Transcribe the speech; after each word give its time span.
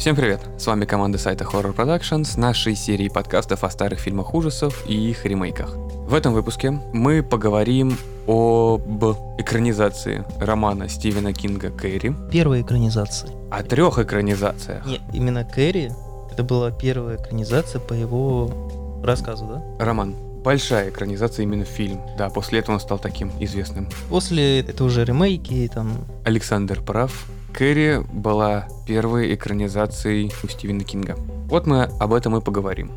Всем 0.00 0.16
привет! 0.16 0.40
С 0.56 0.66
вами 0.66 0.86
команда 0.86 1.18
сайта 1.18 1.44
Horror 1.44 1.76
Production 1.76 2.24
с 2.24 2.38
нашей 2.38 2.74
серией 2.74 3.10
подкастов 3.10 3.64
о 3.64 3.70
старых 3.70 3.98
фильмах 3.98 4.32
ужасов 4.32 4.82
и 4.88 4.94
их 4.94 5.26
ремейках. 5.26 5.74
В 5.74 6.14
этом 6.14 6.32
выпуске 6.32 6.70
мы 6.94 7.22
поговорим 7.22 7.98
об 8.26 9.04
экранизации 9.38 10.24
романа 10.40 10.88
Стивена 10.88 11.34
Кинга 11.34 11.68
«Кэрри», 11.68 12.14
Первая 12.32 12.62
экранизация. 12.62 13.30
о 13.50 13.62
трех 13.62 13.98
экранизациях. 13.98 14.86
Не, 14.86 15.02
именно 15.12 15.44
Кэрри, 15.44 15.92
это 16.32 16.44
была 16.44 16.70
первая 16.70 17.18
экранизация 17.18 17.78
по 17.78 17.92
его 17.92 19.02
рассказу, 19.04 19.44
да? 19.44 19.84
Роман. 19.84 20.14
Большая 20.42 20.88
экранизация 20.88 21.42
именно 21.42 21.66
фильм. 21.66 22.00
Да, 22.16 22.30
после 22.30 22.60
этого 22.60 22.76
он 22.76 22.80
стал 22.80 22.98
таким 22.98 23.30
известным. 23.38 23.86
После 24.08 24.60
это 24.60 24.82
уже 24.82 25.04
ремейки, 25.04 25.70
там, 25.74 26.06
Александр 26.24 26.80
прав. 26.80 27.26
Кэрри 27.60 28.02
была 28.10 28.68
первой 28.86 29.34
экранизацией 29.34 30.32
у 30.42 30.48
Стивена 30.48 30.82
Кинга. 30.82 31.16
Вот 31.44 31.66
мы 31.66 31.82
об 31.82 32.14
этом 32.14 32.34
и 32.38 32.40
поговорим. 32.40 32.90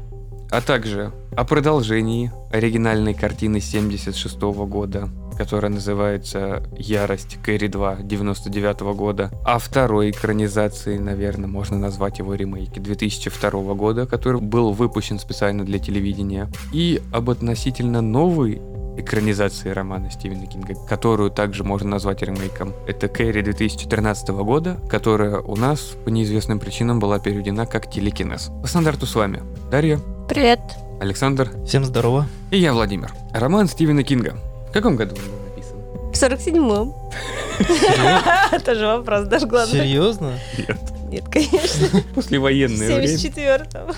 А 0.51 0.61
также 0.61 1.11
о 1.35 1.43
продолжении 1.43 2.31
оригинальной 2.49 3.13
картины 3.13 3.59
76 3.59 4.39
года, 4.39 5.09
которая 5.37 5.69
называется 5.69 6.63
«Ярость 6.77 7.39
Кэрри 7.43 7.67
2» 7.67 8.03
99 8.03 8.95
года, 8.95 9.31
а 9.43 9.59
второй 9.59 10.11
экранизации, 10.11 10.97
наверное, 10.97 11.49
можно 11.49 11.77
назвать 11.77 12.19
его 12.19 12.33
ремейки 12.33 12.79
2002 12.79 13.73
года, 13.73 14.05
который 14.05 14.39
был 14.39 14.71
выпущен 14.71 15.19
специально 15.19 15.65
для 15.65 15.77
телевидения, 15.77 16.49
и 16.71 17.01
об 17.11 17.29
относительно 17.29 17.99
новой 17.99 18.61
экранизации 18.97 19.69
романа 19.69 20.09
Стивена 20.11 20.45
Кинга, 20.45 20.75
которую 20.87 21.31
также 21.31 21.63
можно 21.63 21.89
назвать 21.89 22.21
ремейком. 22.21 22.73
Это 22.87 23.07
Кэрри 23.07 23.41
2013 23.41 24.29
года, 24.29 24.77
которая 24.89 25.39
у 25.39 25.55
нас 25.55 25.93
по 26.05 26.09
неизвестным 26.09 26.59
причинам 26.59 26.99
была 26.99 27.19
переведена 27.19 27.65
как 27.65 27.89
телекинез. 27.89 28.49
По 28.61 28.67
стандарту 28.67 29.05
с 29.05 29.15
вами 29.15 29.41
Дарья, 29.71 29.99
Привет. 30.29 30.59
Александр 31.01 31.51
всем 31.65 31.83
здорово. 31.83 32.27
и 32.51 32.57
я, 32.57 32.73
Владимир. 32.73 33.11
Роман 33.33 33.67
Стивена 33.67 34.03
Кинга. 34.03 34.37
В 34.69 34.71
каком 34.71 34.95
году 34.95 35.15
он 35.15 35.21
был 35.21 35.49
написан? 35.49 35.77
В 36.11 36.13
47-м. 36.13 36.93
Это 38.51 38.75
же 38.75 38.85
вопрос, 38.87 39.25
даже 39.27 39.47
главное. 39.47 39.81
Серьезно? 39.81 40.39
Нет. 40.57 40.77
Нет, 41.09 41.25
конечно. 41.29 42.01
Послевоенное 42.15 42.89
В 42.89 42.95
время. 42.99 43.15
74-м. 43.15 43.95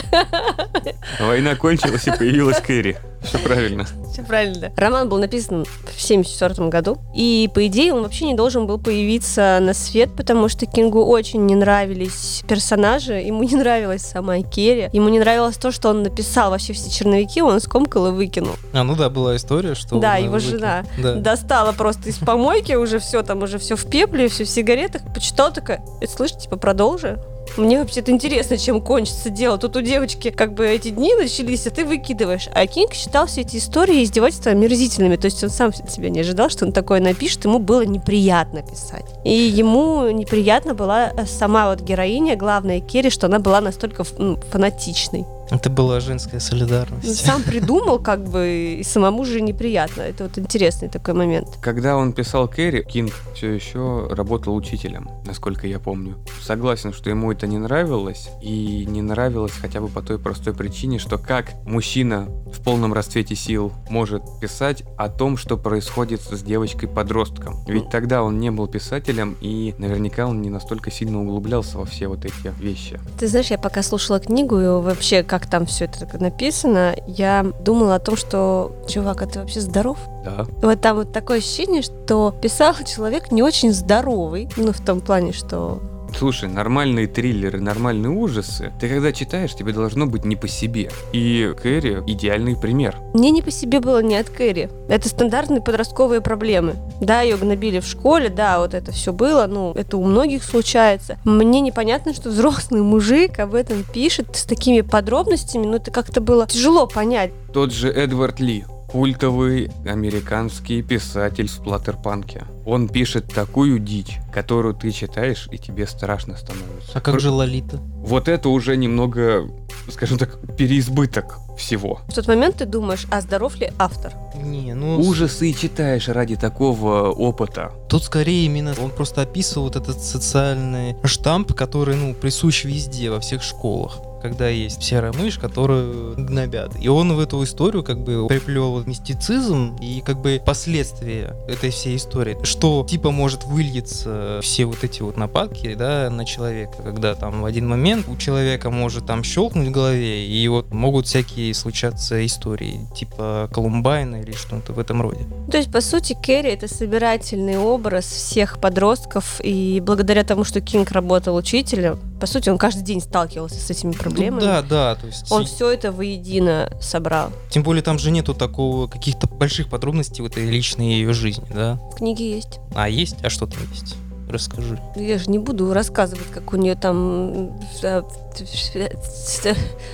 Война 1.20 1.54
кончилась 1.56 2.06
и 2.06 2.10
появилась 2.10 2.60
Кэрри. 2.60 2.96
Все 3.22 3.38
правильно. 3.38 3.86
Все 4.12 4.22
правильно. 4.22 4.72
Роман 4.76 5.08
был 5.08 5.18
написан 5.18 5.64
в 5.64 6.00
74 6.00 6.68
году. 6.68 6.98
И, 7.14 7.48
по 7.54 7.66
идее, 7.66 7.94
он 7.94 8.02
вообще 8.02 8.26
не 8.26 8.34
должен 8.34 8.66
был 8.66 8.78
появиться 8.78 9.58
на 9.60 9.74
свет, 9.74 10.10
потому 10.16 10.48
что 10.48 10.66
Кингу 10.66 11.04
очень 11.04 11.46
не 11.46 11.54
нравились 11.54 12.42
персонажи. 12.48 13.14
Ему 13.14 13.44
не 13.44 13.54
нравилась 13.54 14.02
сама 14.02 14.40
Керри. 14.40 14.90
Ему 14.92 15.08
не 15.08 15.20
нравилось 15.20 15.56
то, 15.56 15.70
что 15.70 15.90
он 15.90 16.02
написал 16.02 16.50
вообще 16.50 16.72
все 16.72 16.90
черновики, 16.90 17.40
он 17.42 17.60
скомкал 17.60 18.08
и 18.08 18.10
выкинул. 18.10 18.56
А, 18.72 18.82
ну 18.82 18.96
да, 18.96 19.08
была 19.08 19.36
история, 19.36 19.74
что... 19.74 19.98
Да, 20.00 20.16
его 20.16 20.34
выкинул. 20.34 20.58
жена 20.58 20.84
Да. 20.98 21.14
достала 21.14 21.72
просто 21.72 22.08
из 22.08 22.18
помойки 22.18 22.72
уже 22.72 22.98
все, 22.98 23.22
там 23.22 23.42
уже 23.42 23.58
все 23.58 23.76
в 23.76 23.88
пепле, 23.88 24.28
все 24.28 24.44
в 24.44 24.48
сигаретах, 24.48 25.02
почитала 25.14 25.52
такая, 25.52 25.80
«Э, 26.00 26.06
слышь, 26.06 26.32
типа, 26.32 26.56
продолжи. 26.56 27.18
Мне 27.56 27.78
вообще-то 27.78 28.10
интересно, 28.10 28.56
чем 28.56 28.80
кончится 28.80 29.28
дело. 29.28 29.58
Тут 29.58 29.76
у 29.76 29.82
девочки 29.82 30.30
как 30.30 30.54
бы 30.54 30.66
эти 30.66 30.88
дни 30.88 31.14
начались, 31.14 31.66
а 31.66 31.70
ты 31.70 31.84
выкидываешь. 31.84 32.48
А 32.54 32.66
Кинг 32.66 32.94
считал 32.94 33.26
все 33.26 33.42
эти 33.42 33.56
истории 33.56 34.00
и 34.00 34.04
издевательства 34.04 34.52
омерзительными. 34.52 35.16
То 35.16 35.26
есть 35.26 35.42
он 35.44 35.50
сам 35.50 35.68
от 35.68 35.90
себя 35.90 36.08
не 36.08 36.20
ожидал, 36.20 36.48
что 36.48 36.64
он 36.64 36.72
такое 36.72 37.00
напишет. 37.00 37.44
Ему 37.44 37.58
было 37.58 37.84
неприятно 37.84 38.62
писать. 38.62 39.04
И 39.24 39.32
ему 39.32 40.08
неприятно 40.10 40.74
была 40.74 41.12
сама 41.26 41.68
вот 41.68 41.80
героиня, 41.80 42.36
главная 42.36 42.80
Керри, 42.80 43.10
что 43.10 43.26
она 43.26 43.38
была 43.38 43.60
настолько 43.60 44.04
ну, 44.18 44.36
фанатичной. 44.50 45.26
Это 45.52 45.68
была 45.68 46.00
женская 46.00 46.36
Ну, 46.36 46.40
солидарность. 46.40 47.24
Сам 47.24 47.42
придумал, 47.42 47.98
как 47.98 48.24
бы, 48.24 48.78
и 48.80 48.82
самому 48.82 49.24
же 49.24 49.40
неприятно. 49.40 50.00
Это 50.02 50.24
вот 50.24 50.38
интересный 50.38 50.88
такой 50.88 51.14
момент. 51.14 51.58
Когда 51.60 51.96
он 51.96 52.12
писал 52.14 52.48
Кэрри, 52.48 52.82
Кинг 52.82 53.12
все 53.34 53.50
еще 53.50 54.08
работал 54.10 54.54
учителем, 54.56 55.10
насколько 55.26 55.66
я 55.66 55.78
помню. 55.78 56.16
Согласен, 56.42 56.92
что 56.92 57.10
ему 57.10 57.30
это 57.30 57.46
не 57.46 57.58
нравилось, 57.58 58.30
и 58.40 58.86
не 58.88 59.02
нравилось 59.02 59.52
хотя 59.52 59.80
бы 59.80 59.88
по 59.88 60.00
той 60.00 60.18
простой 60.18 60.54
причине, 60.54 60.98
что 60.98 61.18
как 61.18 61.52
мужчина 61.64 62.28
в 62.52 62.62
полном 62.62 62.92
расцвете 62.92 63.34
сил 63.34 63.72
может 63.90 64.22
писать 64.40 64.84
о 64.96 65.08
том, 65.08 65.36
что 65.36 65.56
происходит 65.56 66.22
с 66.22 66.42
девочкой-подростком. 66.42 67.64
Ведь 67.66 67.90
тогда 67.90 68.22
он 68.22 68.38
не 68.38 68.50
был 68.50 68.68
писателем, 68.68 69.36
и 69.40 69.74
наверняка 69.78 70.26
он 70.26 70.40
не 70.40 70.50
настолько 70.50 70.90
сильно 70.90 71.20
углублялся 71.20 71.78
во 71.78 71.84
все 71.84 72.08
вот 72.08 72.24
эти 72.24 72.52
вещи. 72.58 72.98
Ты 73.18 73.28
знаешь, 73.28 73.50
я 73.50 73.58
пока 73.58 73.82
слушала 73.82 74.18
книгу 74.18 74.58
и 74.58 74.66
вообще, 74.66 75.22
как 75.22 75.41
там 75.46 75.66
все 75.66 75.84
это 75.86 76.18
написано, 76.18 76.94
я 77.06 77.44
думала 77.60 77.96
о 77.96 77.98
том, 77.98 78.16
что, 78.16 78.72
чувак, 78.88 79.22
а 79.22 79.26
ты 79.26 79.40
вообще 79.40 79.60
здоров? 79.60 79.98
Да. 80.24 80.46
Вот 80.62 80.80
там 80.80 80.96
вот 80.96 81.12
такое 81.12 81.38
ощущение, 81.38 81.82
что 81.82 82.34
писал 82.40 82.74
человек 82.86 83.32
не 83.32 83.42
очень 83.42 83.72
здоровый. 83.72 84.48
Ну, 84.56 84.72
в 84.72 84.80
том 84.80 85.00
плане, 85.00 85.32
что... 85.32 85.80
Слушай, 86.16 86.48
нормальные 86.48 87.06
триллеры, 87.06 87.60
нормальные 87.60 88.10
ужасы, 88.10 88.72
ты 88.80 88.88
когда 88.88 89.12
читаешь, 89.12 89.54
тебе 89.54 89.72
должно 89.72 90.06
быть 90.06 90.24
не 90.24 90.36
по 90.36 90.48
себе. 90.48 90.90
И 91.12 91.52
Кэрри 91.60 92.02
идеальный 92.06 92.56
пример. 92.56 92.96
Мне 93.14 93.30
не 93.30 93.42
по 93.42 93.50
себе 93.50 93.80
было 93.80 94.02
не 94.02 94.16
от 94.16 94.30
Кэрри. 94.30 94.70
Это 94.88 95.08
стандартные 95.08 95.60
подростковые 95.60 96.20
проблемы. 96.20 96.76
Да, 97.00 97.22
ее 97.22 97.36
гнобили 97.36 97.80
в 97.80 97.86
школе, 97.86 98.28
да, 98.28 98.60
вот 98.60 98.74
это 98.74 98.92
все 98.92 99.12
было, 99.12 99.46
ну, 99.46 99.72
это 99.72 99.96
у 99.96 100.04
многих 100.04 100.44
случается. 100.44 101.18
Мне 101.24 101.60
непонятно, 101.60 102.14
что 102.14 102.30
взрослый 102.30 102.82
мужик 102.82 103.38
об 103.38 103.54
этом 103.54 103.84
пишет 103.84 104.36
с 104.36 104.44
такими 104.44 104.82
подробностями, 104.82 105.66
ну, 105.66 105.76
это 105.76 105.90
как-то 105.90 106.20
было 106.20 106.46
тяжело 106.46 106.86
понять. 106.86 107.32
Тот 107.52 107.72
же 107.72 107.90
Эдвард 107.90 108.40
Ли, 108.40 108.64
культовый 108.92 109.70
американский 109.86 110.82
писатель 110.82 111.48
в 111.48 111.50
сплаттерпанке. 111.50 112.44
Он 112.66 112.88
пишет 112.88 113.32
такую 113.32 113.78
дичь, 113.78 114.18
которую 114.32 114.74
ты 114.74 114.90
читаешь, 114.92 115.48
и 115.50 115.56
тебе 115.56 115.86
страшно 115.86 116.36
становится. 116.36 116.92
А 116.92 117.00
как 117.00 117.18
же 117.18 117.30
Лолита? 117.30 117.78
Вот 117.78 118.28
это 118.28 118.50
уже 118.50 118.76
немного, 118.76 119.48
скажем 119.88 120.18
так, 120.18 120.38
переизбыток 120.56 121.38
всего. 121.56 122.00
В 122.08 122.14
тот 122.14 122.28
момент 122.28 122.56
ты 122.56 122.66
думаешь, 122.66 123.06
а 123.10 123.22
здоров 123.22 123.56
ли 123.56 123.70
автор? 123.78 124.12
Не, 124.36 124.74
ну... 124.74 125.00
Ужасы 125.00 125.50
и 125.50 125.56
читаешь 125.56 126.08
ради 126.08 126.36
такого 126.36 127.10
опыта. 127.10 127.72
Тут 127.88 128.04
скорее 128.04 128.44
именно 128.44 128.74
он 128.82 128.90
просто 128.90 129.22
описывал 129.22 129.68
вот 129.68 129.76
этот 129.76 130.00
социальный 130.00 130.96
штамп, 131.04 131.54
который, 131.54 131.96
ну, 131.96 132.14
присущ 132.14 132.64
везде, 132.64 133.10
во 133.10 133.20
всех 133.20 133.42
школах 133.42 134.00
когда 134.22 134.48
есть 134.48 134.82
серая 134.82 135.12
мышь, 135.12 135.38
которую 135.38 136.14
гнобят. 136.16 136.72
И 136.80 136.88
он 136.88 137.12
в 137.14 137.20
эту 137.20 137.42
историю 137.42 137.82
как 137.82 137.98
бы 137.98 138.26
приплел 138.28 138.82
мистицизм 138.84 139.76
и 139.80 140.00
как 140.00 140.20
бы 140.20 140.40
последствия 140.44 141.36
этой 141.48 141.70
всей 141.70 141.96
истории. 141.96 142.38
Что 142.44 142.86
типа 142.88 143.10
может 143.10 143.44
выльется 143.44 144.40
все 144.42 144.64
вот 144.64 144.84
эти 144.84 145.02
вот 145.02 145.16
нападки, 145.16 145.74
да, 145.74 146.08
на 146.10 146.24
человека, 146.24 146.82
когда 146.82 147.14
там 147.14 147.42
в 147.42 147.44
один 147.44 147.68
момент 147.68 148.08
у 148.08 148.16
человека 148.16 148.70
может 148.70 149.06
там 149.06 149.24
щелкнуть 149.24 149.68
в 149.68 149.72
голове, 149.72 150.26
и 150.26 150.48
вот 150.48 150.72
могут 150.72 151.06
всякие 151.06 151.52
случаться 151.54 152.24
истории, 152.24 152.86
типа 152.94 153.48
Колумбайна 153.52 154.22
или 154.22 154.32
что-то 154.32 154.72
в 154.72 154.78
этом 154.78 155.02
роде. 155.02 155.26
То 155.50 155.56
есть, 155.56 155.72
по 155.72 155.80
сути, 155.80 156.16
Кэрри— 156.22 156.50
это 156.52 156.68
собирательный 156.72 157.58
образ 157.58 158.06
всех 158.06 158.60
подростков, 158.60 159.40
и 159.42 159.82
благодаря 159.84 160.24
тому, 160.24 160.44
что 160.44 160.60
Кинг 160.60 160.92
работал 160.92 161.34
учителем, 161.36 161.98
по 162.22 162.26
сути, 162.28 162.50
он 162.50 162.56
каждый 162.56 162.84
день 162.84 163.00
сталкивался 163.00 163.58
с 163.58 163.68
этими 163.68 163.90
проблемами. 163.90 164.38
Ну, 164.38 164.46
да, 164.46 164.62
да, 164.62 164.94
то 164.94 165.08
есть... 165.08 165.32
Он 165.32 165.44
все 165.44 165.72
это 165.72 165.90
воедино 165.90 166.70
собрал. 166.80 167.32
Тем 167.50 167.64
более 167.64 167.82
там 167.82 167.98
же 167.98 168.12
нету 168.12 168.32
такого 168.32 168.86
каких-то 168.86 169.26
больших 169.26 169.68
подробностей 169.68 170.22
в 170.22 170.26
этой 170.26 170.48
личной 170.48 170.92
ее 170.92 171.14
жизни, 171.14 171.44
да? 171.52 171.80
В 171.90 171.96
книге 171.96 172.36
есть. 172.36 172.60
А 172.76 172.88
есть? 172.88 173.16
А 173.24 173.28
что 173.28 173.48
там 173.48 173.58
есть? 173.72 173.96
Расскажи. 174.30 174.80
Я 174.94 175.18
же 175.18 175.30
не 175.30 175.40
буду 175.40 175.74
рассказывать, 175.74 176.28
как 176.32 176.52
у 176.52 176.56
нее 176.56 176.76
там 176.76 177.58
э, 177.82 178.02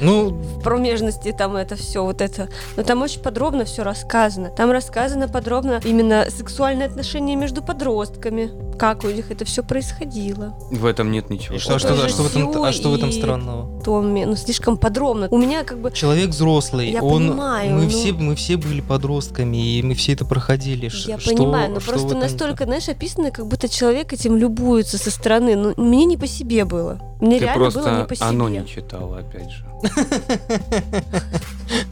Ну, 0.01 0.31
в 0.31 0.63
промежности 0.63 1.33
там 1.37 1.57
это 1.57 1.77
все 1.77 2.05
вот 2.05 2.21
это. 2.21 2.49
Но 2.77 2.83
там 2.83 3.03
очень 3.03 3.21
подробно 3.21 3.65
все 3.65 3.83
рассказано. 3.83 4.51
Там 4.51 4.71
рассказано 4.71 5.29
подробно 5.29 5.81
именно 5.85 6.27
сексуальные 6.31 6.87
отношения 6.87 7.37
между 7.37 7.63
подростками, 7.63 8.51
как 8.79 9.05
у 9.05 9.09
них 9.09 9.31
это 9.31 9.45
все 9.45 9.63
происходило. 9.63 10.55
В 10.71 10.87
этом 10.87 11.11
нет 11.11 11.31
ничего. 11.31 11.57
и 11.57 11.59
что, 11.59 11.75
а 11.75 11.79
что, 11.79 11.93
а 11.95 12.09
что 12.09 12.23
в 12.23 12.27
этом, 12.37 12.63
а 12.63 12.73
что 12.73 12.91
в 12.91 12.95
этом 12.95 13.13
странного? 13.13 13.83
Томе, 13.83 14.27
ну 14.27 14.37
слишком 14.37 14.77
подробно. 14.77 15.29
У 15.31 15.39
меня 15.39 15.65
как 15.65 15.79
бы 15.79 15.91
Человек 15.91 16.31
взрослый, 16.31 16.91
Я 16.91 17.03
он, 17.03 17.29
понимаю, 17.29 17.75
мы 17.75 17.83
но- 17.85 17.89
все, 17.89 18.13
мы 18.13 18.35
все 18.37 18.57
были 18.57 18.81
подростками, 18.81 19.57
и 19.79 19.83
мы 19.83 19.95
все 19.95 20.13
это 20.13 20.25
проходили. 20.25 20.91
Я 21.07 21.19
что- 21.19 21.35
понимаю, 21.35 21.73
но 21.73 21.81
что 21.81 21.91
просто 21.91 22.09
этом- 22.09 22.21
настолько, 22.21 22.65
знаешь, 22.65 22.89
описано, 22.89 23.31
как 23.31 23.47
будто 23.47 23.69
человек 23.69 24.13
этим 24.13 24.37
любуется 24.37 24.99
со 24.99 25.11
стороны. 25.11 25.57
Ну, 25.57 25.75
мне 25.77 26.05
не 26.05 26.17
по 26.17 26.27
себе 26.27 26.65
было. 26.65 27.01
Мне 27.21 27.39
Ты 27.39 27.45
реально 27.47 27.65
было 27.65 27.71
просто 27.73 27.99
не 27.99 28.05
по 28.05 28.15
себе. 28.15 28.27
Оно 28.29 28.49
не 28.49 28.67
читала, 28.67 29.19
опять 29.19 29.51
же. 29.51 29.65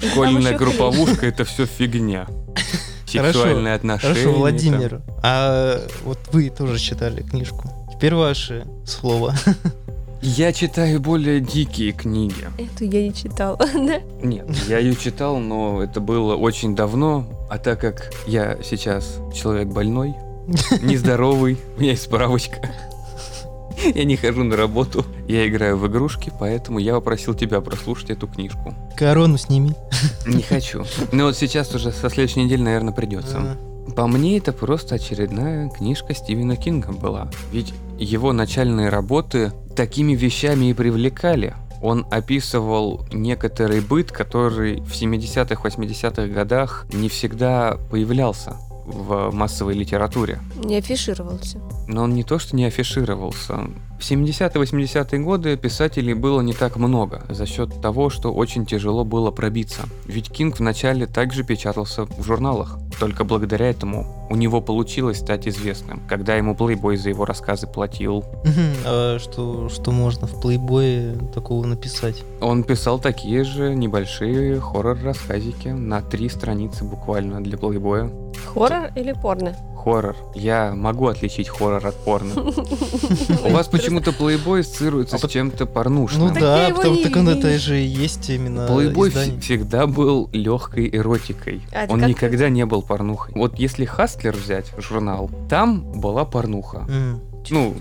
Школьная 0.11 0.56
групповушка 0.56 1.27
это 1.27 1.44
все 1.44 1.67
фигня. 1.67 2.27
Сексуальные 3.06 3.75
отношения. 3.75 4.15
Хорошо. 4.15 4.33
Владимир, 4.33 5.03
а 5.23 5.81
вот 6.05 6.19
вы 6.33 6.50
тоже 6.50 6.79
читали 6.79 7.23
книжку. 7.23 7.71
Теперь 7.93 8.15
ваше 8.15 8.67
слово. 8.85 9.35
Я 10.23 10.53
читаю 10.53 11.00
более 11.00 11.41
дикие 11.41 11.93
книги. 11.93 12.49
Эту 12.59 12.85
я 12.85 13.03
не 13.03 13.15
читала. 13.15 13.56
да? 13.59 14.00
Нет, 14.23 14.49
я 14.67 14.79
ее 14.79 14.97
читал, 14.97 15.38
но 15.38 15.83
это 15.83 16.00
было 16.00 16.35
очень 16.35 16.75
давно, 16.75 17.47
а 17.49 17.59
так 17.59 17.81
как 17.81 18.12
я 18.27 18.59
сейчас 18.65 19.19
человек 19.33 19.69
больной, 19.69 20.17
нездоровый, 20.83 21.59
у 21.77 21.81
меня 21.81 21.93
есть 21.93 22.05
справочка. 22.05 22.56
Я 23.94 24.05
не 24.05 24.17
хожу 24.17 24.43
на 24.43 24.56
работу, 24.56 25.05
я 25.28 25.46
играю 25.49 25.76
в 25.76 25.87
игрушки, 25.87 26.32
поэтому 26.38 26.78
я 26.78 26.94
попросил 26.94 27.34
тебя 27.34 27.61
прослушать 27.61 28.11
эту 28.11 28.26
книжку. 28.26 28.75
Корону 28.96 29.38
сними. 29.38 29.75
Не 30.26 30.43
хочу. 30.43 30.84
Но 31.12 31.25
вот 31.25 31.37
сейчас 31.37 31.75
уже 31.75 31.93
со 31.93 32.08
следующей 32.08 32.44
недели, 32.44 32.62
наверное, 32.62 32.93
придется. 32.93 33.58
По 33.94 34.06
мне, 34.06 34.38
это 34.38 34.52
просто 34.52 34.96
очередная 34.96 35.69
книжка 35.70 36.14
Стивена 36.14 36.56
Кинга 36.56 36.93
была. 36.93 37.31
Ведь 37.52 37.73
его 37.99 38.32
начальные 38.32 38.88
работы 38.88 39.52
такими 39.75 40.14
вещами 40.14 40.67
и 40.67 40.75
привлекали. 40.75 41.55
Он 41.82 42.06
описывал 42.11 43.06
некоторый 43.12 43.81
быт, 43.81 44.11
который 44.11 44.81
в 44.81 44.93
70-х, 44.93 45.62
80-х 45.62 46.26
годах 46.26 46.87
не 46.93 47.08
всегда 47.08 47.76
появлялся 47.90 48.56
в 48.87 49.31
массовой 49.32 49.75
литературе. 49.75 50.40
Не 50.56 50.76
афишировался. 50.76 51.61
Но 51.87 52.05
он 52.05 52.14
не 52.14 52.23
то, 52.23 52.38
что 52.38 52.56
не 52.56 52.64
афишировался. 52.64 53.69
В 53.98 54.00
70-80-е 54.00 55.20
годы 55.20 55.56
писателей 55.56 56.14
было 56.14 56.40
не 56.43 56.52
так 56.52 56.76
много, 56.76 57.22
за 57.31 57.46
счет 57.46 57.81
того, 57.81 58.10
что 58.10 58.32
очень 58.32 58.66
тяжело 58.66 59.04
было 59.04 59.31
пробиться. 59.31 59.82
Ведь 60.04 60.31
Кинг 60.31 60.58
вначале 60.58 61.06
также 61.06 61.44
печатался 61.44 62.04
в 62.04 62.22
журналах. 62.22 62.78
Только 63.00 63.25
благодаря 63.25 63.69
этому 63.69 64.06
у 64.28 64.37
него 64.37 64.60
получилось 64.60 65.19
стать 65.19 65.48
известным, 65.48 66.00
когда 66.08 66.37
ему 66.37 66.54
Playboy 66.54 66.96
за 66.96 67.08
его 67.08 67.25
рассказы 67.25 67.66
платил. 67.66 68.25
А 68.84 69.19
что, 69.19 69.69
что 69.69 69.93
можно 69.93 70.26
в 70.26 70.40
плейбое 70.40 71.16
такого 71.34 71.64
написать? 71.64 72.22
Он 72.40 72.64
писал 72.64 72.99
такие 72.99 73.44
же 73.44 73.75
небольшие 73.75 74.60
хоррор-рассказики 74.60 75.69
на 75.69 76.02
три 76.02 76.28
страницы 76.28 76.84
буквально 76.84 77.42
для 77.42 77.56
Playboy. 77.56 78.34
Хоррор 78.54 78.90
или 78.94 79.12
порно? 79.12 79.56
Хоррор. 79.87 80.17
Я 80.35 80.73
могу 80.75 81.06
отличить 81.06 81.49
хоррор 81.49 81.87
от 81.87 81.94
порно. 81.94 82.33
У 83.44 83.50
вас 83.50 83.69
почему-то 83.69 84.11
Playboy 84.11 84.61
ассоциируется 84.61 85.15
А 85.15 85.19
с 85.21 85.31
чем-то 85.31 85.65
Ну 85.65 85.71
порнушным. 85.71 86.35
Я 86.35 86.41
да, 86.41 86.71
потому 86.75 86.97
не- 86.97 87.05
так 87.05 87.15
он 87.17 87.27
не- 87.27 87.38
это 87.38 87.56
же 87.56 87.81
и 87.81 87.87
есть 87.87 88.29
именно 88.29 88.67
Плейбой 88.67 89.11
всегда 89.11 89.87
был 89.87 90.29
легкой 90.33 90.91
эротикой. 90.93 91.62
А 91.73 91.87
Он 91.88 92.00
никогда 92.00 92.49
не 92.49 92.67
был 92.67 92.83
порнухой. 92.83 93.33
Вот 93.37 93.61
если 93.61 93.85
Хастлер 93.85 94.35
взять, 94.35 94.73
журнал, 94.77 95.31
там 95.49 95.83
была 96.00 96.25
порнуха. 96.25 96.85
Ну, 97.49 97.73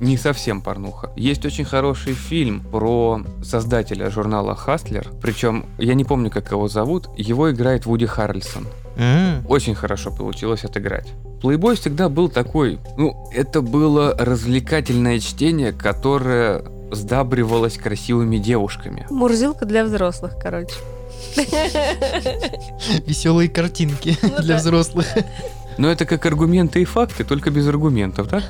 не 0.00 0.16
совсем 0.16 0.60
порнуха. 0.60 1.10
Есть 1.16 1.44
очень 1.44 1.64
хороший 1.64 2.12
фильм 2.12 2.60
про 2.60 3.20
создателя 3.42 4.08
журнала 4.08 4.54
Хастлер. 4.54 5.08
Причем, 5.20 5.66
я 5.78 5.94
не 5.94 6.04
помню, 6.04 6.30
как 6.30 6.52
его 6.52 6.68
зовут. 6.68 7.08
Его 7.16 7.50
играет 7.50 7.86
Вуди 7.86 8.06
Харрельсон. 8.06 8.68
М. 8.98 9.46
Очень 9.48 9.74
хорошо 9.74 10.10
получилось 10.10 10.64
отыграть. 10.64 11.06
Плейбой 11.40 11.76
всегда 11.76 12.08
был 12.08 12.28
такой, 12.28 12.80
ну, 12.96 13.30
это 13.32 13.62
было 13.62 14.14
развлекательное 14.18 15.20
чтение, 15.20 15.72
которое 15.72 16.64
сдабривалось 16.90 17.78
красивыми 17.78 18.38
девушками. 18.38 19.06
Мурзилка 19.08 19.64
для 19.66 19.84
взрослых, 19.84 20.34
короче. 20.42 20.74
Веселые 23.06 23.48
картинки 23.48 24.16
Ну 24.22 24.42
для 24.42 24.56
взрослых. 24.56 25.06
Но 25.76 25.88
это 25.88 26.04
как 26.04 26.26
аргументы 26.26 26.82
и 26.82 26.84
факты, 26.84 27.24
только 27.24 27.50
без 27.50 27.68
аргументов, 27.68 28.28
да? 28.28 28.42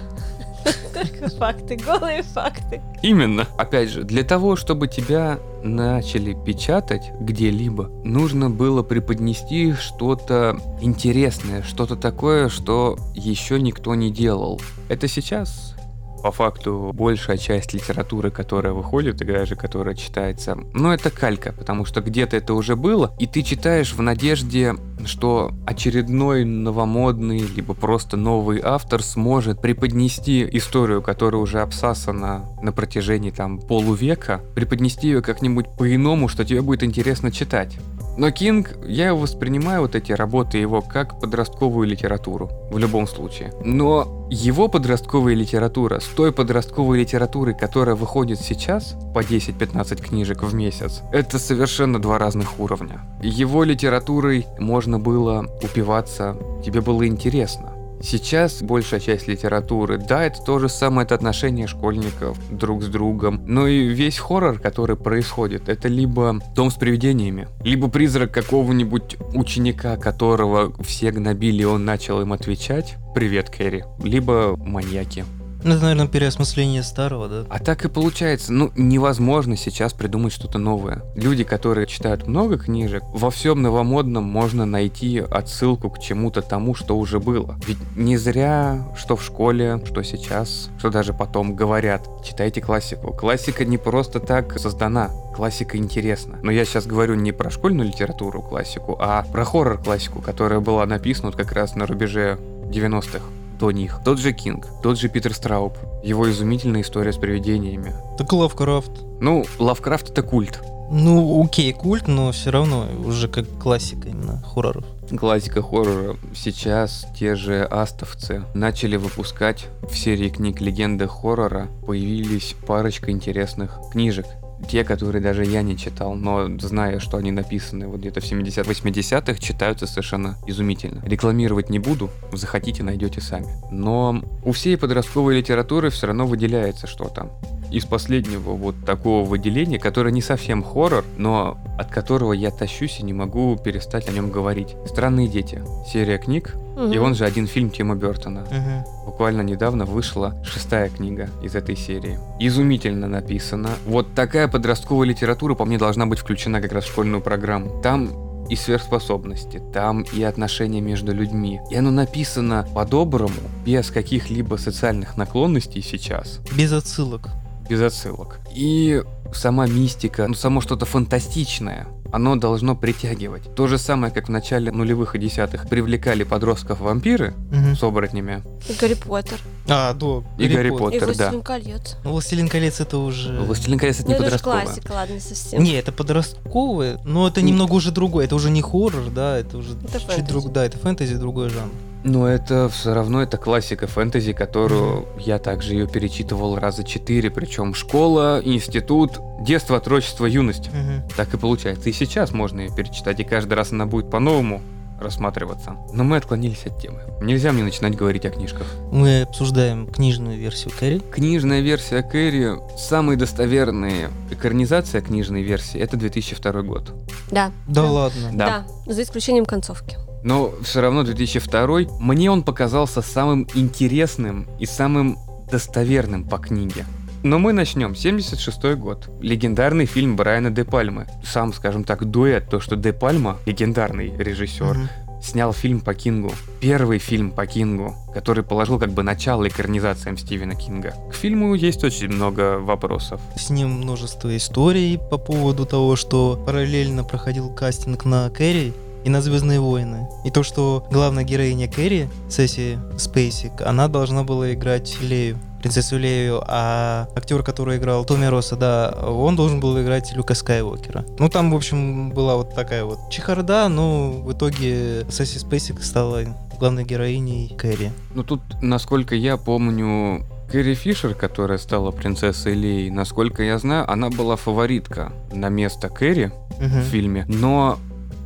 Только 0.95 1.29
факты, 1.31 1.77
голые 1.77 2.23
факты. 2.23 2.81
Именно. 3.03 3.47
Опять 3.57 3.91
же, 3.91 4.03
для 4.03 4.25
того, 4.25 4.57
чтобы 4.57 4.89
тебя 4.89 5.39
начали 5.63 6.37
печатать 6.45 7.11
где-либо, 7.21 7.91
нужно 8.05 8.51
было 8.51 8.83
преподнести 8.83 9.73
что-то 9.73 10.59
интересное, 10.81 11.63
что-то 11.63 11.97
такое, 11.97 12.49
что 12.49 12.99
еще 13.15 13.61
никто 13.61 13.95
не 13.95 14.11
делал. 14.11 14.61
Это 14.89 15.09
сейчас 15.09 15.75
по 16.23 16.33
факту 16.33 16.91
большая 16.95 17.37
часть 17.37 17.73
литературы, 17.73 18.31
которая 18.31 18.73
выходит, 18.73 19.21
и 19.23 19.25
даже 19.25 19.57
которая 19.57 19.95
читается, 19.95 20.59
ну 20.75 20.91
это 20.91 21.11
калька, 21.11 21.53
потому 21.53 21.85
что 21.85 22.01
где-то 22.01 22.37
это 22.37 22.55
уже 22.55 22.77
было, 22.77 23.15
и 23.19 23.27
ты 23.27 23.43
читаешь 23.43 23.93
в 23.93 24.03
надежде, 24.03 24.75
что 25.05 25.53
очередной 25.67 26.45
новомодный, 26.45 27.41
либо 27.41 27.75
просто 27.75 28.17
новый 28.17 28.61
автор 28.63 29.03
сможет 29.03 29.61
преподнести 29.61 30.49
историю, 30.53 31.03
которая 31.03 31.41
уже 31.41 31.61
обсасана 31.61 32.45
на 32.63 32.73
протяжении 32.73 33.31
там 33.31 33.61
полувека, 33.61 34.41
преподнести 34.55 35.09
ее 35.09 35.23
как-нибудь 35.23 35.67
по-иному, 35.77 36.29
что 36.29 36.45
тебе 36.45 36.63
будет 36.63 36.83
интересно 36.83 37.31
читать. 37.31 37.77
Но 38.19 38.33
Кинг, 38.33 38.77
я 38.85 39.15
воспринимаю, 39.15 39.83
вот 39.83 39.95
эти 39.95 40.11
работы 40.11 40.59
его, 40.59 40.83
как 40.83 41.21
подростковую 41.21 41.87
литературу, 41.87 42.51
в 42.73 42.77
любом 42.77 43.07
случае. 43.07 43.53
Но 43.65 44.27
его 44.29 44.67
подростковая 44.67 45.35
литература 45.35 46.01
с 46.01 46.07
той 46.07 46.33
подростковой 46.33 46.99
литературой, 46.99 47.55
которая 47.57 47.95
выходит 47.95 48.41
сейчас, 48.41 48.97
по 49.15 49.21
10-15 49.21 50.03
книжек 50.03 50.43
в 50.43 50.53
месяц, 50.53 51.03
это 51.13 51.39
совершенно 51.39 52.01
два 52.01 52.19
разных 52.19 52.59
уровня. 52.59 53.03
Его 53.23 53.63
литературой 53.63 54.47
можно 54.59 54.88
было 54.97 55.47
упиваться, 55.63 56.37
тебе 56.65 56.81
было 56.81 57.07
интересно. 57.07 57.75
Сейчас 58.01 58.63
большая 58.63 59.01
часть 59.01 59.27
литературы, 59.27 59.99
да, 59.99 60.25
это 60.25 60.41
то 60.41 60.59
же 60.61 60.69
самое, 60.69 61.05
это 61.05 61.17
отношения 61.17 61.67
школьников 61.67 62.39
друг 62.51 62.85
с 62.85 62.87
другом, 62.87 63.43
но 63.47 63.67
и 63.67 63.89
весь 63.89 64.19
хоррор, 64.19 64.61
который 64.61 64.97
происходит, 64.97 65.69
это 65.69 65.89
либо 65.89 66.41
дом 66.55 66.71
с 66.71 66.75
привидениями, 66.75 67.49
либо 67.65 67.89
призрак 67.89 68.31
какого-нибудь 68.31 69.17
ученика, 69.35 69.97
которого 69.97 70.73
все 70.83 71.11
гнобили, 71.11 71.65
он 71.65 71.85
начал 71.85 72.21
им 72.21 72.33
отвечать 72.33 72.97
«Привет, 73.15 73.51
Кэрри», 73.51 73.85
либо 74.03 74.57
маньяки. 74.57 75.25
Ну, 75.69 75.75
это, 75.75 75.83
наверное, 75.83 76.07
переосмысление 76.07 76.83
старого, 76.83 77.29
да? 77.29 77.45
А 77.51 77.59
так 77.59 77.85
и 77.85 77.91
получается, 77.91 78.55
ну, 78.55 78.73
невозможно 78.75 79.55
сейчас 79.55 79.93
придумать 79.93 80.33
что-то 80.33 80.57
новое. 80.57 81.03
Люди, 81.15 81.45
которые 81.45 81.87
читают 81.87 82.27
много 82.27 82.57
книжек, 82.57 83.03
во 83.13 83.31
всем 83.31 83.61
новомодном 83.61 84.25
можно 84.25 84.65
найти 84.65 85.19
отсылку 85.19 85.91
к 85.91 85.99
чему-то 85.99 86.41
тому, 86.41 86.75
что 86.75 86.97
уже 86.97 87.21
было. 87.21 87.59
Ведь 87.67 87.77
не 87.97 88.17
зря, 88.17 88.89
что 88.97 89.15
в 89.15 89.23
школе, 89.23 89.83
что 89.85 90.03
сейчас, 90.03 90.71
что 90.79 90.89
даже 90.89 91.13
потом 91.13 91.55
говорят, 91.55 92.09
читайте 92.25 92.63
классику. 92.63 93.13
Классика 93.13 93.67
не 93.67 93.77
просто 93.77 94.21
так 94.21 94.59
создана. 94.59 95.11
Классика 95.37 95.77
интересна. 95.77 96.39
Но 96.43 96.51
я 96.51 96.65
сейчас 96.65 96.87
говорю 96.87 97.15
не 97.15 97.33
про 97.33 97.51
школьную 97.51 97.91
литературу 97.91 98.41
классику, 98.41 98.97
а 98.99 99.23
про 99.31 99.45
хоррор-классику, 99.45 100.23
которая 100.23 100.61
была 100.61 100.87
написана 100.87 101.31
как 101.31 101.53
раз 101.53 101.75
на 101.75 101.87
рубеже 101.87 102.39
90-х 102.73 103.21
до 103.59 103.71
них. 103.71 104.01
Тот 104.05 104.19
же 104.19 104.33
Кинг, 104.33 104.67
тот 104.83 104.99
же 104.99 105.09
Питер 105.09 105.35
Страуб, 105.35 105.77
его 106.03 106.31
изумительная 106.31 106.83
история 106.83 107.13
с 107.13 107.17
привидениями. 107.17 107.95
Так 108.17 108.33
Лавкрафт. 108.33 108.93
Ну, 109.21 109.45
Лавкрафт 109.59 110.11
это 110.11 110.23
культ. 110.23 110.61
Ну, 110.91 111.45
окей, 111.45 111.73
культ, 111.75 112.09
но 112.09 112.33
все 112.33 112.51
равно 112.51 112.87
уже 113.05 113.29
как 113.29 113.47
классика 113.61 114.09
именно 114.09 114.43
хорроров. 114.43 114.85
Классика 115.19 115.63
хоррора. 115.63 116.17
Сейчас 116.35 117.07
те 117.19 117.35
же 117.35 117.63
астовцы 117.65 118.43
начали 118.55 118.97
выпускать 118.97 119.67
в 119.83 119.95
серии 119.97 120.31
книг 120.31 120.63
«Легенды 120.63 121.07
хоррора» 121.07 121.69
появились 121.87 122.55
парочка 122.67 123.11
интересных 123.11 123.79
книжек. 123.93 124.27
Те, 124.69 124.83
которые 124.85 125.23
даже 125.23 125.45
я 125.45 125.63
не 125.63 125.77
читал, 125.77 126.15
но 126.15 126.49
зная, 126.59 126.99
что 127.01 127.17
они 127.17 127.31
написаны 127.31 127.87
вот 127.87 128.01
где-то 128.01 128.21
в 128.21 128.25
70-80-х, 128.25 129.35
читаются 129.39 129.87
совершенно 129.87 130.37
изумительно. 130.47 131.01
Рекламировать 131.05 131.71
не 131.71 131.79
буду, 131.79 132.11
захотите, 132.33 132.83
найдете 132.83 133.21
сами. 133.21 133.47
Но 133.71 134.23
у 134.45 134.53
всей 134.53 134.77
подростковой 134.77 135.37
литературы 135.37 135.91
все 135.91 136.09
равно 136.09 136.27
выделяется 136.27 136.87
что-то. 136.87 137.31
Из 137.71 137.85
последнего 137.85 138.53
вот 138.53 138.75
такого 138.87 139.25
выделения, 139.27 139.79
которое 139.79 140.11
не 140.11 140.23
совсем 140.23 140.63
хоррор, 140.63 141.05
но 141.19 141.59
от 141.79 141.91
которого 141.91 142.33
я 142.33 142.51
тащусь 142.51 142.99
и 143.01 143.03
не 143.05 143.13
могу 143.13 143.57
перестать 143.63 144.09
о 144.09 144.13
нем 144.13 144.31
говорить. 144.31 144.75
«Странные 144.87 145.29
дети». 145.29 145.63
Серия 145.87 146.17
книг, 146.19 146.55
Мгм. 146.77 146.93
и 146.93 146.99
он 146.99 147.15
же 147.15 147.27
один 147.27 147.47
фильм 147.47 147.69
Тима 147.71 147.95
Бертона. 147.95 148.47
Мгм. 148.51 148.85
Буквально 149.19 149.43
недавно 149.43 149.85
вышла 149.85 150.41
шестая 150.45 150.89
книга 150.91 151.29
из 151.43 151.57
этой 151.57 151.75
серии. 151.75 152.21
Изумительно 152.39 153.09
написано. 153.09 153.71
Вот 153.85 154.15
такая 154.15 154.47
подростковая 154.47 155.09
литература, 155.09 155.57
по 155.57 155.65
мне, 155.65 155.77
должна 155.77 156.07
быть 156.07 156.21
включена 156.21 156.61
как 156.61 156.71
раз 156.71 156.85
в 156.85 156.87
школьную 156.87 157.21
программу. 157.21 157.81
Там 157.83 158.47
и 158.49 158.55
сверхспособности, 158.55 159.61
там 159.75 160.03
и 160.13 160.23
отношения 160.23 160.81
между 160.81 161.13
людьми. 161.13 161.59
И 161.69 161.75
оно 161.75 161.91
написано 161.91 162.65
по-доброму, 162.77 163.35
без 163.67 163.91
каких-либо 163.91 164.55
социальных 164.55 165.17
наклонностей 165.17 165.83
сейчас 165.83 166.39
Без 166.57 166.73
отсылок. 166.73 167.31
без 167.69 167.83
отсылок. 167.83 168.39
И 168.55 169.03
сама 169.35 169.67
мистика, 169.67 170.29
ну, 170.29 170.35
само 170.35 170.61
что-то 170.61 170.87
фантастичное, 170.87 171.89
оно 172.13 172.37
должно 172.37 172.75
притягивать. 172.77 173.55
То 173.55 173.67
же 173.67 173.79
самое, 173.79 174.13
как 174.13 174.29
в 174.29 174.31
начале 174.31 174.71
нулевых 174.73 175.15
и 175.15 175.19
десятых 175.19 175.69
привлекали 175.69 176.25
подростков 176.25 176.81
вампиры 176.81 177.35
Мгм. 177.51 177.77
с 177.77 177.83
оборотнями. 177.83 178.43
Гарри 178.81 178.95
Поттер. 178.95 179.39
А, 179.69 179.93
да. 179.93 180.07
И 180.43 180.49
Гарри 180.49 180.69
И 180.69 180.71
Поттер, 180.71 181.15
да. 181.17 181.31
«Властелин 181.31 181.43
колец». 181.43 181.97
Ну, 182.05 182.11
«Властелин 182.13 182.49
колец» 182.49 182.81
это 182.81 182.99
уже... 182.99 183.39
Властелин 183.41 183.79
колец 183.79 184.01
это 184.01 184.05
Ну, 184.05 184.09
не 184.11 184.15
это 184.15 184.25
же 184.25 184.31
подростковое. 184.31 184.63
классика, 184.65 184.93
ладно, 184.93 185.21
совсем. 185.21 185.63
Не, 185.63 185.73
это 185.73 185.93
подростковое, 185.93 186.99
но 187.05 187.29
это 187.29 187.43
Не- 187.43 187.51
немного 187.53 187.73
уже 187.75 187.91
другое. 187.91 188.25
Это 188.25 188.35
уже 188.35 188.51
не 188.51 188.63
хоррор, 188.63 189.11
да, 189.11 189.39
это 189.39 189.59
уже 189.59 189.75
Это 189.75 189.93
чуть 189.93 190.03
фэнтези. 190.03 190.27
друг, 190.29 190.53
да, 190.53 190.65
это 190.65 190.79
фэнтези, 190.79 191.15
другой 191.17 191.51
жанр. 191.51 191.71
Но 192.05 192.29
это 192.29 192.69
все 192.69 192.95
равно 192.95 193.23
это 193.23 193.37
классика 193.37 193.87
фэнтези, 193.87 194.33
которую 194.33 195.07
я 195.19 195.39
также 195.39 195.75
ее 195.75 195.87
перечитывал 195.87 196.57
раза 196.57 196.85
четыре, 196.85 197.31
причем 197.31 197.75
школа, 197.75 198.41
институт, 198.45 199.19
детство, 199.41 199.77
отрочество, 199.77 200.27
юность. 200.27 200.69
Мгм. 200.73 201.03
Так 201.17 201.35
и 201.35 201.37
получается. 201.37 201.89
И 201.89 201.93
сейчас 201.93 202.33
можно 202.33 202.61
ее 202.61 202.75
перечитать, 202.75 203.21
и 203.21 203.25
каждый 203.25 203.55
раз 203.55 203.73
она 203.73 203.87
будет 203.87 204.11
по-новому 204.11 204.63
рассматриваться. 205.01 205.77
Но 205.93 206.05
мы 206.05 206.17
отклонились 206.17 206.67
от 206.67 206.81
темы. 206.81 207.03
Нельзя 207.21 207.53
мне 207.53 207.63
начинать 207.63 207.95
говорить 207.95 208.25
о 208.27 208.31
книжках. 208.31 208.67
Мы 208.91 209.23
обсуждаем 209.23 209.87
книжную 209.87 210.39
версию 210.39 210.73
Кэрри. 210.79 210.99
Книжная 210.99 211.61
версия 211.61 212.03
Кэрри, 212.03 212.59
самые 212.77 213.17
достоверные 213.17 214.11
экранизация 214.31 215.01
книжной 215.01 215.43
версии, 215.43 215.79
это 215.81 215.97
2002 215.97 216.63
год. 216.63 216.93
Да. 217.31 217.53
Да, 217.67 217.85
ладно. 217.85 218.31
Да. 218.33 218.65
Да, 218.87 218.93
за 218.93 219.03
исключением 219.03 219.47
концовки. 219.47 219.97
Но 220.25 220.53
все 220.63 220.81
равно 220.81 221.03
2002 221.05 221.99
мне 222.01 222.31
он 222.31 222.43
показался 222.43 223.03
самым 223.03 223.47
интересным 223.55 224.49
и 224.59 224.67
самым 224.67 225.19
достоверным 225.51 226.25
по 226.25 226.39
книге. 226.39 226.85
Но 227.23 227.39
мы 227.39 227.53
начнем. 227.53 227.95
76 227.97 228.77
год. 228.77 229.09
Легендарный 229.21 229.87
фильм 229.87 230.15
Брайана 230.17 230.51
Де 230.51 230.65
Пальмы. 230.65 231.07
Сам, 231.25 231.53
скажем 231.53 231.83
так, 231.85 232.05
дуэт, 232.05 232.49
то, 232.49 232.61
что 232.61 232.77
Де 232.77 232.93
Пальма, 232.93 233.39
легендарный 233.45 234.15
режиссер, 234.17 234.79
Мгм. 234.79 234.89
снял 235.21 235.53
фильм 235.53 235.81
по 235.81 235.95
Кингу. 235.95 236.31
Первый 236.61 236.99
фильм 237.01 237.33
по 237.33 237.45
Кингу, 237.45 237.97
который 238.15 238.45
положил 238.45 238.79
как 238.79 238.93
бы 238.93 239.03
начало 239.03 239.49
экранизациям 239.49 240.17
Стивена 240.17 240.55
Кинга. 240.55 240.95
К 241.11 241.15
фильму 241.15 241.55
есть 241.55 241.83
очень 241.83 242.09
много 242.09 242.61
вопросов. 242.61 243.21
С 243.37 243.51
ним 243.51 243.71
множество 243.71 244.37
историй 244.37 244.97
по 244.97 245.19
поводу 245.19 245.67
того, 245.67 245.97
что 245.97 246.41
параллельно 246.47 247.03
проходил 247.03 247.51
кастинг 247.53 248.05
на 248.05 248.31
Кэрри 248.31 248.75
и 249.09 249.11
на 249.11 249.23
Звездные 249.23 249.59
войны. 249.59 250.07
И 250.25 250.31
то, 250.31 250.43
что 250.43 250.87
главная 250.91 251.25
героиня 251.25 251.67
Кэрри, 251.67 252.11
Сесси 252.29 252.77
Спейсик, 252.99 253.63
она 253.65 253.89
должна 253.89 254.23
была 254.23 254.53
играть 254.53 254.99
Лею 255.01 255.39
принцессу 255.63 255.99
Лею, 255.99 256.41
а 256.47 257.09
актер, 257.17 257.43
который 257.43 257.79
играл 257.79 258.05
Томми 258.05 258.27
Росса, 258.27 258.55
да, 258.55 258.95
он 259.09 259.35
должен 259.35 259.59
был 259.61 259.81
играть 259.83 260.13
Люка 260.15 260.35
Скайуокера. 260.35 261.05
Ну, 261.19 261.29
там, 261.29 261.51
в 261.51 261.57
общем, 261.57 262.11
была 262.11 262.37
вот 262.37 262.55
такая 262.55 262.85
вот 262.85 262.99
чехарда, 263.11 263.69
но 263.69 264.11
в 264.13 264.33
итоге 264.33 265.05
Сесси 265.11 265.39
Спейсик 265.39 265.83
стала 265.83 266.21
главной 266.61 266.85
героиней 266.85 267.55
Кэрри. 267.57 267.91
Ну 268.15 268.23
тут, 268.25 268.41
насколько 268.63 269.15
я 269.17 269.37
помню, 269.37 270.25
Кэрри 270.53 270.75
Фишер, 270.75 271.15
которая 271.15 271.59
стала 271.59 271.91
принцессой 271.93 272.55
Леей, 272.55 272.91
насколько 272.91 273.43
я 273.43 273.59
знаю, 273.59 273.91
она 273.91 274.11
была 274.11 274.37
фаворитка 274.37 275.13
на 275.33 275.49
место 275.49 275.89
Кэрри 275.89 276.31
Мгм. 276.61 276.81
в 276.81 276.85
фильме, 276.85 277.25
но 277.29 277.79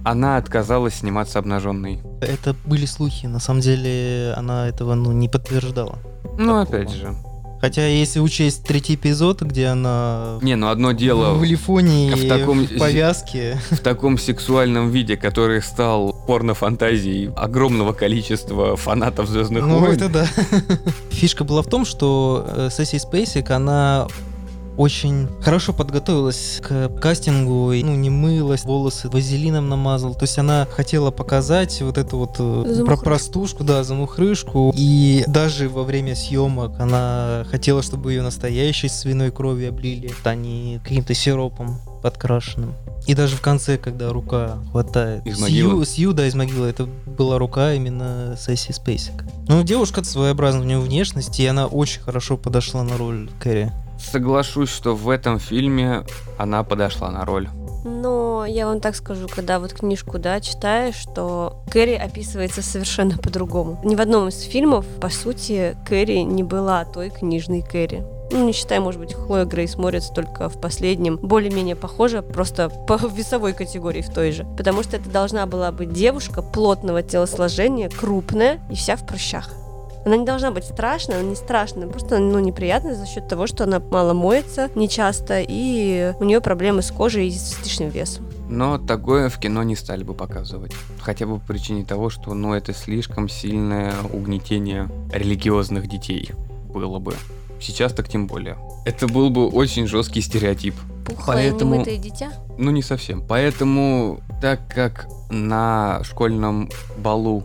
она 0.05 0.37
отказалась 0.37 0.95
сниматься 0.97 1.39
обнаженной. 1.39 2.01
Это 2.21 2.55
были 2.65 2.87
слухи, 2.87 3.27
на 3.27 3.39
самом 3.41 3.61
деле 3.61 4.35
она 4.37 4.69
этого 4.69 4.95
ну, 4.95 5.13
не 5.13 5.29
подтверждала. 5.29 5.99
Ну, 6.39 6.61
Такого. 6.61 6.63
опять 6.63 6.91
же. 6.91 7.15
Хотя, 7.63 7.87
если 7.87 8.19
учесть 8.19 8.65
третий 8.65 8.97
эпизод, 8.97 9.43
где 9.43 9.67
она 9.69 10.41
Не, 10.43 10.57
ну 10.57 10.69
одно 10.69 10.91
дело 10.91 11.35
в 11.35 11.45
Лифоне 11.45 12.13
в 12.17 12.29
таком- 12.29 12.65
в 12.67 12.77
повязке, 12.77 13.57
в 13.71 13.79
таком 13.79 14.19
сексуальном 14.19 14.91
виде, 14.91 15.17
который 15.17 15.63
стал 15.63 16.13
порнофантазией 16.27 17.31
огромного 17.37 17.93
количества 17.93 18.75
фанатов 18.77 19.29
Звездных 19.29 19.65
ну 19.65 19.79
войн. 19.79 19.93
это 19.95 20.09
да. 20.09 20.27
Фишка 21.11 21.45
была 21.45 21.63
в 21.63 21.69
том, 21.69 21.85
что 21.85 22.45
э, 22.49 22.69
Сесси 22.73 22.99
Спейсик, 22.99 23.51
она 23.53 24.09
очень 24.77 25.29
хорошо 25.41 25.73
подготовилась 25.73 26.61
к 26.63 26.89
кастингу, 27.01 27.73
и, 27.73 27.83
ну, 27.83 27.95
не 27.95 28.11
мылась, 28.11 28.65
волосы 28.65 29.09
вазелином 29.09 29.69
намазала. 29.69 30.15
То 30.15 30.25
есть 30.25 30.39
она 30.39 30.67
хотела 30.71 31.11
показать 31.11 31.81
вот 31.83 31.99
эту 31.99 32.19
вот 32.19 32.37
э, 32.39 32.85
про 32.85 32.97
простушку, 32.97 33.65
да, 33.65 33.85
замухрышку. 33.85 34.73
И 34.77 35.25
даже 35.27 35.69
во 35.69 35.83
время 35.85 36.15
съемок 36.15 36.81
она 36.81 37.45
хотела, 37.51 37.83
чтобы 37.83 38.13
ее 38.13 38.23
настоящей 38.23 38.89
свиной 38.89 39.31
кровью 39.31 39.71
облили, 39.71 40.13
а 40.25 40.35
не 40.35 40.81
каким-то 40.83 41.15
сиропом 41.15 41.79
подкрашенным. 42.03 42.75
И 43.07 43.15
даже 43.15 43.37
в 43.37 43.41
конце, 43.41 43.79
когда 43.79 44.13
рука 44.13 44.59
хватает 44.71 45.27
Из 45.27 45.41
могилы? 45.41 45.85
Сью, 45.85 46.13
да, 46.13 46.27
из 46.27 46.35
могилы, 46.35 46.69
это 46.69 46.87
была 47.07 47.39
рука 47.39 47.75
именно 47.75 48.37
Сесси 48.39 48.73
Спейсик. 48.73 49.25
Ну, 49.49 49.63
девушка 49.63 50.05
своеобразная 50.05 50.63
у 50.63 50.65
нее 50.65 50.79
внешность, 50.79 51.39
и 51.41 51.47
она 51.47 51.67
очень 51.67 52.01
хорошо 52.01 52.37
подошла 52.37 52.83
на 52.83 52.97
роль 52.97 53.31
Кэрри. 53.41 53.73
Соглашусь, 54.03 54.71
что 54.71 54.95
в 54.95 55.09
этом 55.09 55.39
фильме 55.39 56.05
она 56.39 56.65
подошла 56.65 57.11
на 57.11 57.25
роль. 57.25 57.49
Но 57.85 58.45
я 58.47 58.67
вам 58.67 58.81
так 58.81 58.95
скажу, 58.95 59.27
когда 59.29 59.59
вот 59.59 59.73
книжку, 59.73 60.19
да, 60.19 60.41
читаешь, 60.41 60.95
что 60.95 61.63
Кэрри 61.71 61.95
описывается 61.95 62.63
совершенно 62.63 63.17
по-другому. 63.19 63.81
Ни 63.85 63.97
в 63.97 64.01
одном 64.01 64.29
из 64.29 64.41
фильмов, 64.43 64.87
по 65.01 65.09
сути, 65.09 65.77
Кэрри 65.89 66.19
не 66.19 66.43
была 66.43 66.85
той 66.85 67.11
книжной 67.11 67.63
Кэрри. 67.63 68.05
Ну, 68.31 68.47
не 68.47 68.53
считая, 68.53 68.81
может 68.81 69.01
быть, 69.01 69.15
Хлоя 69.15 69.45
Грейс 69.45 69.77
Морец 69.77 70.09
только 70.09 70.49
в 70.49 70.61
последнем 70.61 71.17
более-менее 71.17 71.77
похожа, 71.77 72.23
просто 72.23 72.69
по 72.89 72.97
весовой 72.97 73.53
категории 73.53 74.01
в 74.01 74.13
той 74.13 74.33
же. 74.33 74.47
Потому 74.57 74.83
что 74.83 74.97
это 74.97 75.11
должна 75.11 75.47
была 75.47 75.71
быть 75.73 75.93
девушка 75.93 76.41
плотного 76.41 77.03
телосложения, 77.03 77.89
крупная 77.89 78.61
и 78.71 78.75
вся 78.75 78.97
в 78.97 79.07
прыщах. 79.07 79.51
Она 80.05 80.17
не 80.17 80.25
должна 80.25 80.51
быть 80.51 80.65
страшная, 80.65 81.21
она 81.21 81.31
не 81.31 81.37
страшная, 81.37 81.87
просто 81.87 82.19
ну, 82.19 82.39
неприятная 82.41 82.95
за 82.95 83.07
счет 83.07 83.29
того, 83.29 83.47
что 83.47 83.65
она 83.65 83.81
мало 83.81 84.13
моется 84.15 84.69
нечасто, 84.75 85.41
и 85.47 86.13
у 86.19 86.25
нее 86.25 86.41
проблемы 86.41 86.83
с 86.83 86.91
кожей 86.91 87.29
и 87.29 87.31
с 87.33 87.59
лишним 87.65 87.91
весом. 87.91 88.27
Но 88.49 88.79
такое 88.79 89.29
в 89.29 89.39
кино 89.39 89.63
не 89.63 89.77
стали 89.77 90.03
бы 90.03 90.13
показывать. 90.15 90.73
Хотя 91.01 91.27
бы 91.27 91.39
по 91.39 91.47
причине 91.47 91.85
того, 91.85 92.11
что 92.11 92.35
ну, 92.35 92.53
это 92.53 92.75
слишком 92.75 93.29
сильное 93.29 93.95
угнетение 94.13 94.89
религиозных 95.13 95.89
детей 95.89 96.31
было 96.73 96.99
бы. 96.99 97.15
Сейчас 97.61 97.93
так 97.93 98.09
тем 98.09 98.27
более. 98.27 98.59
Это 98.85 99.07
был 99.07 99.31
бы 99.31 99.49
очень 99.49 99.87
жесткий 99.87 100.21
стереотип. 100.21 100.75
Пухлое 101.07 101.51
Поэтому- 101.51 101.75
немытое 101.77 101.97
дитя? 101.97 102.33
Ну, 102.59 102.71
не 102.73 102.83
совсем. 102.83 103.25
Поэтому, 103.27 104.21
так 104.41 104.61
как 104.69 105.07
на 105.31 106.01
школьном 106.03 106.69
балу 106.99 107.45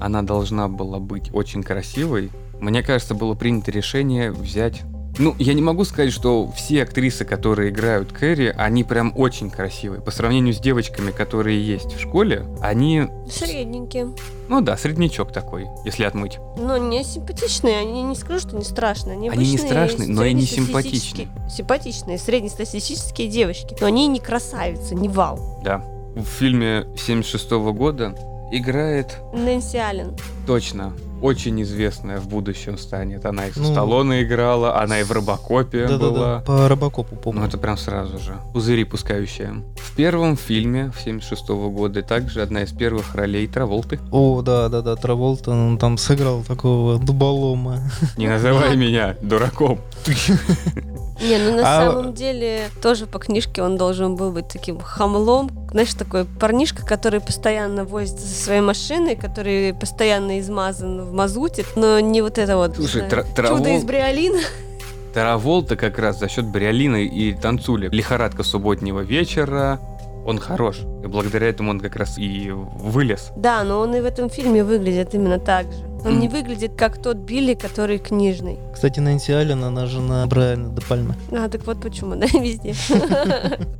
она 0.00 0.22
должна 0.22 0.68
была 0.68 0.98
быть 0.98 1.30
очень 1.32 1.62
красивой, 1.62 2.30
мне 2.60 2.82
кажется, 2.82 3.14
было 3.14 3.34
принято 3.34 3.70
решение 3.70 4.30
взять... 4.32 4.82
Ну, 5.18 5.34
я 5.38 5.54
не 5.54 5.62
могу 5.62 5.84
сказать, 5.84 6.12
что 6.12 6.50
все 6.52 6.82
актрисы, 6.82 7.24
которые 7.24 7.70
играют 7.70 8.12
Кэрри, 8.12 8.54
они 8.54 8.84
прям 8.84 9.14
очень 9.16 9.48
красивые. 9.48 10.02
По 10.02 10.10
сравнению 10.10 10.52
с 10.52 10.58
девочками, 10.58 11.10
которые 11.10 11.64
есть 11.66 11.94
в 11.94 12.00
школе, 12.00 12.44
они... 12.60 13.06
Средненькие. 13.30 14.12
Ну 14.50 14.60
да, 14.60 14.76
среднячок 14.76 15.32
такой, 15.32 15.68
если 15.86 16.04
отмыть. 16.04 16.38
Но 16.58 16.76
не 16.76 17.02
симпатичные, 17.02 17.78
они 17.78 18.02
не 18.02 18.14
скажу, 18.14 18.40
что 18.40 18.56
не 18.56 18.64
страшные. 18.64 19.16
Они, 19.16 19.30
Они 19.30 19.52
не 19.52 19.56
страшные, 19.56 20.06
но 20.08 20.22
и 20.22 20.34
не 20.34 20.42
среднестатистические- 20.44 21.28
Симпатичные, 21.48 22.18
среднестатистические 22.18 23.28
девочки. 23.28 23.74
Но 23.80 23.86
они 23.86 24.08
не 24.08 24.20
красавицы, 24.20 24.94
не 24.94 25.08
вау. 25.08 25.60
Да. 25.64 25.82
В 26.14 26.24
фильме 26.24 26.86
76 26.98 27.50
года 27.72 28.14
играет 28.52 29.18
Нэнси 29.32 29.76
Аллен. 29.76 30.14
Точно. 30.46 30.92
Очень 31.22 31.62
известная 31.62 32.18
в 32.20 32.28
будущем 32.28 32.76
станет. 32.76 33.24
Она 33.24 33.46
и 33.46 33.50
в 33.50 33.56
Ну, 33.56 33.72
Сталлоне 33.72 34.22
играла, 34.22 34.78
она 34.80 35.00
и 35.00 35.02
в 35.02 35.10
Робокопе 35.10 35.86
Да-да-да, 35.86 36.10
была. 36.10 36.40
по 36.40 36.68
Робокопу 36.68 37.16
помню. 37.16 37.40
Ну, 37.40 37.46
это 37.46 37.56
прям 37.56 37.78
сразу 37.78 38.18
же. 38.18 38.36
Пузыри 38.52 38.84
пускающая. 38.84 39.54
В 39.76 39.96
первом 39.96 40.36
фильме 40.36 40.92
76 41.02 41.48
года 41.48 42.02
также 42.02 42.42
одна 42.42 42.64
из 42.64 42.72
первых 42.72 43.14
ролей 43.14 43.46
Траволты. 43.46 43.98
О, 44.12 44.42
да-да-да, 44.42 44.94
Траволта, 44.96 45.52
он 45.52 45.78
там 45.78 45.96
сыграл 45.96 46.42
такого 46.42 46.98
дуболома. 46.98 47.78
Не 48.18 48.28
называй 48.28 48.76
меня 48.76 49.16
дураком. 49.22 49.80
Не, 51.20 51.38
ну 51.38 51.56
на 51.56 51.62
А- 51.62 51.90
самом 51.90 52.12
деле 52.14 52.68
тоже 52.82 53.06
по 53.06 53.18
книжке 53.18 53.62
он 53.62 53.76
должен 53.76 54.16
был 54.16 54.32
быть 54.32 54.48
таким 54.48 54.78
хамлом. 54.80 55.50
Знаешь, 55.70 55.94
такой 55.94 56.24
парнишка, 56.24 56.84
который 56.84 57.20
постоянно 57.20 57.84
возится 57.84 58.26
со 58.26 58.44
своей 58.44 58.60
машиной, 58.60 59.16
который 59.16 59.72
постоянно 59.74 60.38
измазан 60.40 61.02
в 61.02 61.12
мазуте, 61.12 61.64
но 61.74 62.00
не 62.00 62.20
вот 62.22 62.38
это 62.38 62.56
вот 62.56 62.76
Слушай, 62.76 63.08
знаю, 63.08 63.24
Травол- 63.34 63.58
чудо 63.58 63.70
из 63.70 63.84
бриолина. 63.84 64.38
Траволта 65.14 65.76
как 65.76 65.98
раз 65.98 66.18
за 66.18 66.28
счет 66.28 66.44
Бриолины 66.44 67.06
и 67.06 67.32
танцули. 67.32 67.88
Лихорадка 67.90 68.42
субботнего 68.42 69.00
вечера. 69.00 69.80
Он 70.26 70.38
хорош. 70.38 70.80
И 71.02 71.06
благодаря 71.06 71.48
этому 71.48 71.70
он 71.70 71.80
как 71.80 71.96
раз 71.96 72.18
и 72.18 72.50
вылез. 72.50 73.30
Да, 73.36 73.62
но 73.64 73.78
он 73.80 73.94
и 73.94 74.00
в 74.00 74.04
этом 74.04 74.28
фильме 74.28 74.62
выглядит 74.62 75.14
именно 75.14 75.38
так 75.38 75.72
же. 75.72 75.85
Он 76.04 76.20
не 76.20 76.28
выглядит 76.28 76.72
как 76.76 77.00
тот 77.02 77.16
Билли, 77.16 77.54
который 77.54 77.98
книжный. 77.98 78.58
Кстати, 78.72 79.00
Нэнси 79.00 79.32
Аллен, 79.32 79.64
она 79.64 79.86
жена 79.86 80.26
Брайана 80.26 80.68
Де 80.68 80.82
Пальме. 80.82 81.14
А, 81.32 81.48
так 81.48 81.66
вот 81.66 81.80
почему, 81.80 82.14
да, 82.14 82.26
везде. 82.38 82.74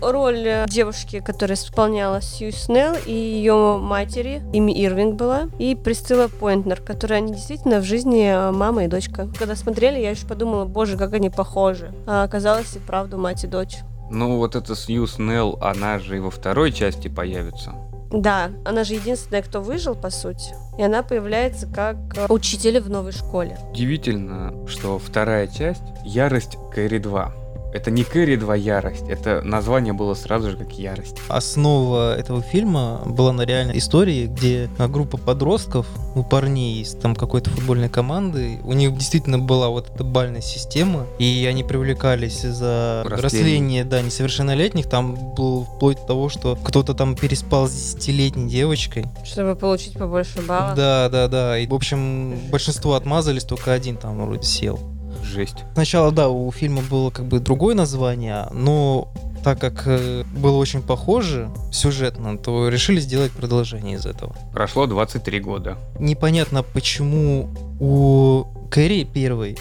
Роль 0.00 0.46
э, 0.46 0.66
девушки, 0.66 1.20
которая 1.20 1.56
исполняла 1.56 2.22
Сью 2.22 2.52
Снелл, 2.52 2.94
и 3.06 3.12
ее 3.12 3.78
матери, 3.78 4.42
Ими 4.52 4.72
Ирвинг 4.72 5.16
была, 5.16 5.48
и 5.58 5.74
Присцилла 5.74 6.28
Пойнтнер, 6.28 6.80
которые 6.80 7.18
они 7.18 7.34
действительно 7.34 7.80
в 7.80 7.84
жизни 7.84 8.24
э, 8.24 8.50
мама 8.50 8.84
и 8.84 8.88
дочка. 8.88 9.28
Когда 9.38 9.54
смотрели, 9.56 10.00
я 10.00 10.10
еще 10.10 10.26
подумала, 10.26 10.64
боже, 10.64 10.96
как 10.96 11.12
они 11.12 11.28
похожи. 11.28 11.92
А 12.06 12.24
оказалось 12.24 12.74
и 12.76 12.78
правду 12.78 13.18
мать 13.18 13.44
и 13.44 13.46
дочь. 13.46 13.78
Ну, 14.10 14.38
вот 14.38 14.56
эта 14.56 14.74
Сью 14.74 15.06
Снелл, 15.06 15.58
она 15.60 15.98
же 15.98 16.16
и 16.16 16.20
во 16.20 16.30
второй 16.30 16.72
части 16.72 17.08
появится. 17.08 17.74
Да, 18.10 18.50
она 18.64 18.82
же 18.82 18.94
единственная, 18.94 19.42
кто 19.42 19.60
выжил, 19.60 19.94
по 19.94 20.10
сути. 20.10 20.54
И 20.80 20.82
она 20.82 21.02
появляется 21.02 21.66
как 21.66 21.96
э, 22.16 22.24
учитель 22.30 22.80
в 22.80 22.88
новой 22.88 23.12
школе. 23.12 23.58
Удивительно, 23.70 24.66
что 24.66 24.98
вторая 24.98 25.46
часть— 25.46 25.82
Ярость 26.06 26.56
Кэрри 26.72 26.96
2. 26.96 27.34
Это 27.72 27.90
не 27.90 28.02
Кэрри 28.04 28.36
2 28.36 28.56
Ярость, 28.56 29.08
это 29.08 29.42
название 29.42 29.92
было 29.92 30.14
сразу 30.14 30.50
же 30.50 30.56
как 30.56 30.72
Ярость. 30.72 31.16
Основа 31.28 32.16
этого 32.16 32.42
фильма 32.42 33.02
была 33.06 33.32
на 33.32 33.42
реальной 33.42 33.78
истории, 33.78 34.26
где 34.26 34.68
группа 34.78 35.16
подростков, 35.16 35.86
у 36.16 36.24
парней 36.24 36.82
из 36.82 36.94
там 36.94 37.14
какой-то 37.14 37.50
футбольной 37.50 37.88
команды, 37.88 38.58
у 38.64 38.72
них 38.72 38.96
действительно 38.96 39.38
была 39.38 39.68
вот 39.68 39.88
эта 39.94 40.02
бальная 40.02 40.40
система, 40.40 41.06
и 41.20 41.46
они 41.48 41.62
привлекались 41.62 42.42
за 42.42 43.04
взросление, 43.04 43.84
да, 43.84 44.02
несовершеннолетних. 44.02 44.88
Там 44.88 45.34
был 45.34 45.64
вплоть 45.64 45.98
до 46.00 46.06
того, 46.06 46.28
что 46.28 46.56
кто-то 46.56 46.94
там 46.94 47.14
переспал 47.14 47.68
с 47.68 47.72
десятилетней 47.72 48.48
девочкой. 48.48 49.06
Чтобы 49.24 49.54
получить 49.54 49.94
побольше 49.94 50.42
баллов. 50.42 50.74
Да, 50.74 51.08
да, 51.08 51.28
да. 51.28 51.58
И, 51.58 51.68
в 51.68 51.74
общем, 51.74 52.34
большинство 52.50 52.94
отмазались, 52.94 53.44
только 53.44 53.72
один 53.72 53.96
там 53.96 54.20
вроде 54.24 54.42
сел. 54.42 54.80
Жесть. 55.22 55.64
Сначала, 55.74 56.12
да, 56.12 56.28
у 56.28 56.50
фильма 56.50 56.82
было 56.82 57.10
как 57.10 57.26
бы 57.26 57.40
другое 57.40 57.74
название, 57.74 58.46
но 58.52 59.08
так 59.44 59.58
как 59.58 59.84
э, 59.86 60.24
было 60.36 60.56
очень 60.56 60.82
похоже 60.82 61.50
сюжетно, 61.72 62.36
то 62.36 62.68
решили 62.68 63.00
сделать 63.00 63.32
продолжение 63.32 63.96
из 63.96 64.04
этого. 64.06 64.34
Прошло 64.52 64.86
23 64.86 65.40
года. 65.40 65.78
Непонятно, 65.98 66.62
почему 66.62 67.48
у 67.80 68.44
Кэрри 68.70 69.04
первой 69.04 69.56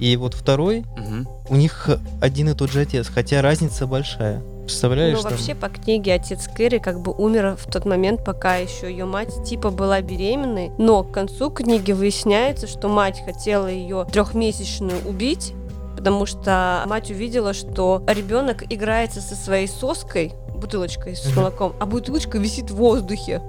и 0.00 0.16
вот 0.16 0.34
второй 0.34 0.84
Мгм. 0.96 1.28
у 1.48 1.56
них 1.56 1.88
один 2.20 2.48
и 2.48 2.54
тот 2.54 2.72
же 2.72 2.80
отец, 2.80 3.08
хотя 3.08 3.42
разница 3.42 3.86
большая. 3.86 4.42
Представляешь? 4.62 5.16
Ну, 5.16 5.22
там? 5.22 5.32
вообще, 5.32 5.54
по 5.54 5.68
книге 5.68 6.14
отец 6.14 6.48
Кэрри 6.48 6.78
как 6.78 7.00
бы 7.00 7.12
умер 7.12 7.56
в 7.58 7.70
тот 7.70 7.84
момент, 7.84 8.24
пока 8.24 8.56
еще 8.56 8.90
ее 8.90 9.04
мать 9.04 9.44
типа 9.44 9.70
была 9.70 10.00
беременной. 10.00 10.70
Но 10.78 11.02
к 11.02 11.12
концу 11.12 11.50
книги 11.50 11.92
выясняется, 11.92 12.66
что 12.66 12.88
мать 12.88 13.22
хотела 13.24 13.66
ее 13.66 14.06
трехмесячную 14.12 15.06
убить, 15.06 15.54
потому 15.96 16.26
что 16.26 16.82
мать 16.86 17.10
увидела, 17.10 17.52
что 17.52 18.02
ребенок 18.06 18.64
играется 18.72 19.20
со 19.20 19.34
своей 19.34 19.68
соской, 19.68 20.32
бутылочкой 20.60 21.16
с 21.16 21.34
молоком, 21.34 21.74
а 21.80 21.86
бутылочка 21.86 22.38
висит 22.38 22.70
в 22.70 22.76
воздухе. 22.76 23.42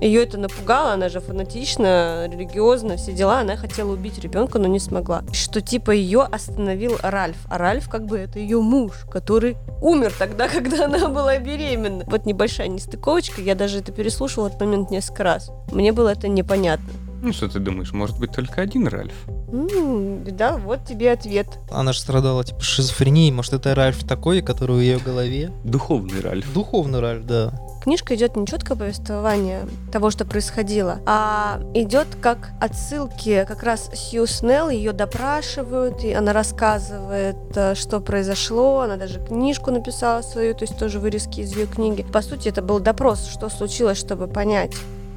Ее 0.00 0.22
это 0.22 0.38
напугало, 0.38 0.92
она 0.92 1.08
же 1.08 1.20
фанатично, 1.20 2.28
религиозно, 2.30 2.96
все 2.96 3.12
дела, 3.12 3.40
она 3.40 3.56
хотела 3.56 3.92
убить 3.92 4.18
ребенка, 4.18 4.58
но 4.58 4.68
не 4.68 4.78
смогла. 4.78 5.22
Что 5.32 5.60
типа 5.60 5.90
ее 5.90 6.22
остановил 6.22 6.98
Ральф, 7.02 7.38
а 7.48 7.58
Ральф 7.58 7.88
как 7.88 8.06
бы 8.06 8.18
это 8.18 8.38
ее 8.38 8.60
муж, 8.60 8.92
который 9.10 9.56
умер 9.80 10.12
тогда, 10.18 10.48
когда 10.52 10.84
она 10.84 11.08
была 11.08 11.38
беременна. 11.38 12.04
Вот 12.06 12.26
небольшая 12.26 12.68
нестыковочка, 12.68 13.40
я 13.40 13.54
даже 13.54 13.78
это 13.78 13.92
переслушивала 13.92 14.48
этот 14.48 14.60
момент 14.60 14.90
несколько 14.90 15.24
раз. 15.24 15.50
Мне 15.72 15.92
было 15.92 16.10
это 16.10 16.28
непонятно. 16.28 16.88
Ну, 17.22 17.32
что 17.32 17.48
ты 17.48 17.58
думаешь, 17.58 17.92
может 17.92 18.18
быть 18.18 18.32
только 18.32 18.62
один 18.62 18.88
Ральф? 18.88 19.12
М, 19.52 20.24
да, 20.24 20.56
вот 20.56 20.86
тебе 20.86 21.12
ответ. 21.12 21.46
Она 21.70 21.92
же 21.92 22.00
страдала 22.00 22.44
типа 22.44 22.60
шизофренией, 22.62 23.30
может 23.30 23.52
это 23.52 23.74
Ральф 23.74 24.04
такой, 24.04 24.40
который 24.40 24.76
в 24.76 24.80
ее 24.80 24.98
голове? 24.98 25.52
Духовный 25.64 26.20
Ральф. 26.20 26.50
Духовный 26.54 27.00
Ральф, 27.00 27.26
да. 27.26 27.52
Книжка 27.82 28.14
идет 28.14 28.36
не 28.36 28.46
четкое 28.46 28.76
повествование 28.76 29.66
того, 29.90 30.10
что 30.10 30.24
происходило, 30.24 31.00
а 31.06 31.60
идет 31.74 32.06
как 32.20 32.50
отсылки 32.60 33.44
как 33.48 33.62
раз 33.62 33.90
Сью 33.94 34.26
Снелл, 34.26 34.68
ее 34.68 34.92
допрашивают, 34.92 36.04
и 36.04 36.12
она 36.12 36.32
рассказывает, 36.32 37.36
э, 37.54 37.74
что 37.74 38.00
произошло, 38.00 38.80
она 38.80 38.96
даже 38.96 39.18
книжку 39.24 39.70
написала 39.70 40.20
свою, 40.22 40.54
то 40.54 40.64
есть 40.64 40.78
тоже 40.78 41.00
вырезки 41.00 41.40
из 41.40 41.56
ее 41.56 41.66
книги. 41.66 42.02
По 42.02 42.20
сути, 42.20 42.48
это 42.48 42.60
был 42.60 42.80
допрос, 42.80 43.26
что 43.26 43.48
случилось, 43.48 43.98
чтобы 43.98 44.26
понять, 44.26 44.74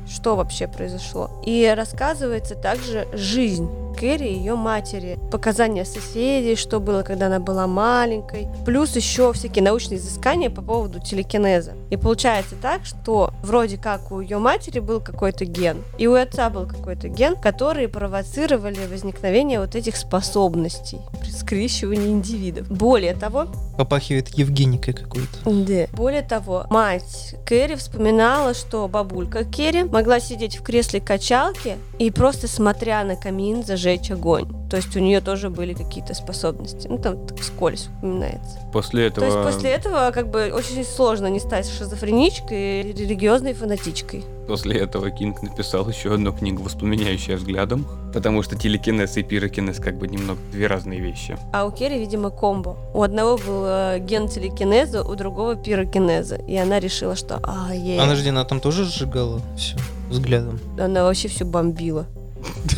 что 0.08 0.36
вообще 0.36 0.68
произошло. 0.68 1.30
И 1.46 1.72
рассказывается 1.76 2.56
также 2.56 3.08
жизнь 3.14 3.70
Кэрри 3.94 4.28
и 4.28 4.38
ее 4.38 4.56
матери, 4.56 5.20
показания 5.32 5.86
соседей, 5.86 6.56
что 6.56 6.80
было, 6.80 7.04
когда 7.04 7.28
она 7.28 7.40
была 7.40 7.68
маленькой, 7.68 8.48
плюс 8.66 8.96
еще 8.96 9.34
всякие 9.34 9.64
научные 9.64 10.00
изыскания 10.00 10.50
по 10.50 10.62
поводу 10.62 11.00
телекинеза. 11.00 11.74
И 11.90 11.98
получается 11.98 12.56
так, 12.62 12.86
что 12.86 13.32
вроде 13.44 13.78
как 13.78 14.12
у 14.12 14.20
ее 14.20 14.40
матери 14.40 14.80
был 14.80 15.00
какой-то 15.00 15.46
ген, 15.46 15.84
и 15.98 16.08
у 16.08 16.16
отца 16.16 16.50
был 16.50 16.66
какой-то 16.66 17.08
ген, 17.08 17.36
которые 17.36 17.88
провоцировали 17.88 18.80
возникновение 18.90 19.60
вот 19.60 19.76
этих 19.76 19.96
способностей 19.96 21.00
при 21.22 21.30
скрещивании 21.30 22.10
индивидов. 22.10 22.70
Более 22.70 23.14
того, 23.14 23.48
Попахивает 23.78 24.30
Евгеникой 24.30 24.94
какой-то. 24.94 25.38
да. 25.46 25.88
Более 25.94 26.22
того, 26.22 26.66
мать 26.70 27.36
Кэрри 27.46 27.76
вспоминала, 27.76 28.54
что 28.54 28.88
бабулька 28.88 29.44
Кэрри 29.46 29.84
могла 29.94 30.20
сидеть 30.20 30.58
в 30.58 30.64
кресле 30.64 31.00
качалки 31.00 31.78
и 32.00 32.10
просто 32.10 32.48
смотря 32.48 33.04
на 33.04 33.16
камин 33.16 33.64
зажечь 33.64 34.10
огонь. 34.10 34.48
То 34.68 34.78
есть 34.78 34.96
у 34.98 35.00
нее 35.00 35.22
тоже 35.22 35.52
были 35.52 35.74
какие-то 35.74 36.16
способности. 36.16 36.88
Ну, 36.88 36.98
там 36.98 37.28
так 37.28 37.40
вскользь 37.40 37.90
упоминается. 38.00 38.58
После 38.74 39.08
То 39.12 39.24
этого... 39.24 39.26
есть 39.26 39.54
после 39.54 39.70
этого 39.70 40.10
как 40.10 40.32
бы 40.32 40.52
очень 40.52 40.84
сложно 40.84 41.28
не 41.28 41.40
стать 41.40 41.70
шизофреничкой 41.70 42.82
и 42.82 42.94
религиозной 42.94 43.54
фанатичкой. 43.54 44.24
После 44.48 44.80
этого 44.80 45.10
Кинг 45.10 45.42
написал 45.42 45.88
еще 45.88 46.14
одну 46.14 46.34
книгу, 46.34 46.64
воспламеняющая 46.64 47.38
взглядом, 47.38 47.86
потому 48.14 48.44
что 48.44 48.58
телекинез 48.58 49.16
и 49.18 49.24
пирокинез 49.24 49.80
как 49.80 49.98
бы 49.98 50.08
немного 50.08 50.40
две 50.52 50.68
разные 50.68 51.00
вещи. 51.00 51.38
А 51.54 51.66
у 51.66 51.72
Керри, 51.72 51.98
видимо, 51.98 52.30
комбо. 52.30 52.78
У 52.94 53.02
одного 53.02 53.38
был 53.38 53.64
э, 53.66 54.00
ген 54.00 54.28
телекинеза, 54.28 55.04
у 55.04 55.16
другого 55.16 55.56
пирокинеза. 55.56 56.36
И 56.36 56.56
она 56.58 56.80
решила, 56.80 57.16
что 57.16 57.40
а, 57.44 57.74
ей. 57.74 58.00
Она 58.00 58.16
же 58.16 58.30
она 58.30 58.44
там 58.46 58.60
тоже 58.60 58.84
сжигала 58.86 59.42
все 59.56 59.78
взглядом. 60.10 60.60
Она 60.78 61.04
вообще 61.04 61.28
все 61.28 61.46
бомбила. 61.46 62.06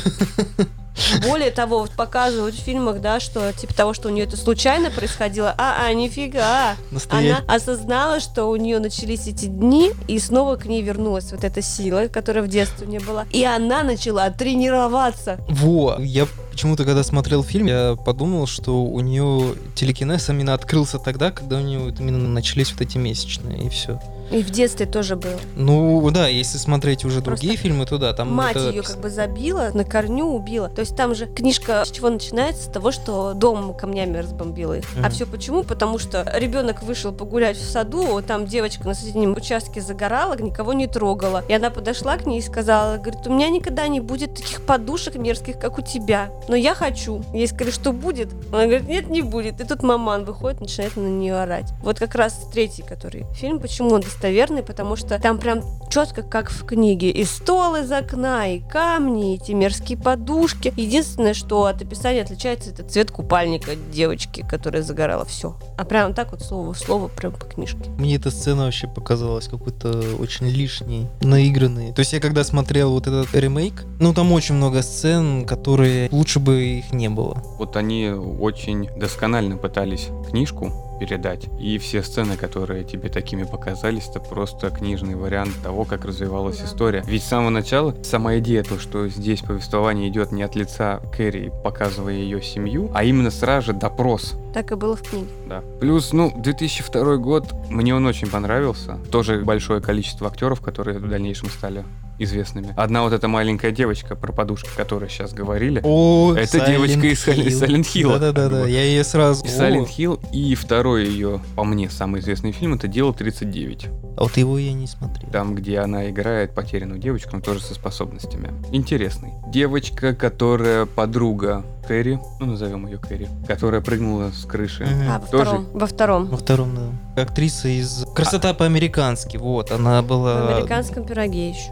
Более 1.21 1.51
того, 1.51 1.79
вот 1.79 1.91
показывают 1.91 2.55
в 2.55 2.59
фильмах, 2.59 3.01
да, 3.01 3.19
что 3.19 3.51
типа 3.53 3.73
того, 3.73 3.93
что 3.93 4.09
у 4.09 4.11
нее 4.11 4.25
это 4.25 4.37
случайно 4.37 4.91
происходило, 4.91 5.53
а, 5.57 5.85
а, 5.85 5.93
нифига. 5.93 6.75
Настоящий. 6.91 7.31
Она 7.31 7.53
осознала, 7.53 8.19
что 8.19 8.45
у 8.45 8.55
нее 8.55 8.79
начались 8.79 9.27
эти 9.27 9.45
дни, 9.45 9.91
и 10.07 10.19
снова 10.19 10.55
к 10.55 10.65
ней 10.65 10.81
вернулась 10.81 11.31
вот 11.31 11.43
эта 11.43 11.61
сила, 11.61 12.07
которая 12.07 12.43
в 12.43 12.47
детстве 12.47 12.87
у 12.87 12.89
нее 12.89 13.01
была. 13.01 13.25
И 13.31 13.43
она 13.43 13.83
начала 13.83 14.29
тренироваться. 14.29 15.37
Во, 15.47 15.97
я 15.99 16.27
почему-то, 16.55 16.85
когда 16.85 17.03
смотрел 17.03 17.43
фильм, 17.43 17.67
я 17.67 17.97
подумал, 17.97 18.47
что 18.47 18.81
у 18.81 19.01
нее 19.01 19.55
телекинез 19.75 20.29
именно 20.29 20.53
открылся 20.53 20.99
тогда, 20.99 21.29
когда 21.29 21.57
у 21.57 21.59
нее 21.59 21.93
именно 21.99 22.29
начались 22.29 22.71
вот 22.71 22.81
эти 22.81 22.97
месячные, 22.97 23.65
и 23.65 23.69
все. 23.69 23.99
И 24.31 24.41
в 24.41 24.49
детстве 24.49 24.85
тоже 24.85 25.15
было. 25.15 25.39
Ну, 25.55 26.09
да, 26.11 26.27
если 26.27 26.57
смотреть 26.57 27.05
уже 27.05 27.21
Просто 27.21 27.41
другие 27.43 27.57
фильмы, 27.57 27.85
то 27.85 27.97
да, 27.97 28.13
там 28.13 28.33
Мать 28.33 28.55
это 28.55 28.69
ее 28.69 28.81
как 28.81 28.99
бы 28.99 29.09
забила, 29.09 29.69
на 29.73 29.83
корню 29.83 30.25
убила. 30.25 30.67
То 30.69 30.81
есть 30.81 30.95
там 30.95 31.13
же 31.13 31.27
книжка 31.27 31.85
с 31.85 31.91
чего 31.91 32.09
начинается? 32.09 32.63
С 32.63 32.67
того, 32.67 32.91
что 32.91 33.33
дом 33.33 33.75
камнями 33.75 34.17
разбомбила 34.17 34.77
их. 34.79 34.85
А 34.97 35.01
Мгм. 35.01 35.11
все 35.11 35.25
почему? 35.25 35.63
Потому 35.63 35.99
что 35.99 36.25
ребенок 36.35 36.81
вышел 36.81 37.11
погулять 37.11 37.57
в 37.57 37.69
саду, 37.69 38.21
там 38.25 38.47
девочка 38.47 38.87
на 38.87 38.95
соседнем 38.95 39.33
участке 39.33 39.79
загорала, 39.81 40.35
никого 40.35 40.73
не 40.73 40.87
трогала. 40.87 41.43
И 41.47 41.53
она 41.53 41.69
подошла 41.69 42.17
к 42.17 42.25
ней 42.25 42.39
и 42.39 42.41
сказала, 42.41 42.97
говорит, 42.97 43.27
у 43.27 43.33
меня 43.33 43.49
никогда 43.49 43.87
не 43.87 43.99
будет 43.99 44.33
таких 44.35 44.65
подушек 44.65 45.15
мерзких, 45.15 45.59
как 45.59 45.77
у 45.77 45.81
тебя. 45.81 46.31
Но 46.47 46.55
я 46.55 46.75
хочу. 46.75 47.23
Ей 47.33 47.47
сказали, 47.47 47.71
что 47.71 47.91
будет. 47.91 48.29
Она 48.51 48.65
говорит, 48.65 48.87
нет, 48.87 49.09
не 49.09 49.21
будет. 49.21 49.61
И 49.61 49.63
тут 49.63 49.83
маман 49.83 50.25
выходит, 50.25 50.61
начинает 50.61 50.95
на 50.95 51.07
нее 51.07 51.35
орать. 51.35 51.71
Вот 51.81 51.99
как 51.99 52.15
раз 52.15 52.47
третий, 52.51 52.83
который 52.83 53.25
фильм, 53.33 53.59
почему 53.59 53.89
он 53.89 54.01
достоверный, 54.01 54.63
потому 54.63 54.95
что 54.95 55.19
там 55.19 55.37
прям 55.37 55.61
четко, 55.89 56.23
как 56.23 56.49
в 56.51 56.65
книге, 56.65 57.09
и 57.09 57.23
стол 57.23 57.75
из 57.75 57.91
окна, 57.91 58.47
и 58.47 58.59
камни, 58.59 59.33
и 59.33 59.37
эти 59.37 59.51
мерзкие 59.51 59.97
подушки. 59.97 60.73
Единственное, 60.75 61.33
что 61.33 61.65
от 61.65 61.81
описания 61.81 62.21
отличается, 62.21 62.71
это 62.71 62.83
цвет 62.83 63.11
купальника 63.11 63.71
девочки, 63.91 64.45
которая 64.47 64.83
загорала. 64.83 65.25
Все. 65.25 65.57
А 65.77 65.85
прям 65.85 66.13
так 66.13 66.31
вот 66.31 66.41
слово 66.41 66.73
в 66.73 66.77
слово, 66.79 67.07
прям 67.07 67.33
по 67.33 67.45
книжке. 67.45 67.89
Мне 67.97 68.15
эта 68.15 68.31
сцена 68.31 68.65
вообще 68.65 68.87
показалась 68.87 69.47
какой-то 69.47 70.03
очень 70.19 70.47
лишней, 70.47 71.07
наигранной. 71.21 71.93
То 71.93 71.99
есть 71.99 72.13
я 72.13 72.19
когда 72.19 72.43
смотрел 72.43 72.91
вот 72.91 73.07
этот 73.07 73.33
ремейк, 73.33 73.85
ну 73.99 74.13
там 74.13 74.31
очень 74.31 74.55
много 74.55 74.81
сцен, 74.81 75.45
которые 75.45 76.09
лучше 76.11 76.34
бы 76.39 76.61
их 76.63 76.91
не 76.93 77.09
было. 77.09 77.41
Вот 77.57 77.75
они 77.77 78.09
очень 78.09 78.89
досконально 78.97 79.57
пытались 79.57 80.09
книжку 80.29 80.71
передать. 80.99 81.47
И 81.59 81.77
все 81.77 82.01
сцены, 82.03 82.37
которые 82.37 82.85
тебе 82.85 83.09
такими 83.09 83.43
показались, 83.43 84.07
это 84.09 84.21
просто 84.21 84.69
книжный 84.69 85.15
вариант 85.15 85.51
того, 85.61 85.83
как 85.83 86.05
развивалась 86.05 86.59
Да. 86.59 86.65
история. 86.65 87.03
Ведь 87.05 87.21
с 87.23 87.27
самого 87.27 87.49
начала 87.49 87.93
сама 88.03 88.37
идея 88.37 88.63
то, 88.63 88.79
что 88.79 89.07
здесь 89.09 89.41
повествование 89.41 90.07
идет 90.09 90.31
не 90.31 90.41
от 90.43 90.55
лица 90.55 91.01
Кэрри, 91.15 91.51
показывая 91.63 92.13
ее 92.13 92.41
семью, 92.41 92.89
а 92.93 93.03
именно 93.03 93.29
сразу 93.29 93.67
же 93.67 93.73
допрос. 93.73 94.35
Так 94.55 94.71
и 94.71 94.75
было 94.75 94.95
в 94.95 95.01
книге. 95.01 95.27
Да. 95.49 95.61
Плюс, 95.81 96.13
ну, 96.13 96.31
2002 96.33 97.17
год, 97.17 97.53
мне 97.69 97.93
он 97.93 98.05
очень 98.05 98.29
понравился. 98.29 98.97
Тоже 99.11 99.43
большое 99.43 99.81
количество 99.81 100.27
актеров, 100.27 100.61
которые 100.61 100.97
в 100.97 101.09
дальнейшем 101.09 101.49
стали 101.49 101.83
известными. 102.19 102.73
Одна 102.77 103.03
вот 103.03 103.11
эта 103.11 103.27
маленькая 103.27 103.71
девочка 103.71 104.15
про 104.15 104.31
подушку, 104.31 104.69
о 104.73 104.77
которой 104.77 105.09
сейчас 105.09 105.33
говорили. 105.33 105.81
О, 105.83 106.33
Это 106.33 106.59
Silent 106.59 106.67
девочка 106.67 107.07
из. 107.33 107.61
Silent 107.61 107.81
Hill. 107.81 108.17
Да-да-да, 108.17 108.61
Вот. 108.61 108.67
я 108.67 108.83
ее 108.85 109.03
сразу... 109.03 109.43
И 109.43 109.49
О, 109.49 109.51
Silent 109.51 109.89
Hill, 109.89 110.21
и 110.31 110.55
второй 110.55 111.05
ее, 111.05 111.41
по 111.57 111.65
мне, 111.65 111.89
самый 111.89 112.21
известный 112.21 112.53
фильм, 112.53 112.75
это 112.75 112.87
«Дело 112.87 113.11
39». 113.11 113.89
А 114.17 114.23
вот 114.23 114.37
его 114.37 114.57
я 114.57 114.71
не 114.71 114.87
смотрел. 114.87 115.29
Там, 115.31 115.55
где 115.55 115.79
она 115.79 116.09
играет 116.09 116.55
потерянную 116.55 117.01
девочку, 117.01 117.35
но 117.35 117.41
тоже 117.41 117.59
со 117.59 117.73
способностями. 117.73 118.53
Интересный. 118.71 119.33
Девочка, 119.49 120.15
которая 120.15 120.85
подруга 120.85 121.65
Кэрри, 121.87 122.19
ну 122.39 122.45
назовем 122.47 122.85
ее 122.87 122.97
Кэрри, 122.97 123.27
которая 123.47 123.81
прыгнула 123.81 124.31
с 124.31 124.45
крыши. 124.45 124.83
Мгм. 124.85 125.09
А, 125.09 125.19
во 125.19 125.27
Тоже- 125.27 125.43
втором. 125.45 125.65
Во 125.73 125.87
втором. 125.87 126.25
Во 126.27 126.37
втором, 126.37 126.75
да. 127.15 127.21
Актриса 127.21 127.67
из 127.67 128.05
«Красота 128.15 128.53
по-американски», 128.53 129.37
вот, 129.37 129.71
она 129.71 130.01
В 130.01 130.07
была... 130.07 130.49
американском 130.49 131.05
пироге 131.05 131.49
еще. 131.49 131.71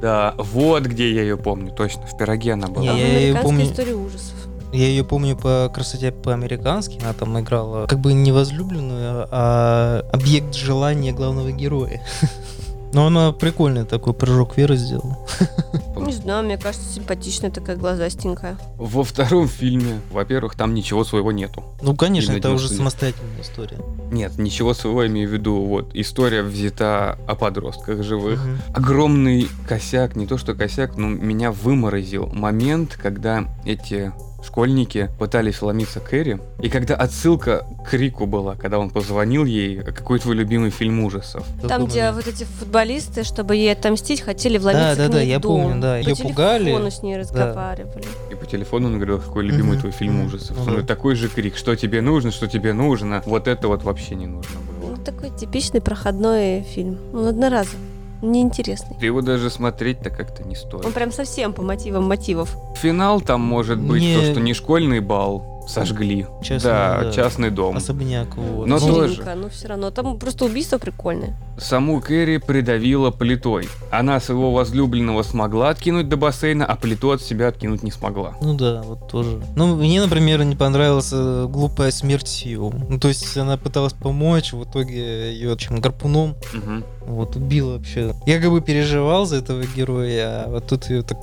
Да, 0.00 0.34
вот 0.38 0.84
где 0.84 1.12
я 1.12 1.22
ее 1.22 1.36
помню, 1.36 1.72
точно, 1.72 2.06
в 2.06 2.16
пироге 2.16 2.52
она 2.52 2.68
была. 2.68 2.90
А 2.90 2.94
в 2.94 2.96
я 2.96 3.06
её 3.06 3.16
американской 3.18 3.42
помню. 3.42 3.64
истории 3.64 3.92
ужасов. 3.94 4.34
Я 4.72 4.86
ее 4.86 5.02
помню 5.02 5.34
по 5.36 5.70
красоте 5.74 6.12
по-американски. 6.12 7.00
Она 7.02 7.14
там 7.14 7.40
играла 7.40 7.86
как 7.86 8.00
бы 8.00 8.12
не 8.12 8.32
возлюбленную, 8.32 9.26
а 9.30 10.04
объект 10.12 10.54
желания 10.54 11.12
главного 11.12 11.50
героя. 11.52 12.02
Но 12.92 13.06
она 13.06 13.32
прикольный 13.32 13.84
такой 13.84 14.14
прыжок 14.14 14.56
веры 14.56 14.76
сделала. 14.76 15.18
Не 15.96 16.12
знаю, 16.12 16.44
мне 16.44 16.56
кажется, 16.56 16.90
симпатичная 16.90 17.50
такая 17.50 17.76
глазастенькая. 17.76 18.56
Во 18.76 19.04
втором 19.04 19.46
фильме, 19.48 20.00
во-первых, 20.10 20.54
там 20.54 20.72
ничего 20.72 21.04
своего 21.04 21.32
нету. 21.32 21.64
Ну, 21.82 21.94
конечно, 21.94 22.32
это 22.32 22.50
уже 22.50 22.68
90 22.68 22.70
лет. 22.70 22.78
самостоятельная 22.78 23.42
история. 23.42 23.78
Нет, 24.10 24.38
ничего 24.38 24.72
своего 24.74 25.06
имею 25.06 25.28
в 25.28 25.32
виду. 25.32 25.64
Вот, 25.64 25.90
история 25.94 26.42
взята 26.42 27.18
о 27.26 27.34
подростках 27.34 28.02
живых. 28.02 28.42
Мгм. 28.42 28.58
Огромный 28.74 29.48
косяк, 29.68 30.16
не 30.16 30.26
то 30.26 30.38
что 30.38 30.54
косяк, 30.54 30.96
но 30.96 31.08
меня 31.08 31.52
выморозил 31.52 32.26
момент, 32.28 32.98
когда 33.00 33.44
эти 33.66 34.12
школьники 34.44 35.10
пытались 35.18 35.60
вломиться 35.60 36.00
к 36.00 36.04
Кэрри, 36.10 36.40
и 36.60 36.68
когда 36.68 36.94
отсылка 36.94 37.66
к 37.88 37.92
Рику 37.94 38.26
была, 38.26 38.54
когда 38.54 38.78
он 38.78 38.90
позвонил 38.90 39.44
ей, 39.44 39.82
какой 39.82 40.18
твой 40.18 40.34
любимый 40.36 40.70
фильм 40.70 41.00
ужасов. 41.04 41.44
Там, 41.66 41.86
где 41.86 42.10
вот 42.12 42.26
эти 42.26 42.44
футболисты, 42.44 43.24
чтобы 43.24 43.56
ей 43.56 43.72
отомстить, 43.72 44.20
хотели 44.20 44.58
вломиться 44.58 44.96
да, 44.96 45.08
к 45.08 45.10
да, 45.10 45.18
ней 45.22 45.28
я 45.30 45.38
дом. 45.38 45.62
помню, 45.62 45.80
да. 45.80 45.94
По 45.94 46.08
Её 46.08 46.16
пугали. 46.16 46.64
телефону 46.64 46.90
с 46.90 47.02
ней 47.02 47.16
разговаривали. 47.16 48.04
И 48.30 48.34
по 48.34 48.46
телефону 48.46 48.86
он 48.88 48.94
говорил, 48.96 49.18
какой 49.18 49.44
любимый 49.44 49.72
Мгм, 49.72 49.80
твой 49.80 49.92
фильм 49.92 50.24
ужасов. 50.24 50.56
ну 50.64 50.70
Ну, 50.72 50.76
да. 50.78 50.82
такой 50.86 51.14
же 51.14 51.28
крик, 51.28 51.56
что 51.56 51.74
тебе 51.76 52.00
нужно, 52.00 52.30
что 52.30 52.46
тебе 52.46 52.72
нужно. 52.72 53.22
Вот 53.26 53.48
это 53.48 53.68
вот 53.68 53.82
вообще 53.82 54.14
не 54.14 54.26
нужно 54.26 54.58
было. 54.80 54.90
Ну, 54.90 54.96
такой 55.04 55.30
типичный 55.36 55.80
проходной 55.80 56.62
фильм. 56.62 56.98
Он 57.12 57.26
одноразовый. 57.26 57.78
Неинтересный. 58.22 58.96
Его 59.00 59.20
даже 59.22 59.48
смотреть-то 59.50 60.10
как-то 60.10 60.42
не 60.44 60.54
стоит. 60.56 60.84
Он 60.84 60.92
прям 60.92 61.12
совсем 61.12 61.52
по 61.52 61.62
мотивам 61.62 62.04
мотивов. 62.04 62.56
Финал 62.76 63.20
там 63.20 63.40
может 63.40 63.78
быть 63.80 64.02
Не- 64.02 64.16
то, 64.16 64.22
что 64.32 64.40
не 64.40 64.54
школьный 64.54 65.00
бал 65.00 65.57
сожгли. 65.68 66.26
Частный, 66.42 66.70
да, 66.70 67.00
да. 67.04 67.12
частный 67.12 67.50
дом. 67.50 67.76
Особняк, 67.76 68.36
вот. 68.36 68.66
Но 68.66 68.78
Ну, 68.78 68.86
тоже. 68.86 69.22
Но 69.36 69.48
все 69.48 69.68
равно. 69.68 69.90
Там 69.90 70.18
просто 70.18 70.46
убийство 70.46 70.78
прикольное. 70.78 71.36
Саму 71.58 72.00
Кэрри 72.00 72.38
придавила 72.38 73.10
плитой. 73.10 73.68
Она 73.90 74.20
своего 74.20 74.52
возлюбленного 74.52 75.22
смогла 75.22 75.70
откинуть 75.70 76.08
до 76.08 76.16
бассейна, 76.16 76.64
а 76.64 76.76
плиту 76.76 77.10
от 77.10 77.20
себя 77.20 77.48
откинуть 77.48 77.82
не 77.82 77.90
смогла. 77.90 78.34
Ну 78.40 78.54
да, 78.54 78.82
вот 78.82 79.08
тоже. 79.08 79.40
Ну, 79.56 79.76
мне, 79.76 80.00
например, 80.00 80.42
не 80.44 80.56
понравилась 80.56 81.10
э, 81.12 81.46
глупая 81.48 81.90
смерть 81.90 82.28
Сью. 82.28 82.72
Ну, 82.88 82.98
то 82.98 83.08
есть 83.08 83.36
она 83.36 83.56
пыталась 83.56 83.92
помочь, 83.92 84.52
в 84.52 84.64
итоге 84.64 85.32
ее 85.32 85.56
чем 85.56 85.80
гарпуном 85.80 86.36
Мгм. 86.54 86.84
вот 87.06 87.36
убила 87.36 87.72
вообще. 87.76 88.14
Я 88.26 88.40
как 88.40 88.50
бы 88.50 88.60
переживал 88.60 89.26
за 89.26 89.36
этого 89.36 89.64
героя, 89.76 90.44
а 90.44 90.48
вот 90.48 90.66
тут 90.68 90.88
ее 90.88 91.02
так 91.02 91.18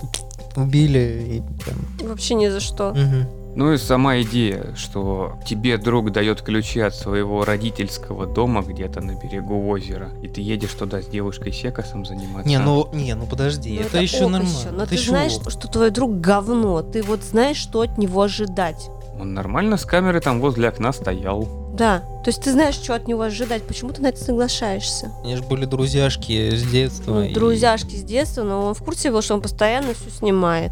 убили 0.58 1.26
и 1.38 1.64
прям... 1.64 2.10
Вообще 2.10 2.36
ни 2.36 2.48
за 2.50 2.60
что. 2.60 2.92
Мгм. 2.94 3.26
Ну 3.56 3.72
и 3.72 3.78
сама 3.78 4.20
идея, 4.22 4.76
что 4.76 5.38
тебе 5.46 5.78
друг 5.78 6.12
дает 6.12 6.42
ключи 6.42 6.82
от 6.82 6.94
своего 6.94 7.46
родительского 7.46 8.26
дома 8.26 8.62
где-то 8.62 9.00
на 9.00 9.12
берегу 9.14 9.70
озера, 9.70 10.10
и 10.22 10.28
ты 10.28 10.42
едешь 10.42 10.74
туда 10.74 11.02
с 11.02 11.06
девушкой 11.08 11.54
секосом 11.54 12.06
заниматься. 12.06 12.50
Не, 12.50 12.60
ну, 12.60 12.90
не, 12.94 13.16
ну 13.16 13.26
подожди, 13.26 13.78
Ну, 13.80 13.86
это, 13.86 14.00
еще 14.00 14.26
ок 14.26 14.32
нормально. 14.32 14.58
ещё. 14.60 14.72
Но 14.72 14.78
Это 14.84 14.90
ты 14.90 14.96
еще 14.96 15.10
знаешь, 15.12 15.38
ок. 15.38 15.52
что 15.52 15.68
твой 15.70 15.90
друг 15.92 16.20
говно. 16.20 16.82
Ты 16.82 17.02
вот 17.02 17.24
знаешь, 17.24 17.56
что 17.58 17.80
от 17.82 17.98
него 17.98 18.22
ожидать. 18.24 18.90
Он 19.18 19.34
нормально 19.34 19.78
с 19.78 19.86
камерой 19.86 20.20
там 20.20 20.42
возле 20.42 20.68
окна 20.68 20.92
стоял. 20.92 21.48
Да. 21.78 22.00
То 22.26 22.30
есть 22.30 22.42
ты 22.44 22.52
знаешь, 22.52 22.76
что 22.76 22.94
от 22.96 23.08
него 23.08 23.22
ожидать. 23.22 23.64
Почему 23.64 23.92
ты 23.94 24.02
на 24.02 24.08
это 24.08 24.22
соглашаешься? 24.22 25.12
Они 25.24 25.38
же 25.38 25.44
были 25.44 25.64
друзьяшки 25.66 26.54
с 26.54 26.64
детства. 26.64 27.14
Ну, 27.14 27.24
и- 27.24 27.34
друзьяшки 27.34 27.96
с 27.96 28.04
детства, 28.04 28.44
но 28.44 28.66
он 28.68 28.74
в 28.74 28.84
курсе 28.84 29.12
был, 29.12 29.22
что 29.22 29.36
он 29.36 29.42
постоянно 29.42 29.94
все 29.94 30.10
снимает. 30.10 30.72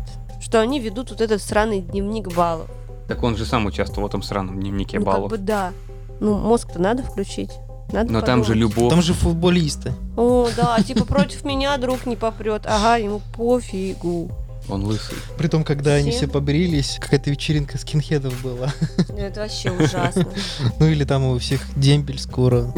Что 0.54 0.62
они 0.62 0.80
ведут 0.80 1.10
вот 1.10 1.20
этот 1.20 1.42
сраный 1.42 1.82
дневник 1.82 2.32
баллов. 2.32 2.68
Так 3.08 3.24
он 3.24 3.36
же 3.36 3.44
сам 3.44 3.66
участвовал 3.66 4.04
в 4.04 4.10
этом 4.12 4.22
сраном 4.22 4.60
дневнике 4.60 5.00
ну, 5.00 5.06
баллов. 5.06 5.32
как 5.32 5.39
бы 5.39 5.44
да. 5.44 5.72
Ну, 6.20 6.38
мозг-то 6.38 6.80
надо 6.80 7.02
включить. 7.02 7.50
Надо 7.92 8.13
Но 8.13 8.22
там 8.22 8.44
же 8.44 8.50
подумать. 8.54 8.76
любовь. 8.76 8.89
Там 8.92 9.02
же 9.02 9.16
футболисты. 9.16 9.94
О, 10.16 10.48
да, 10.56 10.78
типа 10.84 11.06
против 11.06 11.44
меня 11.44 11.76
друг 11.78 12.06
не 12.06 12.16
попрет. 12.16 12.68
Ага, 12.68 12.98
ему 12.98 13.20
пофигу. 13.36 14.30
Он 14.70 14.84
лысый. 14.86 15.18
Притом, 15.39 15.63
когда 15.63 15.94
они 15.94 16.12
Все? 16.12 16.20
все 16.20 16.28
побрились, 16.28 17.00
какая-то 17.02 17.32
вечеринка 17.32 17.80
скинхедов 17.80 18.39
была. 18.44 18.72
Ну, 19.10 19.16
Это 19.18 19.39
вообще 19.39 19.72
ужасно. 19.72 20.28
Ну 20.80 20.86
или 20.86 21.04
там 21.04 21.24
у 21.26 21.39
всех 21.39 21.62
дембель 21.76 22.20
скоро. 22.20 22.72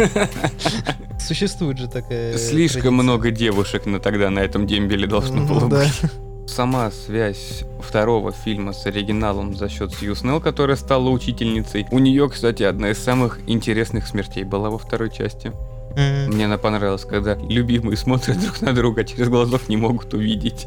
Существует 1.20 1.76
же 1.76 1.86
такая 1.86 2.38
Слишком 2.38 2.80
традиция. 2.80 2.90
много 3.02 3.30
девушек 3.30 3.84
на 3.84 4.00
тогда 4.00 4.30
на 4.30 4.38
этом 4.38 4.66
дембеле 4.66 5.06
должно 5.06 5.42
Ну 5.42 5.46
было 5.48 5.68
да. 5.68 5.78
быть. 5.80 6.10
Сама 6.46 6.90
связь 6.90 7.64
второго 7.80 8.32
фильма 8.32 8.72
с 8.72 8.84
оригиналом 8.86 9.54
за 9.54 9.68
счет 9.68 9.92
Сью 9.94 10.14
Снелл, 10.14 10.40
которая 10.40 10.76
стала 10.76 11.08
учительницей. 11.08 11.86
У 11.90 11.98
нее, 11.98 12.28
кстати, 12.28 12.62
одна 12.62 12.90
из 12.90 12.98
самых 12.98 13.38
интересных 13.46 14.06
смертей 14.06 14.44
была 14.44 14.70
во 14.70 14.78
второй 14.78 15.10
части. 15.10 15.52
Мгм. 15.92 16.34
Мне 16.34 16.46
она 16.46 16.58
понравилась, 16.58 17.04
когда 17.04 17.34
любимые 17.34 17.96
смотрят 17.96 18.40
друг 18.40 18.60
на 18.60 18.72
друга, 18.72 19.02
а 19.02 19.04
через 19.04 19.28
глазов 19.28 19.68
не 19.68 19.76
могут 19.76 20.14
увидеть. 20.14 20.66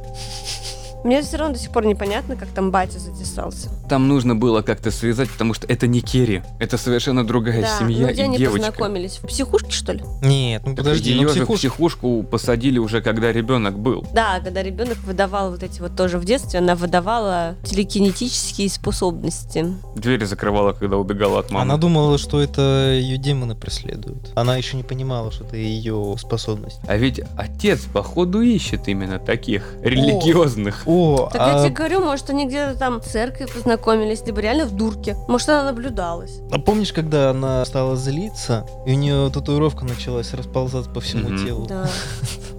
Мне 1.05 1.21
все 1.21 1.37
равно 1.37 1.53
до 1.53 1.59
сих 1.59 1.69
пор 1.71 1.85
непонятно, 1.85 2.35
как 2.35 2.49
там 2.49 2.71
батя 2.71 2.97
затесался. 2.97 3.69
Там 3.87 4.07
нужно 4.07 4.35
было 4.35 4.63
как-то 4.63 4.89
связать, 4.89 5.29
потому 5.29 5.53
что 5.53 5.67
это 5.67 5.85
не 5.85 6.01
Керри. 6.01 6.41
Это 6.59 6.79
совершенно 6.79 7.25
другая 7.25 7.61
Да, 7.61 7.77
семья 7.79 8.07
ну 8.07 8.11
где 8.13 8.21
и 8.23 8.25
они 8.25 8.37
девочка. 8.39 8.71
познакомились? 8.71 9.17
В 9.21 9.27
психушке, 9.27 9.69
что 9.71 9.93
ли? 9.93 10.03
Нет, 10.23 10.63
ну 10.65 10.75
подожди, 10.75 11.13
ну 11.13 11.21
Ее 11.21 11.27
же 11.29 11.45
в 11.45 11.47
психуш- 11.49 11.57
психушку 11.57 12.23
посадили 12.23 12.79
уже, 12.79 13.03
когда 13.03 13.31
ребенок 13.31 13.77
был. 13.77 14.03
Да, 14.15 14.39
когда 14.43 14.63
ребенок 14.63 14.97
выдавал 15.03 15.51
вот 15.51 15.61
эти 15.61 15.79
вот 15.79 15.95
тоже 15.95 16.17
в 16.17 16.25
детстве, 16.25 16.57
она 16.57 16.73
выдавала 16.75 17.55
телекинетические 17.63 18.67
способности. 18.69 19.63
Дверь 19.95 20.25
закрывала, 20.25 20.73
когда 20.73 20.97
убегала 20.97 21.39
от 21.41 21.51
мамы. 21.51 21.61
Она 21.61 21.77
думала, 21.77 22.17
что 22.17 22.41
это 22.41 22.93
ее 22.99 23.17
демоны 23.17 23.53
преследуют. 23.53 24.31
Она 24.33 24.57
еще 24.57 24.75
не 24.75 24.83
понимала, 24.83 25.31
что 25.31 25.43
это 25.45 25.55
ее 25.55 26.15
способность. 26.17 26.79
А 26.87 26.97
ведь 26.97 27.21
отец, 27.37 27.81
походу, 27.93 28.41
ищет 28.41 28.87
именно 28.87 29.19
таких 29.19 29.75
религиозных. 29.83 30.81
О, 30.87 30.94
Так 31.31 31.41
а, 31.41 31.53
я 31.53 31.63
тебе 31.65 31.75
говорю, 31.75 32.01
может, 32.01 32.29
они 32.29 32.45
где-то 32.47 32.77
там 32.77 32.99
в 33.01 33.05
церкви 33.05 33.45
познакомились, 33.45 34.23
либо 34.25 34.41
реально 34.41 34.65
в 34.65 34.71
дурке. 34.71 35.15
Может, 35.27 35.49
она 35.49 35.63
наблюдалась. 35.63 36.39
а 36.51 36.59
помнишь, 36.59 36.93
когда 36.93 37.29
она 37.31 37.63
стала 37.65 37.95
злиться, 37.95 38.65
и 38.85 38.93
у 38.93 38.95
нее 38.95 39.29
татуировка 39.31 39.85
началась 39.85 40.33
расползаться 40.33 40.89
по 40.89 41.01
всему 41.01 41.29
Мгм. 41.29 41.45
телу? 41.45 41.65
Да. 41.67 41.87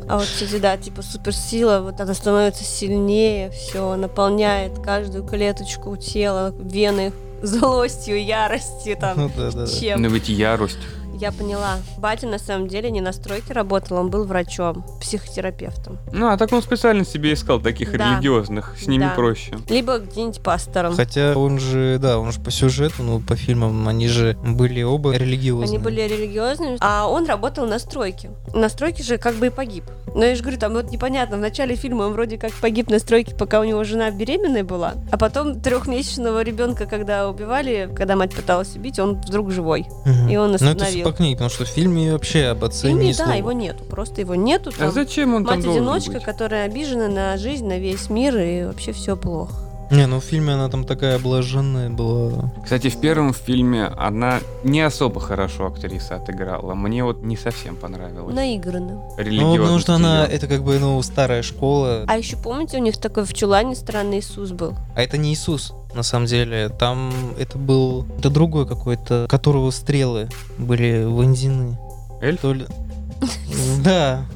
А 0.08 0.18
вот, 0.18 0.26
кстати, 0.26 0.58
да, 0.60 0.76
типа 0.76 1.02
суперсила, 1.02 1.80
вот 1.80 2.00
она 2.00 2.14
становится 2.14 2.62
сильнее, 2.62 3.50
все, 3.50 3.96
наполняет 3.96 4.78
каждую 4.78 5.24
клеточку 5.24 5.96
тела, 5.96 6.54
вены 6.60 7.12
злостью, 7.42 8.24
яростью, 8.24 8.96
там, 8.96 9.16
Ну 9.16 9.30
да, 9.36 9.50
да, 9.50 9.66
чем. 9.66 10.00
Но 10.02 10.08
ведь 10.08 10.28
ярость. 10.28 10.78
Я 11.18 11.32
поняла. 11.32 11.76
Батя 11.98 12.26
на 12.26 12.38
самом 12.38 12.68
деле 12.68 12.90
не 12.90 13.00
на 13.00 13.12
стройке 13.12 13.54
работал, 13.54 13.96
он 13.96 14.10
был 14.10 14.24
врачом, 14.24 14.84
психотерапевтом. 15.00 15.98
Ну, 16.12 16.28
а 16.28 16.36
так 16.36 16.52
он 16.52 16.62
специально 16.62 17.04
себе 17.04 17.32
искал 17.32 17.60
таких 17.60 17.96
Да. 17.96 18.12
религиозных. 18.12 18.74
С 18.78 18.86
ними 18.86 19.04
Да. 19.04 19.14
проще. 19.14 19.56
Либо 19.68 19.98
где-нибудь 19.98 20.42
пастором. 20.42 20.94
Хотя 20.94 21.32
он 21.36 21.58
же, 21.58 21.98
да, 22.00 22.18
он 22.18 22.32
же 22.32 22.40
по 22.40 22.50
сюжету, 22.50 23.02
ну, 23.02 23.20
по 23.20 23.34
фильмам, 23.34 23.88
они 23.88 24.08
же 24.08 24.36
были 24.44 24.82
оба 24.82 25.16
религиозные. 25.16 25.68
Они 25.68 25.78
были 25.78 26.02
религиозными, 26.02 26.76
а 26.80 27.08
он 27.08 27.26
работал 27.26 27.66
на 27.66 27.78
стройке. 27.78 28.30
На 28.54 28.68
стройке 28.68 29.02
же 29.02 29.16
как 29.18 29.36
бы 29.36 29.46
и 29.46 29.50
погиб. 29.50 29.84
Но 30.14 30.24
я 30.24 30.34
же 30.34 30.42
говорю, 30.42 30.58
там 30.58 30.72
вот 30.72 30.90
непонятно, 30.90 31.36
в 31.36 31.40
начале 31.40 31.76
фильма 31.76 32.04
он 32.04 32.12
вроде 32.12 32.38
как 32.38 32.52
погиб 32.52 32.88
на 32.90 32.98
стройке, 32.98 33.34
пока 33.34 33.60
у 33.60 33.64
него 33.64 33.84
жена 33.84 34.10
беременная 34.10 34.64
была, 34.64 34.94
а 35.10 35.18
потом 35.18 35.60
трехмесячного 35.60 36.42
ребенка, 36.42 36.86
когда 36.86 37.28
убивали, 37.28 37.90
когда 37.94 38.16
мать 38.16 38.34
пыталась 38.34 38.74
убить, 38.76 38.98
он 38.98 39.16
вдруг 39.20 39.50
живой. 39.50 39.86
Мгм. 40.06 40.28
И 40.28 40.36
он 40.36 40.48
Ну 40.50 40.54
это 40.54 40.64
все 40.64 40.72
остановил. 40.72 41.04
По 41.06 41.12
книге, 41.12 41.36
потому 41.36 41.50
что 41.50 41.64
в 41.64 41.68
фильме 41.68 42.12
вообще 42.12 42.46
об 42.46 42.64
отце 42.64 42.88
фильме, 42.88 43.08
ни 43.08 43.12
да, 43.12 43.24
слова. 43.24 43.34
его 43.34 43.52
нету. 43.52 43.84
Просто 43.84 44.22
его 44.22 44.34
нету. 44.34 44.72
А 44.74 44.78
Там 44.78 44.92
зачем 44.92 45.34
он 45.34 45.44
там 45.44 45.62
должен 45.62 45.84
Мать-одиночка, 45.84 46.24
которая 46.24 46.64
обижена 46.66 47.06
на 47.06 47.36
жизнь, 47.36 47.64
на 47.64 47.78
весь 47.78 48.10
мир, 48.10 48.36
и 48.36 48.64
вообще 48.64 48.90
все 48.90 49.16
плохо. 49.16 49.54
Не, 49.90 50.06
ну 50.06 50.18
в 50.20 50.24
фильме 50.24 50.54
она 50.54 50.68
там 50.68 50.84
такая 50.84 51.18
блаженная 51.18 51.90
была. 51.90 52.50
Кстати, 52.62 52.88
в 52.88 53.00
первом 53.00 53.32
фильме 53.32 53.84
она 53.96 54.40
не 54.64 54.80
особо 54.80 55.20
хорошо 55.20 55.66
актриса 55.66 56.16
отыграла. 56.16 56.74
Мне 56.74 57.04
вот 57.04 57.22
не 57.22 57.36
совсем 57.36 57.76
понравилось. 57.76 58.34
Наигранно. 58.34 59.02
Ну, 59.16 59.56
потому 59.56 59.78
что 59.78 59.94
она, 59.94 60.26
это 60.26 60.48
как 60.48 60.64
бы, 60.64 60.78
ну, 60.78 61.00
старая 61.02 61.42
школа. 61.42 62.04
А 62.08 62.16
еще 62.18 62.36
помните, 62.36 62.78
у 62.78 62.80
них 62.80 62.96
такой 62.98 63.24
в 63.24 63.32
чулане 63.32 63.74
странный 63.76 64.18
Иисус 64.18 64.50
был? 64.50 64.74
А 64.96 65.02
это 65.02 65.18
не 65.18 65.32
Иисус, 65.32 65.72
на 65.94 66.02
самом 66.02 66.26
деле. 66.26 66.68
Там 66.68 67.12
это 67.38 67.56
был... 67.56 68.06
Это 68.18 68.28
другой 68.30 68.66
какой-то, 68.66 69.26
которого 69.28 69.70
стрелы 69.70 70.28
были 70.58 71.04
вонзены. 71.04 71.78
Эльф? 72.20 72.40
То 72.40 72.52
ли- 72.54 72.66
Да. 73.84 74.26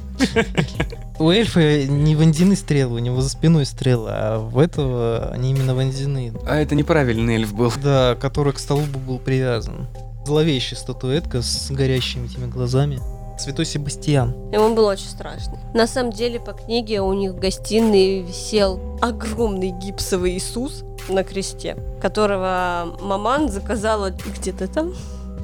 У 1.19 1.29
эльфа 1.29 1.83
не 1.83 2.15
вонзены 2.15 2.55
стрелы, 2.55 2.95
у 2.95 2.99
него 2.99 3.21
за 3.21 3.29
спиной 3.29 3.65
стрелы, 3.65 4.09
а 4.11 4.39
в 4.39 4.57
этого 4.57 5.29
они 5.31 5.51
именно 5.51 5.75
вонзены. 5.75 6.33
А 6.47 6.57
это 6.57 6.73
неправильный 6.73 7.35
эльф 7.35 7.53
был. 7.53 7.71
Да, 7.83 8.15
который 8.19 8.53
к 8.53 8.59
столбу 8.59 8.97
был 8.97 9.19
привязан. 9.19 9.87
Зловещая 10.25 10.79
статуэтка 10.79 11.41
с 11.41 11.69
горящими 11.69 12.25
этими 12.25 12.49
глазами. 12.49 12.99
Святой 13.37 13.65
Себастьян. 13.65 14.35
Ему 14.51 14.75
было 14.75 14.91
очень 14.91 15.07
страшно. 15.07 15.57
На 15.73 15.87
самом 15.87 16.11
деле, 16.11 16.39
по 16.39 16.53
книге 16.53 17.01
у 17.01 17.13
них 17.13 17.33
в 17.33 17.39
гостиной 17.39 18.21
висел 18.21 18.79
огромный 19.01 19.71
гипсовый 19.71 20.37
Иисус 20.37 20.83
на 21.09 21.23
кресте, 21.23 21.75
которого 22.01 22.97
маман 23.01 23.49
заказала 23.49 24.11
где-то 24.11 24.67
там. 24.67 24.93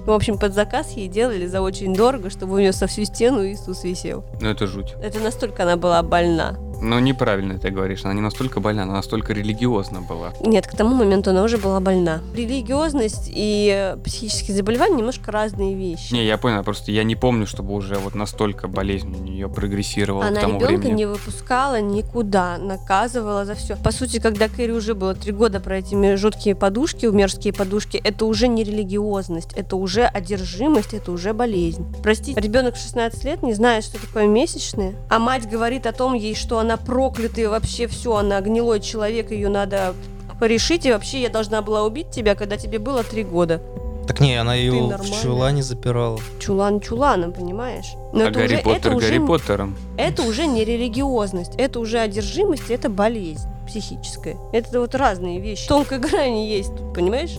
В 0.08 0.12
общем, 0.12 0.38
под 0.38 0.54
заказ 0.54 0.92
ей 0.92 1.10
делали 1.10 1.48
за 1.48 1.62
очень 1.62 1.94
дорого, 1.94 2.30
чтобы 2.30 2.54
у 2.54 2.60
нее 2.60 2.72
со 2.72 2.88
всю 2.88 3.04
стену 3.04 3.46
Иисус 3.46 3.84
висел. 3.84 4.24
Ну 4.40 4.48
это 4.48 4.66
жуть. 4.66 4.96
Это 5.04 5.20
настолько 5.20 5.64
она 5.64 5.76
была 5.76 6.02
больна. 6.02 6.58
Но 6.82 7.00
неправильно 7.00 7.58
ты 7.58 7.70
говоришь. 7.70 8.06
Она 8.06 8.14
не 8.14 8.22
настолько 8.22 8.60
больна, 8.60 8.84
она 8.84 8.94
настолько 8.94 9.34
религиозна 9.34 10.02
была. 10.02 10.34
Нет, 10.42 10.68
к 10.68 10.76
тому 10.76 10.96
моменту 10.96 11.32
она 11.32 11.44
уже 11.44 11.58
была 11.58 11.80
больна. 11.80 12.22
Религиозность 12.36 13.32
и 13.34 13.96
психические 14.04 14.56
заболевания 14.58 14.96
немножко 14.98 15.32
разные 15.32 15.76
вещи. 15.76 16.14
Не, 16.14 16.26
я 16.26 16.38
понял, 16.38 16.64
просто 16.64 16.92
я 16.92 17.04
не 17.04 17.16
помню, 17.16 17.48
чтобы 17.48 17.74
уже 17.74 17.96
вот 17.96 18.16
настолько 18.16 18.68
болезнь 18.68 19.14
у 19.16 19.24
нее 19.24 19.50
прогрессировала 19.50 20.24
к 20.24 20.28
Она 20.28 20.42
тому 20.42 20.60
ребенка 20.60 20.78
времени. 20.82 20.98
не 20.98 21.06
выпускала 21.06 21.80
никуда, 21.82 22.58
наказывала 22.58 23.46
за 23.46 23.56
все. 23.56 23.76
По 23.78 23.92
сути, 23.92 24.20
когда 24.20 24.48
Кэрри 24.48 24.72
уже 24.72 24.94
было 24.94 25.14
три 25.16 25.32
года 25.32 25.60
про 25.60 25.78
эти 25.78 26.16
жуткие 26.16 26.56
подушки, 26.56 27.06
мерзкие 27.06 27.54
подушки, 27.54 27.98
это 28.04 28.26
уже 28.26 28.48
не 28.48 28.64
религиозность, 28.64 29.54
это 29.54 29.76
уже 29.76 30.04
одержимость, 30.04 30.94
это 30.94 31.12
уже 31.12 31.34
болезнь. 31.34 31.86
Простите, 32.04 32.40
ребенок 32.40 32.76
в 32.76 32.78
16 32.80 33.24
лет 33.24 33.44
не 33.44 33.54
знает, 33.54 33.84
что 33.84 34.00
такое 34.00 34.28
месячные, 34.28 34.96
а 35.10 35.20
мать 35.20 35.50
говорит 35.50 35.86
о 35.86 35.92
том 35.92 36.14
ей, 36.14 36.36
что 36.36 36.60
она 36.60 36.67
проклятая, 36.76 37.46
и 37.46 37.48
вообще 37.48 37.88
все, 37.88 38.18
она 38.18 38.42
гнилой 38.42 38.82
человек, 38.82 39.32
ее 39.32 39.48
надо 39.48 39.94
порешить, 40.40 40.86
и 40.86 40.92
вообще 40.92 41.22
я 41.22 41.30
должна 41.30 41.62
была 41.62 41.84
убить 41.86 42.10
тебя, 42.12 42.36
когда 42.36 42.58
тебе 42.58 42.80
было 42.80 43.04
три 43.04 43.24
года. 43.24 43.62
Так 44.08 44.20
не, 44.22 44.36
она 44.36 44.56
ее 44.56 44.72
в 44.72 44.88
нормальная. 44.90 45.22
чулане 45.22 45.64
запирала. 45.64 46.20
Чулан 46.40 46.80
чуланом, 46.80 47.34
понимаешь? 47.34 47.94
Но 48.14 48.26
А 48.26 48.30
это 48.30 48.40
Гарри 48.40 48.56
уже, 48.56 48.64
Поттер 48.64 48.78
это 48.92 48.96
уже 48.96 49.08
Гарри 49.08 49.20
Поттером. 49.26 49.76
это 49.98 50.24
уже 50.24 50.46
не 50.46 50.64
религиозность, 50.64 51.54
это 51.58 51.80
уже 51.80 52.00
одержимость, 52.00 52.70
это 52.70 52.90
болезнь 52.90 53.48
психическая. 53.68 54.38
Это 54.54 54.80
вот 54.80 54.96
разные 54.96 55.42
вещи. 55.42 55.68
Тонкой 55.68 56.00
грани 56.00 56.48
есть 56.48 56.74
тут, 56.76 56.94
понимаешь? 56.94 57.36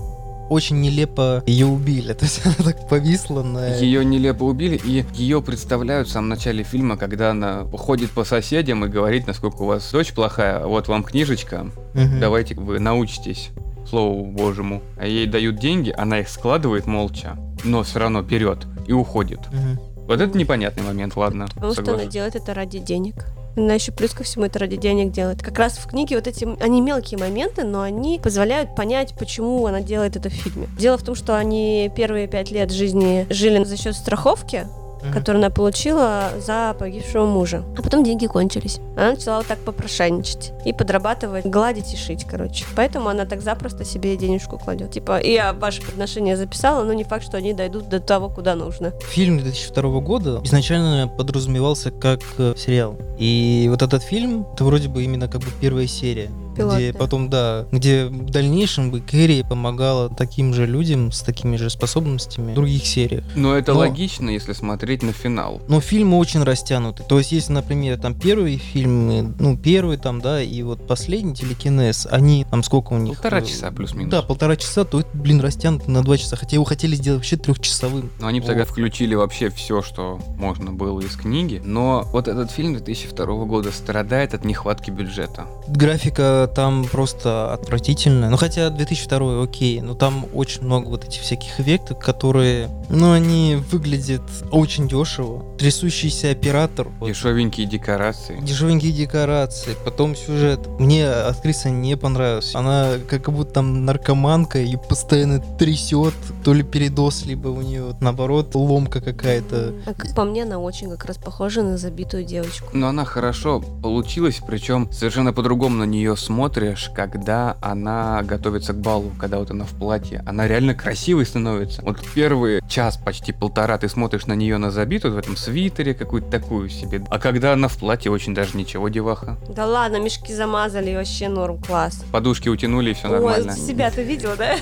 Очень 0.49 0.81
нелепо 0.81 1.43
ее 1.47 1.67
убили. 1.67 2.13
То 2.15 2.25
есть 2.25 2.41
она 2.45 2.55
так 2.57 2.89
повисла 2.89 3.43
на... 3.43 3.77
Ее 3.77 4.05
нелепо 4.05 4.45
убили, 4.45 4.81
и 4.83 5.05
ее 5.15 5.43
представляют 5.43 6.09
в 6.09 6.11
самом 6.11 6.29
начале 6.31 6.65
фильма, 6.65 6.97
когда 6.97 7.31
она 7.31 7.65
ходит 7.65 8.11
по 8.11 8.25
соседям 8.25 8.85
и 8.85 8.89
говорит, 8.89 9.27
насколько 9.27 9.63
у 9.63 9.67
вас 9.67 9.91
дочь 9.91 10.13
плохая, 10.13 10.65
вот 10.65 10.89
вам 10.89 11.03
книжечка, 11.05 11.67
Мгм. 11.95 12.21
давайте 12.21 12.55
вы 12.55 12.79
научитесь 12.79 13.51
Слову 13.89 14.27
Божьему. 14.27 14.83
А 14.99 15.07
ей 15.07 15.27
дают 15.27 15.59
деньги, 15.59 15.95
она 15.97 16.21
их 16.21 16.29
складывает 16.29 16.87
молча, 16.87 17.37
но 17.65 17.83
все 17.83 17.99
равно 18.01 18.23
берет 18.23 18.67
и 18.87 18.93
уходит. 18.93 19.41
Мгм. 19.53 19.79
Вот 20.07 20.21
это 20.21 20.37
непонятный 20.39 20.83
момент, 20.83 21.17
ладно, 21.17 21.47
Потому 21.55 21.73
что 21.73 21.95
она 21.95 22.07
делает 22.07 22.35
это 22.35 22.55
ради 22.55 22.79
денег. 22.79 23.27
Она 23.59 23.75
еще 23.75 23.93
плюс 23.93 24.13
ко 24.13 24.23
всему 24.23 24.45
это 24.45 24.59
ради 24.61 24.77
денег 24.77 25.11
делает. 25.11 25.43
Как 25.43 25.59
раз 25.59 25.79
в 25.79 25.87
книге 25.89 26.17
вот 26.17 26.27
эти, 26.27 26.49
они 26.63 26.81
мелкие 26.81 27.19
моменты, 27.19 27.65
но 27.65 27.83
они 27.83 28.21
позволяют 28.23 28.77
понять, 28.77 29.15
почему 29.19 29.67
она 29.67 29.81
делает 29.81 30.17
это 30.17 30.31
в 30.31 30.33
фильме. 30.33 30.69
Дело 30.79 30.97
в 30.97 31.03
том, 31.03 31.15
что 31.15 31.37
они 31.37 31.91
первые 31.95 32.29
пять 32.29 32.51
лет 32.51 32.71
жизни 32.71 33.27
жили 33.31 33.65
за 33.65 33.77
счет 33.77 33.97
страховки, 33.97 34.67
Мгм. 35.03 35.13
которую 35.13 35.45
она 35.45 35.51
получила 35.51 36.31
за 36.45 36.75
погибшего 36.79 37.27
мужа. 37.27 37.65
А 37.77 37.83
потом 37.83 38.05
деньги 38.05 38.27
кончились. 38.27 38.81
Она 38.97 39.13
начала 39.13 39.39
вот 39.39 39.47
так 39.47 39.59
попрошайничать 39.59 40.53
и 40.65 40.73
подрабатывать, 40.73 41.47
гладить 41.47 41.93
и 41.95 41.97
шить, 41.97 42.25
короче. 42.25 42.65
Поэтому 42.77 43.09
она 43.09 43.25
так 43.25 43.41
запросто 43.41 43.85
себе 43.85 44.17
денежку 44.17 44.59
кладет. 44.59 44.91
Типа, 44.91 45.21
я 45.23 45.53
ваши 45.53 45.83
подношения 45.83 46.37
записала, 46.37 46.85
но 46.85 46.93
не 46.93 47.05
факт, 47.05 47.25
что 47.25 47.37
они 47.37 47.53
дойдут 47.53 47.89
до 47.89 48.01
того, 48.01 48.29
куда 48.29 48.55
нужно. 48.55 48.93
Фильм 49.11 49.39
2002 49.39 50.01
года 50.01 50.41
изначально 50.45 51.09
подразумевался 51.09 51.91
как 51.91 52.21
э, 52.39 52.55
сериал. 52.57 52.97
И 53.19 53.67
вот 53.71 53.83
этот 53.83 54.03
фильм, 54.03 54.47
это 54.55 54.65
вроде 54.65 54.89
бы 54.89 55.03
именно 55.05 55.29
как 55.29 55.41
бы 55.41 55.49
первая 55.61 55.87
серия. 55.87 56.31
Пилот, 56.59 56.77
где 56.77 56.93
да. 56.93 56.99
потом, 56.99 57.31
да, 57.31 57.67
где 57.73 58.07
в 58.07 58.31
дальнейшем 58.31 58.91
бы 58.91 59.01
Кэрри 59.01 59.43
помогала 59.49 60.09
таким 60.09 60.55
же 60.55 60.67
людям 60.67 61.13
с 61.13 61.21
такими 61.21 61.57
же 61.57 61.71
способностями 61.71 62.53
в 62.53 62.55
других 62.55 62.87
сериях. 62.87 63.25
Но 63.35 63.55
это 63.57 63.73
Но- 63.73 63.81
логично, 63.81 64.31
если 64.31 64.53
смотреть 64.53 65.03
на 65.03 65.13
финал. 65.13 65.61
Но 65.69 65.81
фильмы 65.81 66.19
очень 66.19 66.43
растянуты. 66.43 67.03
То 67.03 67.19
есть, 67.19 67.33
если, 67.33 67.53
например, 67.53 67.99
там 67.99 68.15
первый 68.15 68.57
фильм, 68.59 69.11
э, 69.11 69.23
ну, 69.39 69.57
первый 69.57 69.97
там, 69.97 70.21
да, 70.21 70.43
и 70.43 70.63
вот 70.63 70.87
последний 70.87 71.35
телекинез, 71.35 72.07
они 72.11 72.47
там 72.51 72.63
сколько 72.63 72.93
у 72.93 72.99
них? 72.99 73.15
Полтора 73.15 73.43
часа 73.43 73.71
плюс-минус. 73.71 74.11
Да, 74.11 74.23
полтора 74.23 74.57
часа, 74.57 74.85
то 74.85 75.01
это, 75.01 75.09
блин, 75.15 75.41
растянуто 75.41 75.91
на 75.91 76.03
два 76.03 76.17
часа. 76.19 76.37
Хотя 76.37 76.57
его 76.57 76.65
хотели 76.65 76.95
сделать 76.95 77.19
вообще 77.19 77.37
трехчасовым. 77.37 78.11
Но 78.21 78.27
они 78.27 78.41
бы 78.41 78.47
тогда 78.47 78.65
включили 78.65 79.15
вообще 79.15 79.51
все, 79.51 79.83
что 79.83 80.19
можно 80.37 80.73
было 80.73 81.01
из 81.01 81.17
книги. 81.17 81.61
Но 81.65 82.03
вот 82.13 82.29
этот 82.29 82.51
фильм 82.51 82.75
2002 82.75 83.45
года 83.45 83.73
страдает 83.73 84.35
от 84.35 84.45
нехватки 84.45 84.91
бюджета. 84.91 85.47
Графика 85.69 86.48
там 86.49 86.85
просто 86.85 87.53
отвратительная. 87.53 88.31
Ну, 88.31 88.37
хотя 88.37 88.71
2002 88.71 89.43
окей, 89.43 89.81
но 89.81 89.95
там 89.95 90.27
очень 90.35 90.63
много 90.63 90.89
вот 90.89 91.05
этих 91.05 91.23
всяких 91.23 91.61
эффектов, 91.61 91.99
которые, 91.99 92.69
ну, 92.89 93.13
они 93.13 93.57
выглядят 93.71 94.23
очень 94.51 94.89
дешево. 94.89 95.45
Трясущийся 95.59 96.31
оператор. 96.31 96.89
вот, 97.01 97.09
Дешевенькие 97.09 97.67
декорации. 97.67 98.41
Дешевенькие 98.41 98.93
декорации, 98.93 99.77
потом 99.85 100.17
сюжет. 100.17 100.61
Мне 100.79 101.09
актриса 101.09 101.71
не 101.71 101.97
понравилась. 101.97 102.55
Она 102.55 102.95
как 103.09 103.31
будто 103.31 103.55
там 103.55 103.85
наркоманка 103.85 104.59
и 104.61 104.77
постоянно 104.77 105.41
трясет, 105.59 106.15
то 106.45 106.53
ли 106.53 106.63
передоз, 106.63 107.25
либо 107.25 107.49
у 107.49 107.61
нее 107.63 107.97
наоборот 108.01 108.55
ломка 108.55 109.01
какая-то. 109.01 109.75
А 109.87 109.95
как 109.95 110.15
по 110.15 110.25
мне, 110.25 110.43
она 110.45 110.59
очень 110.59 110.91
как 110.91 111.05
раз 111.07 111.17
похожа 111.17 111.63
на 111.63 111.77
забитую 111.77 112.25
девочку. 112.25 112.69
Но 112.73 112.89
она 112.89 113.05
хорошо 113.05 113.61
получилась, 113.83 114.41
причем 114.47 114.91
совершенно 114.93 115.33
по-другому 115.33 115.77
на 115.77 115.85
нее 115.85 116.17
смотришь, 116.39 116.89
когда 116.95 117.57
она 117.61 118.23
готовится 118.23 118.73
к 118.73 118.77
балу, 118.77 119.11
когда 119.19 119.39
вот 119.39 119.51
она 119.51 119.65
в 119.65 119.73
платье. 119.73 120.23
Она 120.25 120.47
реально 120.47 120.73
красивой 120.73 121.27
становится. 121.27 121.83
Вот 121.83 121.99
первый 122.15 122.61
час, 122.69 122.97
почти 122.97 123.33
полтора, 123.33 123.77
ты 123.77 123.89
смотришь 123.89 124.27
на 124.27 124.35
нее 124.35 124.57
на 124.59 124.71
забитую 124.71 125.15
в 125.15 125.19
этом 125.19 125.37
свитере, 125.37 125.95
какую-то 125.95 126.31
такую 126.31 126.69
себе. 126.69 127.03
А 127.11 127.19
когда 127.19 127.55
она 127.55 127.67
в 127.67 127.77
платье, 127.77 128.13
очень 128.13 128.37
даже 128.37 128.57
ничего, 128.57 128.89
деваха. 128.89 129.37
Да 129.49 129.67
ладно, 129.67 129.99
мешки 129.99 130.33
замазали, 130.33 130.95
вообще 130.95 131.29
норм, 131.29 131.59
класс. 131.61 132.05
Подушки 132.13 132.49
утянули, 132.49 132.91
и 132.91 132.95
все 132.95 133.09
нормально. 133.09 133.55
Ой, 133.55 133.59
себя 133.59 133.91
ты 133.91 134.05
видел, 134.05 134.31
да? 134.39 134.55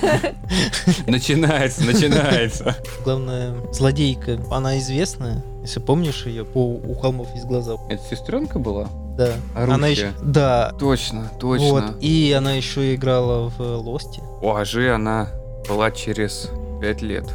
Начинается, 1.05 1.85
начинается. 1.85 2.75
Главное, 3.03 3.53
злодейка, 3.71 4.39
она 4.49 4.79
известная. 4.79 5.43
Если 5.61 5.79
помнишь 5.79 6.25
ее, 6.25 6.43
по 6.43 6.57
у 6.57 6.95
холмов 6.95 7.27
есть 7.35 7.45
глаза. 7.45 7.75
Это 7.87 8.01
сестренка 8.09 8.57
была? 8.57 8.89
Да. 9.17 9.33
Орущая. 9.55 9.75
Она 9.75 9.87
еще. 9.87 10.13
Да. 10.21 10.73
Точно, 10.79 11.31
точно. 11.39 11.67
Вот. 11.67 11.83
И 12.01 12.33
она 12.37 12.53
еще 12.53 12.93
играла 12.95 13.49
в 13.49 13.59
Лосте. 13.59 14.21
У 14.41 14.53
Ажи 14.53 14.89
она 14.89 15.29
была 15.67 15.91
через 15.91 16.49
пять 16.81 17.01
лет. 17.01 17.25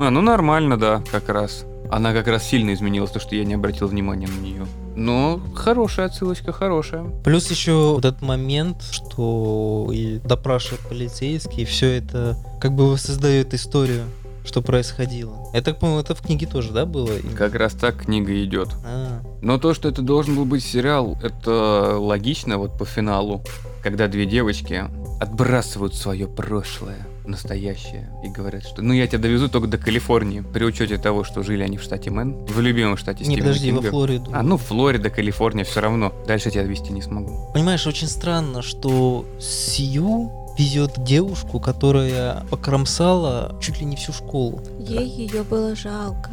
А, 0.00 0.10
ну 0.10 0.20
нормально, 0.20 0.76
да, 0.78 1.02
как 1.10 1.28
раз. 1.28 1.64
Она 1.90 2.12
как 2.12 2.26
раз 2.26 2.44
сильно 2.44 2.74
изменилась, 2.74 3.10
то, 3.10 3.20
что 3.20 3.34
я 3.34 3.44
не 3.44 3.54
обратил 3.54 3.88
внимания 3.88 4.26
на 4.26 4.40
нее. 4.40 4.66
Но 4.94 5.40
хорошая 5.54 6.06
отсылочка, 6.06 6.52
хорошая. 6.52 7.04
Плюс 7.24 7.50
еще 7.50 7.94
вот 7.94 8.04
этот 8.04 8.20
момент, 8.20 8.82
что 8.90 9.88
и 9.92 10.18
допрашивают 10.18 10.80
полицейские, 10.88 11.66
все 11.66 11.98
это 11.98 12.36
как 12.60 12.72
бы 12.72 12.90
воссоздает 12.90 13.54
историю, 13.54 14.02
что 14.48 14.62
происходило. 14.62 15.48
Я 15.52 15.60
так 15.62 15.78
понял, 15.78 16.00
это 16.00 16.14
в 16.14 16.22
книге 16.22 16.46
тоже, 16.46 16.72
да, 16.72 16.86
было? 16.86 17.10
Как 17.36 17.54
раз 17.54 17.74
так 17.74 18.04
книга 18.04 18.42
идет. 18.42 18.70
А, 18.84 19.20
Но 19.42 19.58
то, 19.58 19.74
что 19.74 19.88
это 19.88 20.02
должен 20.02 20.34
был 20.34 20.44
быть 20.46 20.64
сериал, 20.64 21.16
это 21.22 21.96
логично 21.98 22.58
вот 22.58 22.76
по 22.78 22.84
финалу, 22.84 23.42
когда 23.82 24.08
две 24.08 24.26
девочки 24.26 24.84
отбрасывают 25.20 25.94
свое 25.94 26.26
прошлое 26.26 27.06
настоящее 27.24 28.10
и 28.24 28.28
говорят, 28.28 28.64
что 28.64 28.80
ну 28.80 28.94
я 28.94 29.06
тебя 29.06 29.18
довезу 29.18 29.50
только 29.50 29.68
до 29.68 29.76
Калифорнии, 29.76 30.40
при 30.40 30.64
учете 30.64 30.96
того, 30.96 31.24
что 31.24 31.42
жили 31.42 31.62
они 31.62 31.76
в 31.76 31.82
штате 31.82 32.10
Мэн, 32.10 32.46
в 32.46 32.58
любимом 32.60 32.96
штате 32.96 33.24
Не, 33.24 33.32
Стивена 33.34 33.48
подожди, 33.48 33.70
во 33.70 33.76
Кинга. 33.78 33.90
Флориду. 33.90 34.30
А, 34.32 34.42
ну 34.42 34.56
Флорида, 34.56 35.10
Калифорния, 35.10 35.64
все 35.64 35.80
равно. 35.80 36.14
Дальше 36.26 36.50
тебя 36.50 36.62
отвезти 36.62 36.90
не 36.90 37.02
смогу. 37.02 37.50
Понимаешь, 37.52 37.86
очень 37.86 38.08
странно, 38.08 38.62
что 38.62 39.26
Сью 39.38 40.32
везет 40.58 41.02
девушку, 41.04 41.60
которая 41.60 42.44
покромсала 42.50 43.56
чуть 43.60 43.78
ли 43.80 43.86
не 43.86 43.96
всю 43.96 44.12
школу. 44.12 44.60
Ей 44.78 45.06
ее 45.06 45.42
было 45.44 45.74
жалко. 45.76 46.30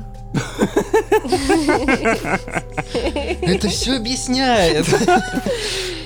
Это 3.41 3.67
все 3.69 3.98
объясняет. 3.98 4.86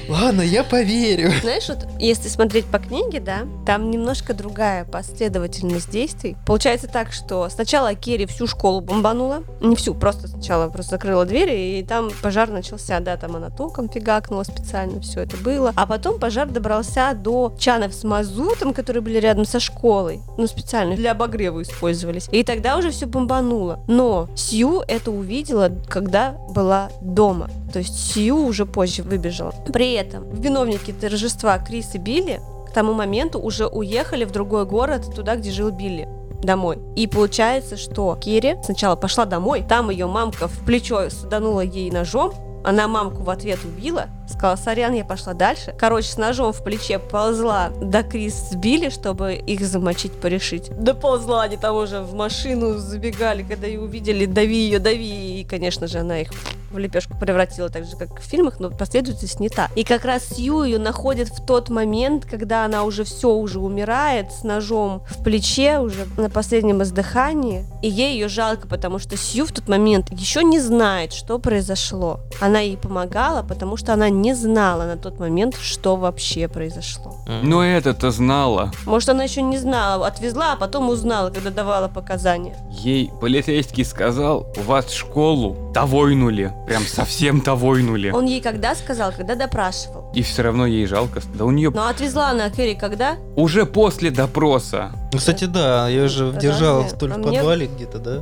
Ладно, 0.09 0.41
я 0.41 0.63
поверю. 0.63 1.31
Знаешь, 1.41 1.69
вот 1.69 1.87
если 1.99 2.29
смотреть 2.29 2.65
по 2.65 2.79
книге, 2.79 3.19
да, 3.19 3.41
там 3.67 3.91
немножко 3.91 4.33
другая 4.33 4.83
последовательность 4.83 5.91
действий. 5.91 6.35
Получается 6.47 6.87
так, 6.87 7.11
что 7.11 7.47
сначала 7.49 7.93
Керри 7.93 8.25
всю 8.25 8.47
школу 8.47 8.81
бомбанула. 8.81 9.43
Не 9.61 9.75
всю, 9.75 9.93
просто 9.93 10.27
сначала 10.27 10.67
просто 10.69 10.95
закрыла 10.95 11.25
двери, 11.25 11.77
и 11.77 11.83
там 11.83 12.09
пожар 12.23 12.49
начался. 12.49 12.99
Да, 13.01 13.17
там 13.17 13.35
она 13.35 13.51
током 13.51 13.87
фигакнула 13.87 14.41
специально, 14.41 14.99
все 14.99 15.21
это 15.21 15.37
было. 15.37 15.73
А 15.75 15.85
потом 15.85 16.19
пожар 16.19 16.49
добрался 16.49 17.13
до 17.13 17.55
чанов 17.59 17.93
с 17.93 18.03
мазутом, 18.03 18.73
которые 18.73 19.03
были 19.03 19.19
рядом 19.19 19.45
со 19.45 19.59
школой. 19.59 20.21
Ну, 20.39 20.47
специально 20.47 20.95
для 20.95 21.11
обогрева 21.11 21.61
использовались. 21.61 22.27
И 22.31 22.43
тогда 22.43 22.77
уже 22.77 22.89
все 22.89 23.05
бомбануло. 23.05 23.79
Но 23.87 24.18
Сью 24.35 24.81
это 24.87 25.11
увидела, 25.11 25.71
когда 25.87 26.35
была 26.49 26.89
дома. 27.01 27.49
То 27.71 27.79
есть 27.79 28.11
Сью 28.11 28.37
уже 28.45 28.65
позже 28.65 29.03
выбежала. 29.03 29.53
При 29.71 29.93
этом 29.93 30.29
виновники 30.31 30.91
торжества 30.91 31.57
Крис 31.59 31.95
и 31.95 31.97
Билли 31.97 32.41
к 32.67 32.73
тому 32.73 32.93
моменту 32.93 33.39
уже 33.39 33.67
уехали 33.67 34.25
в 34.25 34.31
другой 34.31 34.65
город, 34.65 35.13
туда, 35.15 35.35
где 35.35 35.51
жил 35.51 35.71
Билли 35.71 36.07
домой. 36.41 36.79
И 36.95 37.07
получается, 37.07 37.77
что 37.77 38.15
Кири 38.15 38.57
сначала 38.63 38.95
пошла 38.95 39.25
домой, 39.25 39.63
там 39.67 39.89
ее 39.89 40.07
мамка 40.07 40.47
в 40.47 40.65
плечо 40.65 41.09
саданула 41.09 41.61
ей 41.61 41.91
ножом, 41.91 42.33
она 42.63 42.87
мамку 42.87 43.23
в 43.23 43.29
ответ 43.29 43.59
убила, 43.63 44.07
сказала, 44.27 44.55
сорян, 44.55 44.93
я 44.93 45.05
пошла 45.05 45.33
дальше. 45.33 45.73
Короче, 45.77 46.09
с 46.09 46.17
ножом 46.17 46.53
в 46.53 46.63
плече 46.63 46.99
ползла 46.99 47.69
до 47.81 48.03
Крис 48.03 48.33
с 48.33 48.55
Билли, 48.55 48.89
чтобы 48.89 49.33
их 49.35 49.61
замочить, 49.65 50.13
порешить. 50.13 50.69
Доползла 50.77 51.43
они 51.43 51.57
там 51.57 51.75
уже 51.75 52.01
в 52.01 52.13
машину, 52.13 52.77
забегали, 52.77 53.43
когда 53.43 53.67
ее 53.67 53.81
увидели, 53.81 54.25
дави 54.25 54.55
ее, 54.55 54.79
дави. 54.79 55.41
И, 55.41 55.43
конечно 55.43 55.87
же, 55.87 55.99
она 55.99 56.19
их 56.19 56.29
в 56.71 56.77
лепешку 56.77 57.17
превратила, 57.17 57.69
так 57.69 57.85
же, 57.85 57.95
как 57.95 58.19
в 58.19 58.23
фильмах, 58.23 58.59
но 58.59 58.69
последовательность 58.69 59.39
не 59.39 59.49
та. 59.49 59.69
И 59.75 59.83
как 59.83 60.05
раз 60.05 60.23
Сью 60.25 60.63
ее 60.63 60.79
находит 60.79 61.29
в 61.29 61.45
тот 61.45 61.69
момент, 61.69 62.25
когда 62.25 62.65
она 62.65 62.83
уже 62.83 63.03
все, 63.03 63.33
уже 63.33 63.59
умирает, 63.59 64.31
с 64.31 64.43
ножом 64.43 65.03
в 65.09 65.23
плече, 65.23 65.79
уже 65.79 66.07
на 66.17 66.29
последнем 66.29 66.83
издыхании. 66.83 67.65
И 67.81 67.89
ей 67.89 68.13
ее 68.13 68.27
жалко, 68.27 68.67
потому 68.67 68.99
что 68.99 69.17
Сью 69.17 69.45
в 69.45 69.51
тот 69.51 69.67
момент 69.67 70.11
еще 70.11 70.43
не 70.43 70.59
знает, 70.59 71.13
что 71.13 71.39
произошло. 71.39 72.19
Она 72.41 72.59
ей 72.59 72.77
помогала, 72.77 73.43
потому 73.43 73.77
что 73.77 73.93
она 73.93 74.09
не 74.09 74.33
знала 74.33 74.83
на 74.83 74.97
тот 74.97 75.19
момент, 75.19 75.55
что 75.59 75.95
вообще 75.95 76.47
произошло. 76.47 77.15
Но 77.43 77.63
это-то 77.63 78.11
знала. 78.11 78.71
Может, 78.85 79.09
она 79.09 79.23
еще 79.23 79.41
не 79.41 79.57
знала, 79.57 80.07
отвезла, 80.07 80.53
а 80.53 80.55
потом 80.55 80.89
узнала, 80.89 81.29
когда 81.29 81.49
давала 81.49 81.87
показания. 81.87 82.55
Ей 82.69 83.11
полицейский 83.21 83.85
сказал, 83.85 84.47
у 84.57 84.61
вас 84.61 84.91
школу 84.91 85.71
тавойнули. 85.73 86.53
Прям 86.69 86.83
совсем 86.83 87.41
тавойнули. 87.41 88.11
Он 88.11 88.27
ей 88.27 88.41
когда 88.41 88.75
сказал, 88.75 89.11
когда 89.11 89.33
допрашивал. 89.33 90.11
И 90.13 90.21
все 90.21 90.43
равно 90.43 90.67
ей 90.67 90.85
жалко. 90.85 91.19
Да 91.33 91.45
у 91.45 91.49
нее 91.49 91.71
Но 91.71 91.87
отвезла 91.87 92.29
она 92.29 92.51
Кэрри 92.51 92.75
когда? 92.75 93.17
уже 93.35 93.65
после 93.65 94.11
допроса. 94.11 94.91
Ну, 95.11 95.17
кстати, 95.17 95.45
да, 95.45 95.89
я 95.89 96.07
же 96.07 96.31
Да, 96.31 96.39
держала 96.39 96.83
да, 96.83 96.89
в 96.89 96.93
а 97.11 97.15
в 97.15 97.17
мне- 97.17 97.37
подвале 97.39 97.67
где-то, 97.67 97.97
да? 97.99 98.15
Да, 98.15 98.21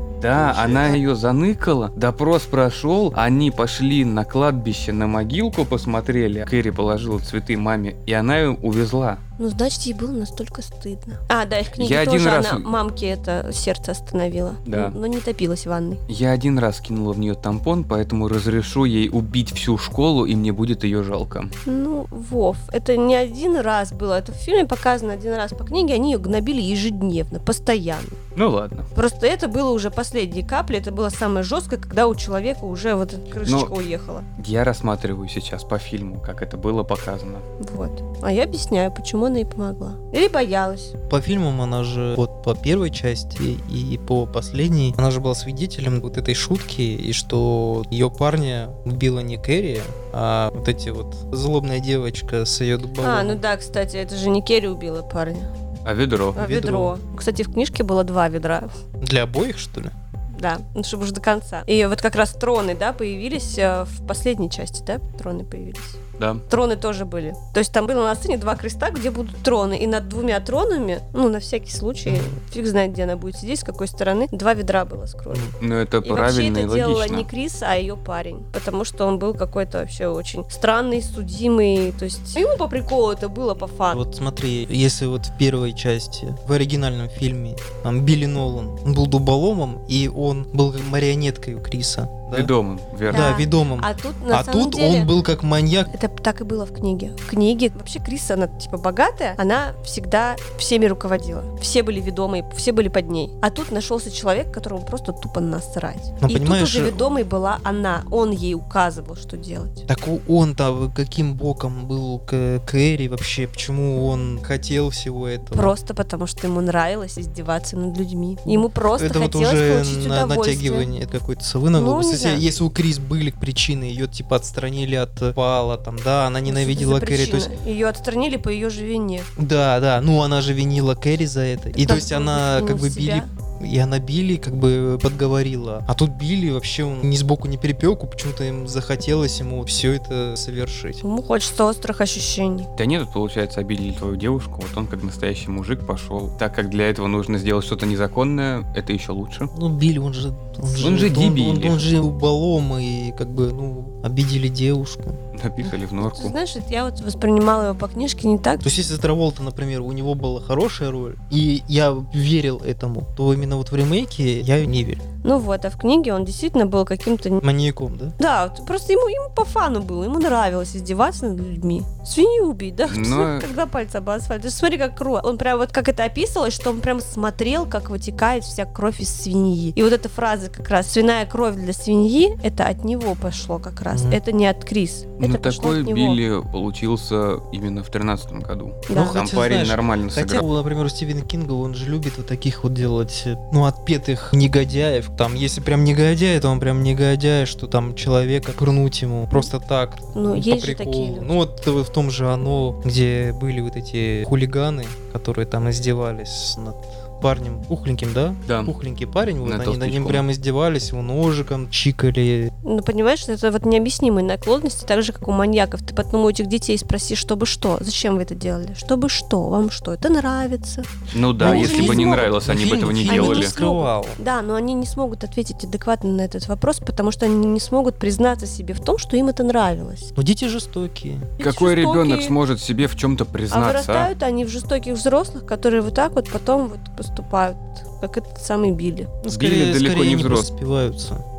Получается. 0.53 0.61
она 0.63 0.87
ее 0.87 1.15
заныкала, 1.15 1.91
допрос 1.95 2.43
прошел, 2.43 3.13
они 3.15 3.51
пошли 3.51 4.05
на 4.05 4.23
кладбище, 4.23 4.93
на 4.93 5.05
могилку 5.07 5.65
посмотрели, 5.65 6.45
Кэрри 6.49 6.69
положила 6.69 7.19
цветы 7.19 7.57
маме, 7.57 7.95
и 8.05 8.13
она 8.13 8.37
ее 8.37 8.51
увезла. 8.61 9.17
Ну, 9.39 9.49
значит, 9.49 9.81
ей 9.83 9.93
было 9.93 10.11
настолько 10.13 10.63
стыдно. 10.63 11.19
А, 11.29 11.45
да, 11.45 11.59
и 11.59 11.63
в 11.63 11.69
книге 11.69 11.93
Я 11.93 12.05
тоже 12.05 12.15
один 12.15 12.27
раз- 12.27 12.51
она 12.53 12.59
мамке 12.67 13.05
это 13.09 13.51
сердце 13.53 13.91
остановила. 13.91 14.55
Да. 14.65 14.89
Но 14.91 15.05
не 15.05 15.19
топилась 15.19 15.63
в 15.63 15.67
ванной. 15.67 15.99
Я 16.09 16.31
один 16.31 16.57
раз 16.57 16.79
кинула 16.81 17.13
в 17.13 17.19
нее 17.19 17.35
тампон, 17.35 17.83
поэтому 17.83 18.29
разрешу 18.29 18.85
ей 18.85 19.09
убить 19.11 19.51
всю 19.53 19.77
школу, 19.77 20.25
и 20.25 20.33
мне 20.33 20.51
будет 20.53 20.83
ее 20.83 21.03
жалко. 21.03 21.49
Ну, 21.67 22.07
Вов, 22.09 22.57
это 22.71 22.97
не 22.97 23.13
один 23.15 23.57
раз 23.59 23.91
было. 23.93 24.17
Это 24.17 24.31
в 24.31 24.35
фильме 24.37 24.65
показано 24.65 25.13
один 25.13 25.35
раз 25.35 25.51
по 25.51 25.63
книге, 25.63 25.93
они 25.93 26.13
ее 26.13 26.17
гнобили 26.17 26.59
ежедневно, 26.77 27.39
постоянно. 27.39 28.07
Ну 28.35 28.49
ладно. 28.49 28.85
Просто 28.95 29.25
это 29.25 29.47
было 29.47 29.71
уже 29.71 29.89
последней 29.89 30.43
капли, 30.43 30.77
это 30.77 30.91
было 30.91 31.09
самое 31.09 31.43
жесткое, 31.43 31.79
когда 31.79 32.07
у 32.07 32.15
человека 32.15 32.63
уже 32.65 32.95
вот 32.95 33.13
эта 33.13 33.29
крышечка 33.29 33.69
Ну, 33.69 33.75
уехала. 33.77 34.23
Я 34.45 34.63
рассматриваю 34.63 35.27
сейчас 35.27 35.63
по 35.63 35.79
фильму, 35.79 36.19
как 36.19 36.41
это 36.41 36.57
было 36.57 36.83
показано. 36.83 37.39
Вот. 37.73 37.91
А 38.21 38.31
я 38.31 38.43
объясняю, 38.43 38.91
почему 38.91 39.25
она 39.25 39.37
ей 39.37 39.45
помогла. 39.45 39.93
Или 40.13 40.27
боялась. 40.27 40.93
По 41.09 41.19
фильмам 41.19 41.61
она 41.61 41.83
же 41.83 42.13
вот 42.15 42.43
по 42.43 42.55
первой 42.55 42.91
части 42.91 43.57
и 43.69 43.97
по 43.97 44.25
последней 44.25 44.93
она 44.97 45.11
же 45.11 45.19
была 45.19 45.33
свидетелем 45.35 46.01
вот 46.01 46.17
этой 46.17 46.35
шутки 46.35 46.81
и 46.81 47.11
что 47.13 47.83
ее 47.89 48.11
парня 48.11 48.69
убила 48.85 49.19
не 49.19 49.37
Кэрри, 49.37 49.81
а 50.13 50.51
вот 50.53 50.67
эти 50.67 50.89
вот 50.89 51.15
злобная 51.31 51.79
девочка 51.79 52.45
с 52.45 52.61
ее 52.61 52.77
дубовым. 52.77 53.09
А, 53.09 53.23
ну 53.23 53.35
да, 53.35 53.57
кстати, 53.57 53.97
это 53.97 54.15
же 54.15 54.29
не 54.29 54.41
Керри 54.41 54.67
убила 54.67 55.01
парня, 55.01 55.49
А 55.87 55.93
ведро? 55.93 56.33
а 56.37 56.45
Ведро. 56.47 56.97
ведро. 56.97 56.99
Кстати, 57.15 57.43
в 57.43 57.53
книжке 57.53 57.81
было 57.81 58.03
два 58.03 58.27
ведра. 58.27 58.63
Для 58.93 59.23
обоих 59.23 59.57
что 59.57 59.79
ли? 59.79 59.89
Да, 60.37 60.57
ну, 60.75 60.83
чтобы 60.83 61.03
уже 61.03 61.13
до 61.13 61.21
конца. 61.21 61.63
И 61.65 61.85
вот 61.85 62.01
как 62.01 62.15
раз 62.15 62.33
троны, 62.33 62.75
да, 62.75 62.91
появились 62.91 63.57
э, 63.57 63.85
в 63.85 64.05
последней 64.05 64.51
части, 64.51 64.83
да, 64.85 64.99
троны 65.17 65.45
появились. 65.45 65.95
Да. 66.19 66.37
Троны 66.49 66.75
тоже 66.75 67.05
были. 67.05 67.35
То 67.53 67.59
есть 67.59 67.71
там 67.71 67.87
было 67.87 68.03
на 68.03 68.15
сцене 68.15 68.37
два 68.37 68.55
креста, 68.55 68.89
где 68.91 69.11
будут 69.11 69.35
троны. 69.43 69.77
И 69.77 69.87
над 69.87 70.07
двумя 70.09 70.39
тронами, 70.39 71.01
ну, 71.13 71.29
на 71.29 71.39
всякий 71.39 71.71
случай, 71.71 72.19
фиг 72.51 72.65
знает, 72.67 72.93
где 72.93 73.03
она 73.03 73.15
будет 73.15 73.37
сидеть, 73.37 73.59
с 73.59 73.63
какой 73.63 73.87
стороны, 73.87 74.27
два 74.31 74.53
ведра 74.53 74.85
было 74.85 75.05
с 75.05 75.13
кровью. 75.13 75.41
Ну 75.61 75.75
это 75.75 75.97
И 75.97 76.09
вообще 76.09 76.13
правильно 76.13 76.57
и 76.57 76.65
это 76.65 76.75
делала 76.75 76.97
логично. 76.99 77.15
не 77.15 77.23
Крис, 77.25 77.61
а 77.61 77.75
ее 77.75 77.95
парень. 77.95 78.45
Потому 78.53 78.83
что 78.83 79.05
он 79.05 79.19
был 79.19 79.33
какой-то 79.33 79.79
вообще 79.79 80.07
очень 80.07 80.43
странный, 80.49 81.01
судимый. 81.01 81.91
То 81.91 82.05
есть 82.05 82.35
ему 82.35 82.57
по 82.57 82.67
приколу 82.67 83.11
это 83.11 83.29
было 83.29 83.53
по 83.53 83.67
фану. 83.67 84.03
Вот 84.03 84.15
смотри, 84.15 84.65
если 84.69 85.05
вот 85.05 85.25
в 85.27 85.37
первой 85.37 85.73
части, 85.73 86.35
в 86.47 86.51
оригинальном 86.51 87.09
фильме, 87.09 87.55
там 87.83 88.01
Билли 88.01 88.25
Нолан, 88.25 88.69
он 88.85 88.93
был 88.93 89.07
дуболомом, 89.07 89.79
и 89.87 90.07
он 90.13 90.47
был 90.53 90.73
марионеткой 90.89 91.55
у 91.55 91.59
Криса. 91.61 92.09
Да, 92.31 92.37
Ведомым, 92.37 92.79
верно. 92.97 93.17
Да, 93.19 93.29
Да. 93.31 93.37
ведомым. 93.37 93.81
А 93.83 93.93
тут 93.93 94.13
на 94.25 94.39
А 94.39 94.43
самом 94.43 94.63
тут 94.63 94.75
деле... 94.75 95.01
он 95.01 95.07
был 95.07 95.23
как 95.23 95.43
маньяк. 95.43 95.87
Это 95.93 96.09
так 96.09 96.41
и 96.41 96.43
было 96.43 96.65
в 96.65 96.73
книге. 96.73 97.13
В 97.17 97.27
книге 97.29 97.71
вообще 97.73 97.99
Крис, 97.99 98.29
она 98.31 98.47
типа 98.47 98.77
богатая, 98.77 99.35
она 99.37 99.73
всегда 99.83 100.35
всеми 100.57 100.85
руководила. 100.87 101.43
Все 101.61 101.83
были 101.83 102.01
ведомые, 102.01 102.45
все 102.55 102.71
были 102.73 102.89
под 102.89 103.09
ней. 103.09 103.31
А 103.41 103.49
тут 103.49 103.71
нашелся 103.71 104.11
человек, 104.11 104.51
которому 104.51 104.85
просто 104.85 105.13
тупо 105.13 105.39
насрать. 105.39 106.11
Ну, 106.21 106.27
И 106.27 106.33
понимаешь, 106.33 106.61
тут 106.63 106.69
уже 106.69 106.81
э, 106.83 106.91
ведомой 106.91 107.23
была 107.23 107.59
она. 107.63 108.03
Он 108.11 108.31
ей 108.31 108.55
указывал, 108.55 109.15
что 109.15 109.37
делать. 109.37 109.85
Так 109.87 110.07
у- 110.07 110.19
он-то 110.27 110.91
каким 110.95 111.35
боком 111.35 111.85
был 111.87 112.19
к 112.19 112.59
Кэрри 112.67 113.07
вообще? 113.07 113.47
Почему 113.47 114.05
он 114.07 114.39
хотел 114.43 114.89
всего 114.89 115.27
этого? 115.27 115.55
Просто 115.57 115.93
потому, 115.93 116.27
что 116.27 116.47
ему 116.47 116.59
нравилось 116.61 117.17
издеваться 117.17 117.77
над 117.77 117.97
людьми. 117.97 118.37
Ему 118.45 118.69
просто 118.69 119.05
это 119.07 119.19
вот 119.19 119.33
хотелось 119.33 119.53
уже 119.53 119.73
получить 119.73 120.07
на, 120.07 120.25
удовольствие. 120.25 120.55
натягивание 120.57 121.05
какой-то 121.07 121.43
совы 121.43 121.69
на 121.69 121.79
Ну, 121.79 121.87
не 122.01 122.16
Если, 122.25 122.45
если 122.45 122.63
у 122.63 122.69
Крис 122.69 122.99
были 122.99 123.31
причины, 123.31 123.85
ее 123.85 124.07
типа 124.07 124.35
отстранили 124.37 124.95
от 124.95 125.35
пала, 125.35 125.77
там, 125.77 125.97
да, 126.03 126.27
она 126.27 126.39
ненавидела 126.39 126.99
Кэрри. 126.99 127.25
То 127.25 127.35
есть, 127.37 127.49
Ее 127.65 127.87
отстранили 127.87 128.37
по 128.37 128.49
ее 128.49 128.69
же 128.69 128.85
вине. 128.85 129.21
да, 129.37 129.79
да, 129.79 130.01
ну 130.01 130.21
она 130.21 130.41
же 130.41 130.53
винила 130.53 130.95
Кэрри 130.95 131.25
за 131.25 131.41
это. 131.41 131.69
И 131.69 131.83
то 131.83 131.89
Так 131.89 131.97
есть 131.97 132.11
он 132.11 132.23
она 132.29 132.61
как 132.67 132.77
бы 132.77 132.89
себя. 132.89 133.25
И 133.61 133.77
она 133.77 133.99
Билли 133.99 134.37
как 134.37 134.55
бы 134.55 134.99
подговорила. 135.01 135.83
А 135.87 135.93
тут 135.93 136.11
Билли 136.11 136.49
вообще 136.49 136.83
он 136.83 137.09
ни 137.09 137.15
сбоку, 137.15 137.47
ни 137.47 137.57
перепелку, 137.57 138.07
почему-то 138.07 138.43
им 138.43 138.67
захотелось 138.67 139.39
ему 139.39 139.63
все 139.65 139.93
это 139.93 140.35
совершить. 140.35 140.99
Ему 140.99 141.21
хочется 141.21 141.65
острых 141.65 142.01
ощущений. 142.01 142.65
Да 142.77 142.85
нет, 142.85 143.03
тут, 143.03 143.13
получается, 143.13 143.59
обидели 143.59 143.91
твою 143.91 144.15
девушку, 144.15 144.61
вот 144.61 144.77
он 144.77 144.87
как 144.87 145.03
настоящий 145.03 145.49
мужик 145.49 145.85
пошел. 145.85 146.29
Так 146.39 146.55
как 146.55 146.69
для 146.69 146.89
этого 146.89 147.07
нужно 147.07 147.37
сделать 147.37 147.65
что-то 147.65 147.85
незаконное, 147.85 148.65
это 148.75 148.93
еще 148.93 149.11
лучше. 149.11 149.47
Ну, 149.57 149.69
Билли, 149.69 149.99
он 149.99 150.13
же... 150.13 150.33
Он 150.59 150.97
же 150.97 151.07
он, 151.07 151.13
дебиль. 151.13 151.67
он, 151.67 151.73
он 151.73 151.79
же 151.79 151.99
уболом, 151.99 152.77
и 152.79 153.11
как 153.11 153.29
бы, 153.29 153.53
ну, 153.53 153.96
обидели 154.07 154.47
девушку. 154.47 155.15
Напихали 155.43 155.85
в 155.85 155.89
Ты 155.89 155.95
норку. 155.95 156.27
знаешь, 156.27 156.55
я 156.69 156.85
вот 156.85 156.99
воспринимала 157.01 157.65
его 157.67 157.75
по 157.75 157.87
книжке 157.87 158.27
не 158.27 158.39
так. 158.39 158.59
То 158.59 158.65
есть, 158.65 158.79
если 158.79 158.97
Траволта, 158.97 159.43
например, 159.43 159.81
у 159.81 159.91
него 159.91 160.15
была 160.15 160.41
хорошая 160.41 160.89
роль, 160.89 161.15
и 161.29 161.61
я 161.67 161.95
верил 162.11 162.57
этому, 162.65 163.07
то 163.15 163.31
именно 163.33 163.55
вот 163.57 163.69
в 163.71 163.75
ремейке 163.75 164.39
я 164.39 164.65
не 164.65 164.83
верю. 164.83 165.01
Ну 165.23 165.37
вот, 165.39 165.63
а 165.65 165.69
в 165.69 165.77
книге 165.77 166.13
он 166.13 166.25
действительно 166.25 166.65
был 166.65 166.85
каким-то... 166.85 167.29
Маньяком, 167.43 167.97
да? 167.97 168.13
Да, 168.17 168.47
вот 168.57 168.65
просто 168.65 168.93
ему, 168.93 169.07
ему 169.09 169.29
по 169.35 169.43
фану 169.45 169.81
было, 169.81 170.05
ему 170.05 170.19
нравилось 170.19 170.75
издеваться 170.75 171.27
над 171.27 171.39
людьми. 171.39 171.83
Свинью 172.05 172.49
убить, 172.49 172.75
да? 172.75 172.87
Но- 172.95 173.39
Когда 173.41 173.65
пальцы 173.67 173.97
об 173.97 174.09
асфальт. 174.09 174.41
Ты 174.43 174.49
смотри, 174.49 174.77
как 174.77 174.97
кровь. 174.97 175.21
Он 175.23 175.37
прям 175.37 175.59
вот 175.59 175.71
как 175.71 175.89
это 175.89 176.05
описывалось, 176.05 176.53
что 176.53 176.69
он 176.71 176.79
прям 176.79 176.99
смотрел, 177.01 177.65
как 177.65 177.89
вытекает 177.89 178.43
вся 178.45 178.65
кровь 178.65 179.01
из 179.01 179.09
свиньи. 179.13 179.71
И 179.75 179.83
вот 179.83 179.91
эта 179.93 180.07
фраза 180.09 180.49
как 180.49 180.69
раз 180.69 180.89
«свиная 180.91 181.25
кровь 181.25 181.55
для 181.55 181.73
свиньи» 181.73 182.39
это 182.41 182.65
от 182.65 182.85
него 182.85 183.13
пошло 183.15 183.59
как 183.59 183.81
раз. 183.81 183.96
Мгм. 184.03 184.13
Это 184.13 184.31
не 184.31 184.47
от 184.47 184.63
Крис. 184.63 185.05
Ну, 185.19 185.27
это 185.27 185.51
такой 185.51 185.81
от 185.81 185.87
него. 185.87 185.95
Билли 185.95 186.41
получился 186.51 187.39
именно 187.51 187.83
в 187.83 187.89
тринадцатом 187.89 188.39
году. 188.41 188.73
Да. 188.89 189.05
Ну, 189.05 189.13
Там 189.13 189.25
хотя, 189.25 189.35
парень 189.35 189.55
знаешь, 189.55 189.69
нормально 189.69 190.09
Хотя, 190.09 190.27
сыграл. 190.27 190.49
например, 190.57 190.85
у 190.85 190.89
Стивена 190.89 191.21
Кинга, 191.21 191.53
он 191.53 191.73
же 191.73 191.89
любит 191.89 192.13
вот 192.17 192.27
таких 192.27 192.63
вот 192.63 192.73
делать, 192.73 193.23
ну, 193.51 193.65
отпетых 193.65 194.29
негодяев. 194.33 195.09
Там, 195.17 195.33
если 195.35 195.61
прям 195.61 195.83
негодяй, 195.83 196.39
то 196.39 196.49
он 196.49 196.59
прям 196.59 196.83
негодяй, 196.83 197.45
что 197.45 197.67
там 197.67 197.95
человека 197.95 198.51
пырнуть 198.53 199.01
ему 199.01 199.27
просто 199.27 199.59
так. 199.59 199.97
Ну, 200.15 200.33
по 200.33 200.35
есть 200.35 200.65
же 200.65 200.75
приколу. 200.75 200.91
такие 200.91 201.07
люди. 201.15 201.25
Ну, 201.25 201.33
вот 201.35 201.65
в 201.65 201.89
том 201.91 202.11
же 202.11 202.29
оно, 202.31 202.81
где 202.85 203.33
были 203.33 203.61
вот 203.61 203.75
эти 203.75 204.23
хулиганы, 204.25 204.85
которые 205.13 205.45
там 205.45 205.69
издевались 205.69 206.55
над 206.57 206.75
парнем 207.21 207.63
пухленьким, 207.63 208.13
да? 208.13 208.33
Да. 208.47 208.63
Пухленький 208.63 209.07
парень, 209.07 209.39
вот 209.39 209.49
Над 209.49 209.67
они 209.67 209.77
над 209.77 209.91
ним 209.91 210.07
прям 210.07 210.31
издевались, 210.31 210.89
его 210.89 211.01
ножиком 211.01 211.69
чикали. 211.69 212.51
Ну, 212.63 212.81
понимаешь, 212.81 213.19
что 213.19 213.33
это 213.33 213.51
вот 213.51 213.65
необъяснимые 213.65 214.23
наклонности, 214.25 214.85
так 214.85 215.01
же, 215.03 215.13
как 215.13 215.27
у 215.27 215.31
маньяков. 215.31 215.81
Ты 215.83 215.93
потом 215.93 216.25
у 216.25 216.29
этих 216.29 216.47
детей 216.47 216.77
спроси, 216.77 217.15
чтобы 217.15 217.45
что? 217.45 217.77
Зачем 217.79 218.15
вы 218.15 218.23
это 218.23 218.35
делали? 218.35 218.73
Чтобы 218.77 219.09
что? 219.09 219.49
Вам 219.49 219.69
что? 219.71 219.93
Это 219.93 220.09
нравится? 220.09 220.83
Ну 221.13 221.33
да, 221.33 221.51
Они 221.51 221.61
если 221.61 221.87
бы 221.87 221.95
не 221.95 221.97
не 221.97 222.03
смогут. 222.03 222.17
нравилось, 222.19 222.49
они 222.49 222.65
бы 222.65 222.75
этого 222.77 222.91
не 222.91 223.03
делали. 223.03 223.39
не 223.39 223.45
скрывал. 223.47 224.05
Да, 224.17 224.41
но 224.41 224.55
они 224.55 224.73
не 224.73 224.85
смогут 224.85 225.23
ответить 225.23 225.63
адекватно 225.63 226.09
на 226.11 226.21
этот 226.21 226.47
вопрос, 226.47 226.77
потому 226.79 227.11
что 227.11 227.25
они 227.25 227.45
не 227.47 227.59
смогут 227.59 227.95
признаться 227.95 228.45
себе 228.47 228.73
в 228.73 228.81
том, 228.81 228.97
что 228.97 229.17
им 229.17 229.27
это 229.29 229.43
нравилось. 229.43 230.11
Но 230.15 230.23
дети 230.23 230.45
жестокие. 230.45 231.19
Какой 231.43 231.71
Дети 231.75 231.81
ребенок 231.81 232.05
жестокие, 232.05 232.27
сможет 232.27 232.61
себе 232.61 232.87
в 232.87 232.95
чем-то 232.95 233.23
А 233.23 233.27
признаться? 233.27 233.67
а? 233.67 233.71
вырастают 233.71 234.23
они 234.23 234.45
в 234.45 234.49
жестоких 234.49 234.93
взрослых, 234.93 235.45
которые 235.45 235.81
вот 235.81 235.93
так 235.93 236.13
вот 236.13 236.29
потом 236.29 236.67
вот 236.69 236.79
поступают, 237.07 237.57
как 238.01 238.17
этот 238.17 238.37
самый 238.39 238.71
Билли. 238.71 239.07
Ну, 239.23 239.29
Билли 239.37 239.73
далеко 239.73 239.93
скорее 239.93 240.09
не 240.09 240.15
взрослый. 240.15 240.59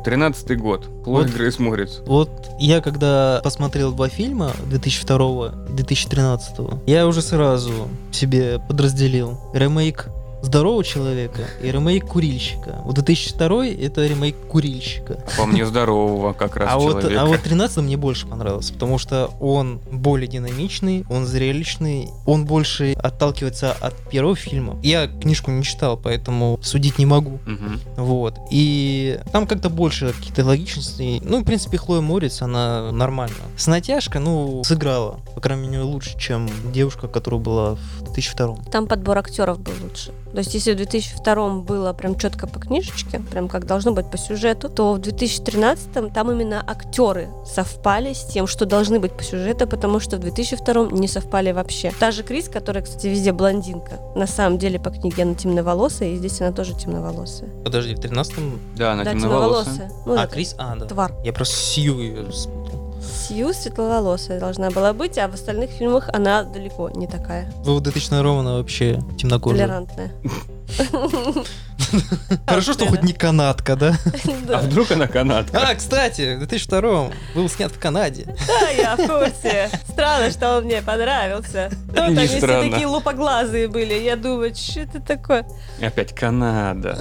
Тринадцатый 0.03 0.57
год. 0.57 0.87
Хлоя 1.03 1.23
Вот. 1.25 1.33
Грейс 1.33 1.59
Морец. 1.59 2.01
Вот 2.05 2.29
я 2.59 2.81
когда 2.81 3.41
посмотрел 3.43 3.91
два 3.91 4.09
фильма 4.09 4.51
2002 4.69 5.53
и 5.69 5.73
2013, 5.73 6.57
я 6.87 7.07
уже 7.07 7.21
сразу 7.21 7.71
себе 8.11 8.59
подразделил 8.67 9.39
ремейк 9.53 10.07
здорового 10.41 10.83
человека 10.83 11.41
и 11.61 11.71
ремейк 11.71 12.05
курильщика. 12.07 12.81
Вот 12.83 12.95
2002 12.95 13.65
это 13.67 14.05
ремейк 14.05 14.35
курильщика. 14.47 15.23
По 15.37 15.45
мне 15.45 15.65
здорового 15.65 16.33
как 16.33 16.55
раз 16.55 16.69
А 16.71 16.77
вот, 16.77 17.01
человека. 17.01 17.21
а 17.21 17.25
вот 17.25 17.41
13 17.41 17.77
мне 17.77 17.97
больше 17.97 18.27
понравился, 18.27 18.73
потому 18.73 18.97
что 18.97 19.31
он 19.39 19.79
более 19.91 20.27
динамичный, 20.27 21.05
он 21.09 21.25
зрелищный, 21.25 22.09
он 22.25 22.45
больше 22.45 22.93
отталкивается 22.93 23.71
от 23.71 23.95
первого 24.09 24.35
фильма. 24.35 24.77
Я 24.83 25.07
книжку 25.07 25.51
не 25.51 25.63
читал, 25.63 25.97
поэтому 25.97 26.59
судить 26.61 26.97
не 26.99 27.05
могу. 27.05 27.39
Мгм. 27.45 27.79
Вот. 27.97 28.35
И 28.51 29.19
там 29.31 29.47
как-то 29.47 29.69
больше 29.69 30.13
какие-то 30.13 30.45
логичности. 30.45 31.21
Ну, 31.23 31.39
в 31.41 31.43
принципе, 31.43 31.77
Хлоя 31.77 32.01
Морец, 32.01 32.41
она 32.41 32.91
нормально. 32.91 33.35
С 33.57 33.67
натяжкой, 33.67 34.21
ну, 34.21 34.63
сыграла. 34.63 35.19
По 35.35 35.41
крайней 35.41 35.67
мере, 35.67 35.83
лучше, 35.83 36.17
чем 36.17 36.49
девушка, 36.73 37.07
которая 37.07 37.39
была 37.39 37.75
в 37.75 38.03
2002 38.13 38.57
Там 38.71 38.87
подбор 38.87 39.17
актеров 39.17 39.59
был 39.59 39.73
лучше. 39.81 40.11
То 40.31 40.39
есть, 40.39 40.53
если 40.53 40.73
в 40.73 40.77
2002 40.77 41.49
было 41.59 41.93
прям 41.93 42.17
четко 42.17 42.47
по 42.47 42.59
книжечке, 42.59 43.19
прям 43.19 43.47
как 43.47 43.65
должно 43.65 43.91
быть 43.91 44.09
по 44.09 44.17
сюжету, 44.17 44.69
то 44.69 44.93
в 44.93 44.99
2013 44.99 46.13
там 46.13 46.31
именно 46.31 46.63
актеры 46.65 47.29
совпали 47.45 48.13
с 48.13 48.25
тем, 48.25 48.47
что 48.47 48.65
должны 48.65 48.99
быть 48.99 49.13
по 49.13 49.23
сюжету, 49.23 49.67
потому 49.67 49.99
что 49.99 50.17
в 50.17 50.19
2002 50.19 50.89
не 50.91 51.07
совпали 51.07 51.51
вообще. 51.51 51.91
Та 51.99 52.11
же 52.11 52.23
Крис, 52.23 52.47
которая, 52.49 52.83
кстати, 52.83 53.07
везде 53.07 53.31
блондинка, 53.31 53.99
на 54.15 54.27
самом 54.27 54.57
деле 54.57 54.79
по 54.79 54.91
книге 54.91 55.23
она 55.23 55.35
темноволосая, 55.35 56.09
и 56.09 56.17
здесь 56.17 56.39
она 56.41 56.51
тоже 56.51 56.75
темноволосая. 56.75 57.49
Подожди, 57.63 57.95
в 57.95 57.99
13-м... 57.99 58.59
Да, 58.75 58.93
она 58.93 59.03
да, 59.03 59.11
темноволосая. 59.11 59.91
Ну, 60.05 60.13
а, 60.17 60.23
это 60.23 60.33
Крис? 60.33 60.55
А, 60.57 60.75
да. 60.75 60.85
Твар. 60.85 61.13
Я 61.23 61.33
просто 61.33 61.55
Сью 61.55 61.99
ее 61.99 62.31
спутал. 62.31 62.68
Сью 63.29 63.53
светловолосая 63.53 64.39
должна 64.39 64.71
была 64.71 64.91
быть, 64.91 65.19
а 65.19 65.27
в 65.27 65.35
остальных 65.35 65.69
фильмах 65.69 66.09
она 66.11 66.41
далеко 66.41 66.89
не 66.89 67.05
такая 67.05 67.53
Ну, 67.63 67.75
в 67.75 67.81
2002 67.81 68.39
она 68.39 68.53
вообще 68.53 68.99
темнокожая. 69.19 69.67
толерантная. 69.67 70.11
Хорошо, 72.47 72.73
что 72.73 72.87
хоть 72.87 73.03
не 73.03 73.13
канадка, 73.13 73.75
да? 73.75 73.95
А 74.51 74.61
вдруг 74.61 74.91
она 74.91 75.07
канадка? 75.07 75.59
А, 75.69 75.75
кстати, 75.75 76.35
в 76.35 76.39
2002 76.39 77.09
был 77.35 77.49
снят 77.49 77.71
в 77.71 77.79
Канаде. 77.79 78.35
Да, 78.47 78.69
я 78.69 78.95
в 78.95 79.07
курсе. 79.07 79.69
Странно, 79.87 80.31
что 80.31 80.57
он 80.57 80.63
мне 80.65 80.81
понравился. 80.81 81.69
Ну, 81.87 81.93
там 81.93 82.15
все 82.17 82.37
странно. 82.37 82.71
такие 82.71 82.87
лупоглазые 82.87 83.67
были. 83.67 83.93
Я 83.93 84.15
думаю, 84.15 84.55
что 84.55 84.79
это 84.81 84.99
такое? 84.99 85.47
Опять 85.81 86.13
Канада. 86.15 86.97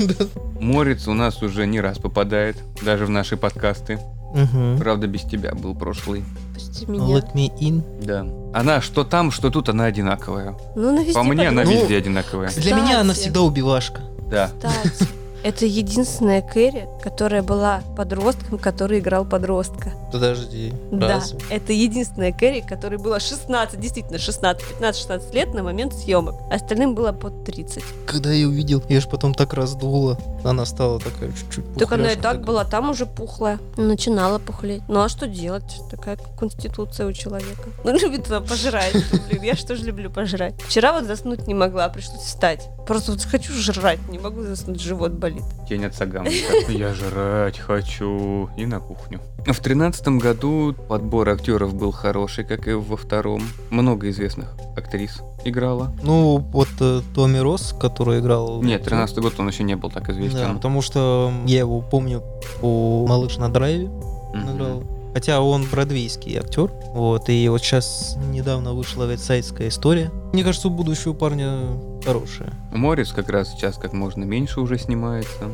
Морец 0.60 1.06
у 1.06 1.12
нас 1.14 1.42
уже 1.42 1.66
не 1.66 1.80
раз 1.80 1.98
попадает, 1.98 2.56
даже 2.82 3.04
в 3.06 3.10
наши 3.10 3.36
подкасты. 3.36 3.98
Мгм. 4.36 4.78
Правда, 4.78 5.06
без 5.06 5.22
тебя 5.22 5.54
был 5.54 5.74
прошлый. 5.74 6.24
Пусти 6.54 6.84
меня. 6.86 7.04
Let 7.04 7.32
me 7.34 7.50
in. 7.58 7.82
Да. 8.04 8.26
Она 8.58 8.80
что 8.82 9.02
там, 9.02 9.30
что 9.30 9.50
тут, 9.50 9.68
она 9.70 9.86
одинаковая. 9.86 10.56
Ну, 10.76 10.92
на 10.92 11.00
везде 11.00 11.14
По 11.14 11.22
мне, 11.22 11.48
она 11.48 11.62
подруга. 11.62 11.74
Ну, 11.74 11.82
везде 11.82 11.96
одинаковая. 11.96 12.50
Для 12.50 12.74
меня 12.74 13.00
она 13.00 13.12
Кстати. 13.12 13.18
всегда 13.28 13.40
убивашка. 13.40 14.02
Да. 14.30 14.50
Кстати, 14.60 15.08
это 15.46 15.64
единственная 15.64 16.42
Кэрри, 16.42 16.88
которая 17.00 17.40
была 17.40 17.80
подростком, 17.96 18.58
который 18.58 18.98
играл 18.98 19.24
подростка. 19.24 19.92
Подожди. 20.10 20.72
Да, 20.90 21.06
разве? 21.06 21.38
это 21.50 21.72
единственная 21.72 22.32
Кэрри, 22.32 22.62
которой 22.62 22.98
было 22.98 23.20
16, 23.20 23.78
действительно 23.78 24.18
16, 24.18 24.64
15-16 24.80 25.34
лет 25.34 25.54
на 25.54 25.62
момент 25.62 25.94
съемок. 25.94 26.34
Остальным 26.50 26.96
было 26.96 27.12
под 27.12 27.44
30. 27.44 27.84
Когда 28.06 28.32
я 28.32 28.48
увидел, 28.48 28.82
я 28.88 29.00
же 29.00 29.08
потом 29.08 29.34
так 29.34 29.54
раздула. 29.54 30.18
Она 30.42 30.66
стала 30.66 30.98
такая 30.98 31.30
чуть-чуть 31.30 31.74
Так 31.78 31.92
она 31.92 32.10
и 32.10 32.16
так 32.16 32.22
такая. 32.22 32.44
была, 32.44 32.64
там 32.64 32.90
уже 32.90 33.06
пухлая. 33.06 33.60
Начинала 33.76 34.40
пухлеть. 34.40 34.82
Ну 34.88 35.00
а 35.00 35.08
что 35.08 35.28
делать? 35.28 35.80
Такая 35.88 36.18
конституция 36.36 37.06
у 37.06 37.12
человека. 37.12 37.70
Ну 37.84 37.96
любит 37.96 38.26
она 38.26 38.40
пожрать. 38.40 38.96
Блин, 39.28 39.42
я 39.42 39.54
что 39.54 39.76
же 39.76 39.84
люблю 39.84 40.10
пожрать. 40.10 40.60
Вчера 40.62 40.92
вот 40.92 41.04
заснуть 41.04 41.46
не 41.46 41.54
могла, 41.54 41.88
пришлось 41.88 42.22
встать. 42.22 42.68
Просто 42.86 43.12
вот 43.12 43.22
хочу 43.22 43.52
жрать, 43.52 43.98
не 44.08 44.18
могу 44.18 44.42
заснуть, 44.42 44.80
живот 44.80 45.12
болит. 45.12 45.42
Тень 45.68 45.84
от 45.84 45.94
Сагана. 45.94 46.28
Я 46.68 46.94
жрать 46.94 47.58
хочу. 47.58 48.48
И 48.56 48.64
на 48.66 48.78
кухню. 48.80 49.20
В 49.46 49.54
тринадцатом 49.60 50.18
году 50.18 50.74
подбор 50.88 51.28
актеров 51.28 51.74
был 51.74 51.90
хороший, 51.92 52.44
как 52.44 52.68
и 52.68 52.72
во 52.72 52.96
втором. 52.96 53.42
Много 53.70 54.08
известных 54.10 54.54
актрис 54.76 55.20
играла. 55.44 55.92
Ну, 56.02 56.38
вот 56.38 56.68
э, 56.80 57.00
Томми 57.14 57.38
Росс, 57.38 57.72
который 57.78 58.20
играл... 58.20 58.62
Нет, 58.62 58.84
тринадцатый 58.84 59.22
год 59.22 59.34
он 59.38 59.48
еще 59.48 59.62
не 59.62 59.76
был 59.76 59.90
так 59.90 60.06
Да, 60.06 60.12
известен. 60.12 60.54
потому 60.54 60.80
что 60.82 61.32
я 61.46 61.60
его 61.60 61.80
помню 61.80 62.22
по 62.60 63.06
«Малыш 63.08 63.36
на 63.38 63.48
драйве» 63.52 63.88
Мгм. 64.34 64.56
играл. 64.56 64.82
Хотя 65.16 65.40
он 65.40 65.64
бродвейский 65.64 66.36
актер. 66.38 66.70
Вот, 66.92 67.30
и 67.30 67.48
вот 67.48 67.62
сейчас 67.62 68.18
недавно 68.30 68.74
вышла 68.74 69.04
ветсайдская 69.10 69.68
история. 69.68 70.10
Мне 70.34 70.44
кажется, 70.44 70.68
у 70.68 70.70
будущего 70.70 71.14
парня 71.14 71.68
хорошая. 72.04 72.52
Морец 72.70 73.12
как 73.12 73.30
раз 73.30 73.50
сейчас 73.50 73.78
как 73.78 73.94
можно 73.94 74.24
меньше 74.24 74.60
уже 74.60 74.76
снимается. 74.76 75.44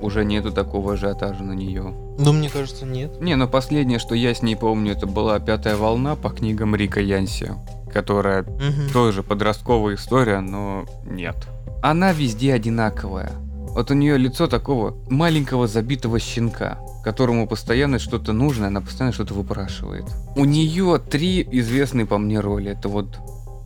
Уже 0.00 0.24
нету 0.24 0.50
такого 0.50 0.94
ажиотажа 0.94 1.44
на 1.44 1.52
нее. 1.52 1.94
Но 2.18 2.32
мне 2.32 2.50
кажется, 2.50 2.84
нет. 2.84 3.20
Не, 3.20 3.36
но 3.36 3.46
последнее, 3.46 4.00
что 4.00 4.16
я 4.16 4.34
с 4.34 4.42
ней 4.42 4.56
помню, 4.56 4.90
это 4.94 5.06
была 5.06 5.38
пятая 5.38 5.76
волна 5.76 6.16
по 6.16 6.30
книгам 6.30 6.74
Рика 6.74 6.98
Янси, 7.00 7.52
которая 7.94 8.42
Мгм. 8.42 8.90
тоже 8.92 9.22
подростковая 9.22 9.94
история, 9.94 10.40
но 10.40 10.84
нет. 11.06 11.36
Она 11.80 12.12
везде 12.12 12.54
одинаковая. 12.54 13.30
Вот 13.68 13.88
у 13.92 13.94
нее 13.94 14.18
лицо 14.18 14.48
такого 14.48 14.96
маленького 15.08 15.68
забитого 15.68 16.18
щенка, 16.18 16.80
которому 17.02 17.46
постоянно 17.48 17.98
что-то 17.98 18.32
нужно, 18.32 18.68
она 18.68 18.80
постоянно 18.80 19.12
что-то 19.12 19.34
выпрашивает. 19.34 20.04
У 20.36 20.44
нее 20.44 20.98
три 20.98 21.46
известные 21.52 22.06
по 22.06 22.18
мне 22.18 22.40
роли. 22.40 22.70
Это 22.72 22.88
вот 22.88 23.18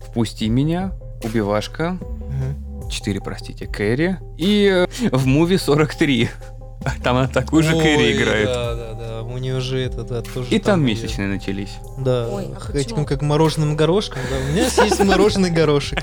«Впусти 0.09 0.49
меня», 0.49 0.93
«Убивашка». 1.23 1.99
4, 2.91 3.21
простите, 3.21 3.67
Кэрри, 3.67 4.19
и 4.39 4.87
э, 4.87 5.09
в 5.11 5.27
муви 5.27 5.57
43. 5.59 6.31
Там 7.03 7.17
она 7.17 7.27
такую 7.27 7.65
же 7.65 7.73
Кэрри 7.73 7.97
Ой, 7.97 8.13
играет. 8.13 8.47
Да, 8.47 8.75
да, 8.77 8.93
да. 8.95 9.23
У 9.23 9.39
нее 9.39 9.59
же 9.61 9.81
это, 9.81 10.05
да, 10.05 10.23
тоже. 10.23 10.49
И 10.51 10.59
там 10.61 10.85
её- 10.87 10.95
месячные 10.95 11.27
начались. 11.27 11.79
Да, 11.99 12.29
Ой, 12.31 12.47
а 12.55 12.77
этим 12.77 13.05
как 13.05 13.23
мороженым 13.23 13.75
горошком. 13.77 14.21
Да. 14.31 14.37
У 14.37 14.53
меня 14.53 14.65
есть 14.85 15.05
мороженый 15.05 15.51
горошек. 15.51 15.99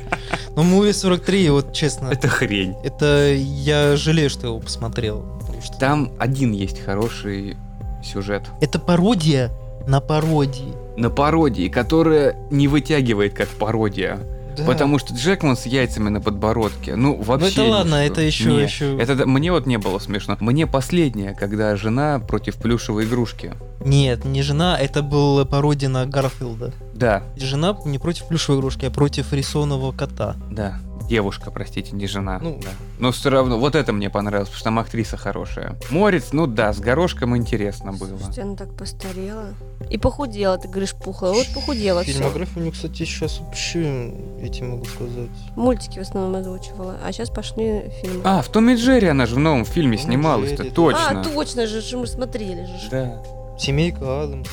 Но 0.58 0.64
Муви 0.64 0.92
43, 0.92 1.50
вот 1.52 1.74
честно, 1.74 2.10
Это 2.10 2.28
хрень. 2.28 2.76
это 2.84 3.34
я 3.34 3.96
жалею, 3.96 4.30
что 4.30 4.48
его 4.48 4.60
посмотрел. 4.60 5.42
Что- 5.64 5.78
Там 5.78 6.12
один 6.20 6.52
есть 6.52 6.84
хороший 6.84 7.58
сюжет. 8.04 8.44
Это 8.62 8.80
пародия 8.80 9.52
на 9.88 10.00
пародии. 10.02 10.74
На 10.98 11.10
пародии, 11.10 11.70
которая 11.70 12.36
не 12.52 12.68
вытягивает 12.68 13.34
как 13.34 13.48
пародия. 13.50 14.20
Да. 14.56 14.66
Потому 14.66 15.00
что 15.00 15.16
Джекман 15.16 15.58
с 15.58 15.66
яйцами 15.66 16.10
на 16.10 16.22
подбородке, 16.22 16.96
ну 16.96 17.20
вообще. 17.20 17.50
это 17.50 17.64
ладно, 17.64 17.96
это 17.96 18.22
еще- 18.22 18.50
Не, 18.52 18.62
еще- 18.62 18.96
Это 19.00 19.26
мне 19.26 19.52
вот 19.52 19.66
не 19.66 19.78
было 19.80 19.98
смешно. 19.98 20.38
Мне 20.40 20.68
последнее, 20.68 21.34
когда 21.34 21.76
жена 21.76 22.20
против 22.20 22.58
плюшевой 22.58 23.06
игрушки. 23.06 23.54
Нет, 23.86 24.26
не 24.26 24.42
жена, 24.42 24.78
это 24.80 25.02
была 25.02 25.46
пародия 25.46 25.90
на 25.90 26.06
Гарфилда. 26.06 26.74
Да, 26.94 27.24
Жена 27.36 27.78
не 27.86 28.00
против 28.00 28.28
плюшевой 28.28 28.60
игрушки, 28.60 28.86
а 28.86 28.92
против 28.92 29.34
рисованного 29.34 29.92
кота. 29.92 30.36
да. 30.52 30.80
Девушка, 31.10 31.52
простите, 31.52 31.94
не 31.96 32.08
жена. 32.08 32.40
Ну. 32.42 32.60
да. 32.64 32.70
Но 32.98 33.12
все 33.12 33.30
равно, 33.30 33.60
вот 33.60 33.76
это 33.76 33.92
мне 33.92 34.10
понравилось, 34.10 34.48
потому 34.48 34.58
что 34.58 34.64
там 34.64 34.80
актриса 34.80 35.18
хорошая. 35.18 35.76
Морец, 35.90 36.30
ну 36.32 36.48
да, 36.48 36.72
с 36.72 36.80
горошком 36.80 37.36
интересно 37.36 37.92
было. 37.92 38.18
Слушайте, 38.18 38.42
она 38.44 38.56
так 38.56 38.74
постарела. 38.76 39.48
И 39.90 39.98
похудела, 39.98 40.58
ты 40.58 40.70
говоришь, 40.70 40.94
пухла. 40.96 41.34
Вот 41.34 41.48
похудела 41.54 42.04
все. 42.04 42.14
Фильмография 42.14 42.58
у 42.58 42.62
нее, 42.62 42.72
кстати, 42.72 43.04
сейчас 43.04 43.40
вообще, 43.40 44.14
я 44.42 44.48
тебе 44.48 44.68
могу 44.68 44.86
сказать. 44.86 45.30
Мультики 45.58 46.00
в 46.00 46.04
основном 46.04 46.40
озвучивала. 46.40 46.96
А 47.06 47.12
сейчас 47.12 47.30
пошли 47.30 47.92
фильмы. 48.02 48.22
А, 48.24 48.42
в 48.42 48.48
Том 48.48 48.70
и 48.70 48.76
Джерри 48.76 49.08
она 49.08 49.26
же 49.26 49.36
в 49.36 49.40
новом 49.40 49.66
фильме 49.66 49.98
снималась-то, 49.98 50.72
точно. 50.72 51.20
А, 51.20 51.24
точно 51.24 51.68
же, 51.68 51.82
же 51.82 51.98
мы 51.98 52.08
смотрели 52.08 52.66
же. 52.66 52.90
Да. 52.90 53.22
Семейка 53.58 54.24
Адамса. 54.24 54.52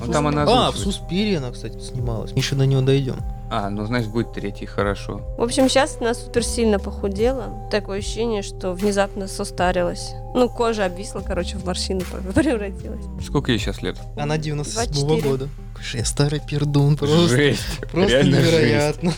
Ну 0.00 0.12
там 0.12 0.26
она 0.28 0.44
А, 0.46 0.70
в. 0.70 0.76
Суспире 0.76 1.38
она, 1.38 1.50
кстати, 1.50 1.78
снималась. 1.80 2.32
Еще 2.32 2.54
до 2.54 2.66
него 2.66 2.82
дойдем. 2.82 3.16
А, 3.50 3.70
ну 3.70 3.86
значит 3.86 4.10
будет 4.10 4.32
третий, 4.32 4.66
хорошо. 4.66 5.22
В 5.38 5.42
общем, 5.42 5.68
сейчас 5.68 5.96
она 6.00 6.12
супер 6.14 6.44
сильно 6.44 6.78
похудела. 6.78 7.66
Такое 7.70 7.98
ощущение, 8.00 8.42
что 8.42 8.72
внезапно 8.72 9.26
состарилась. 9.26 10.12
Ну, 10.34 10.48
кожа 10.50 10.84
обвисла, 10.84 11.20
короче, 11.20 11.56
в 11.56 11.64
морщины 11.64 12.00
превратилась. 12.34 13.04
Сколько 13.24 13.50
ей 13.52 13.58
сейчас 13.58 13.80
лет? 13.82 13.96
Она 14.16 14.36
97 14.36 14.92
24. 14.92 15.22
года. 15.30 15.48
Какой 15.78 15.84
же 15.90 15.98
я 15.98 16.04
старый 16.04 16.40
пердун, 16.40 16.96
просто. 16.96 17.28
Жесть. 17.28 17.78
Просто 17.92 18.22
невероятно. 18.24 19.12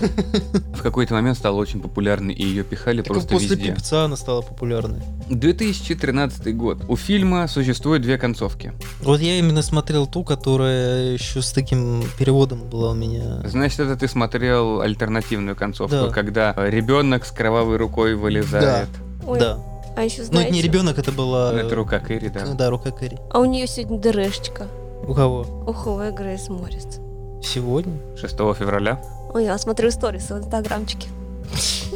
В 0.75 0.83
какой-то 0.83 1.15
момент 1.15 1.39
стала 1.39 1.57
очень 1.57 1.81
популярной, 1.81 2.35
и 2.35 2.45
ее 2.45 2.65
пихали 2.65 2.99
Так 3.03 3.13
просто 3.15 3.29
после 3.33 3.49
везде. 3.57 3.73
певца 3.73 4.05
она 4.05 4.17
стала 4.17 4.43
популярной. 4.43 5.01
2013 5.29 6.55
год. 6.57 6.85
У 6.89 6.97
фильма 6.97 7.49
существует 7.49 8.03
две 8.03 8.19
концовки. 8.19 8.73
Вот 9.01 9.21
я 9.21 9.39
именно 9.39 9.63
смотрел 9.63 10.07
ту, 10.07 10.23
которая 10.23 11.13
еще 11.13 11.41
с 11.41 11.51
таким 11.53 12.05
переводом 12.19 12.61
была 12.69 12.91
у 12.91 12.95
меня. 12.95 13.41
Значит, 13.49 13.81
это 13.81 13.97
ты 13.97 14.07
смотрел 14.09 14.83
альтернативную 14.83 15.57
концовку, 15.57 15.97
Да. 15.97 16.09
когда 16.11 16.55
ребенок 16.57 17.25
с 17.25 17.31
кровавой 17.31 17.79
рукой 17.79 18.15
вылезает. 18.17 18.89
Ой, 19.27 19.39
Да. 19.39 19.59
а 19.97 20.03
еще 20.05 20.21
Ну, 20.21 20.25
знаете... 20.27 20.49
это 20.51 20.57
не 20.57 20.63
ребенок, 20.63 20.99
это 20.99 21.11
была... 21.13 21.53
Ну, 21.53 21.59
Это 21.59 21.75
рука 21.75 21.99
Кэрри, 22.01 22.29
да. 22.29 22.45
Да, 22.55 22.69
рука 22.71 22.91
Кэрри. 22.91 23.19
А 23.31 23.39
у 23.41 23.45
нее 23.47 23.67
сегодня 23.67 23.99
ДРшечка. 23.99 24.67
У 25.07 25.15
кого? 25.15 25.47
У 25.67 25.73
Хлоя 25.73 26.13
Грейс 26.13 26.49
Моррис. 26.49 27.01
Сегодня? 27.43 27.95
6 28.17 28.35
февраля. 28.55 29.01
Ой, 29.33 29.45
я 29.45 29.59
смотрю 29.59 29.91
сторис 29.91 30.31
в 30.31 30.39
инстаграмчике. 30.39 31.09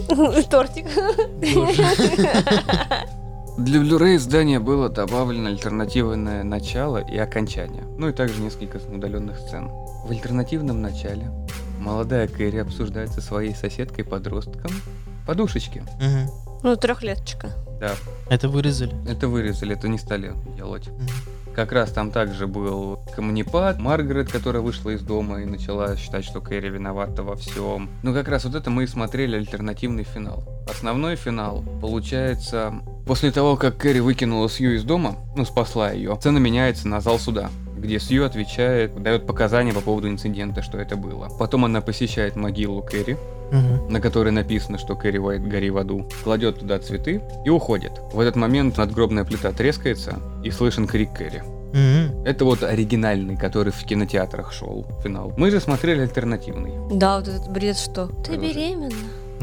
Тортик. 0.50 0.86
Для 3.56 3.80
Blu-ray 3.80 4.16
издания 4.16 4.58
было 4.58 4.88
добавлено 4.88 5.48
альтернативное 5.48 6.42
начало 6.42 6.98
и 6.98 7.16
окончание, 7.16 7.84
ну 7.98 8.08
и 8.08 8.12
также 8.12 8.40
несколько 8.42 8.78
удаленных 8.78 9.38
сцен. 9.38 9.68
В 9.68 10.10
альтернативном 10.10 10.82
начале 10.82 11.30
молодая 11.78 12.26
Кэрри 12.26 12.58
обсуждает 12.58 13.10
со 13.12 13.20
своей 13.20 13.54
соседкой-подростком 13.54 14.72
подушечки. 15.24 15.84
Мгм. 16.00 16.30
Ну, 16.64 16.76
трехлеточка. 16.76 17.52
Да, 17.78 17.92
Это 18.28 18.48
вырезали. 18.48 18.94
это 19.08 19.28
вырезали, 19.28 19.76
это 19.76 19.86
не 19.86 19.98
стали 19.98 20.32
делать. 20.56 20.88
Мгм. 20.88 21.08
Как 21.54 21.70
раз 21.70 21.92
там 21.92 22.10
также 22.10 22.48
был 22.48 22.98
коммунипад, 23.14 23.78
Маргарет, 23.78 24.30
которая 24.30 24.60
вышла 24.60 24.90
из 24.90 25.02
дома 25.02 25.40
и 25.40 25.44
начала 25.44 25.96
считать, 25.96 26.24
что 26.24 26.40
Кэрри 26.40 26.68
виновата 26.68 27.22
во 27.22 27.36
всем. 27.36 27.88
Ну 28.02 28.12
как 28.12 28.26
раз 28.28 28.44
вот 28.44 28.56
это 28.56 28.70
мы 28.70 28.84
и 28.84 28.86
смотрели 28.88 29.36
альтернативный 29.36 30.02
финал. 30.02 30.42
Основной 30.68 31.14
финал 31.14 31.62
получается 31.80 32.74
после 33.06 33.30
того, 33.30 33.56
как 33.56 33.76
Кэрри 33.76 34.00
выкинула 34.00 34.50
Сью 34.50 34.74
из 34.74 34.82
дома, 34.82 35.16
ну 35.36 35.44
спасла 35.44 35.92
ее, 35.92 36.16
сцена 36.16 36.38
меняется 36.38 36.88
на 36.88 37.00
зал 37.00 37.18
суда 37.18 37.50
где 37.84 38.00
Сью 38.00 38.24
отвечает, 38.24 39.02
дает 39.02 39.26
показания 39.26 39.74
по 39.74 39.82
поводу 39.82 40.08
инцидента, 40.08 40.62
что 40.62 40.78
это 40.78 40.96
было. 40.96 41.28
Потом 41.38 41.66
она 41.66 41.82
посещает 41.82 42.34
могилу 42.34 42.82
Кэрри, 42.82 43.18
Мгм. 43.50 43.88
на 43.88 44.00
которой 44.00 44.30
написано, 44.30 44.78
что 44.78 44.96
Кэрри 44.96 45.18
Уайт 45.18 45.46
гори 45.46 45.70
в 45.70 45.78
аду, 45.78 46.08
кладет 46.22 46.60
туда 46.60 46.78
цветы 46.78 47.22
и 47.44 47.50
уходит. 47.50 47.92
В 48.12 48.20
этот 48.20 48.36
момент 48.36 48.76
надгробная 48.76 49.24
плита 49.24 49.52
трескается 49.52 50.18
и 50.42 50.50
слышен 50.50 50.86
крик 50.86 51.12
Кэрри. 51.12 51.42
Мгм. 51.72 52.24
Это 52.24 52.44
вот 52.44 52.62
оригинальный, 52.62 53.36
который 53.36 53.72
в 53.72 53.84
кинотеатрах 53.84 54.52
шел, 54.52 54.86
финал. 55.02 55.32
Мы 55.36 55.50
же 55.50 55.60
смотрели 55.60 56.02
альтернативный. 56.02 56.72
Да, 56.96 57.18
вот 57.18 57.28
этот 57.28 57.50
бред, 57.50 57.76
что 57.76 58.06
ты 58.24 58.36
беременна. 58.36 58.90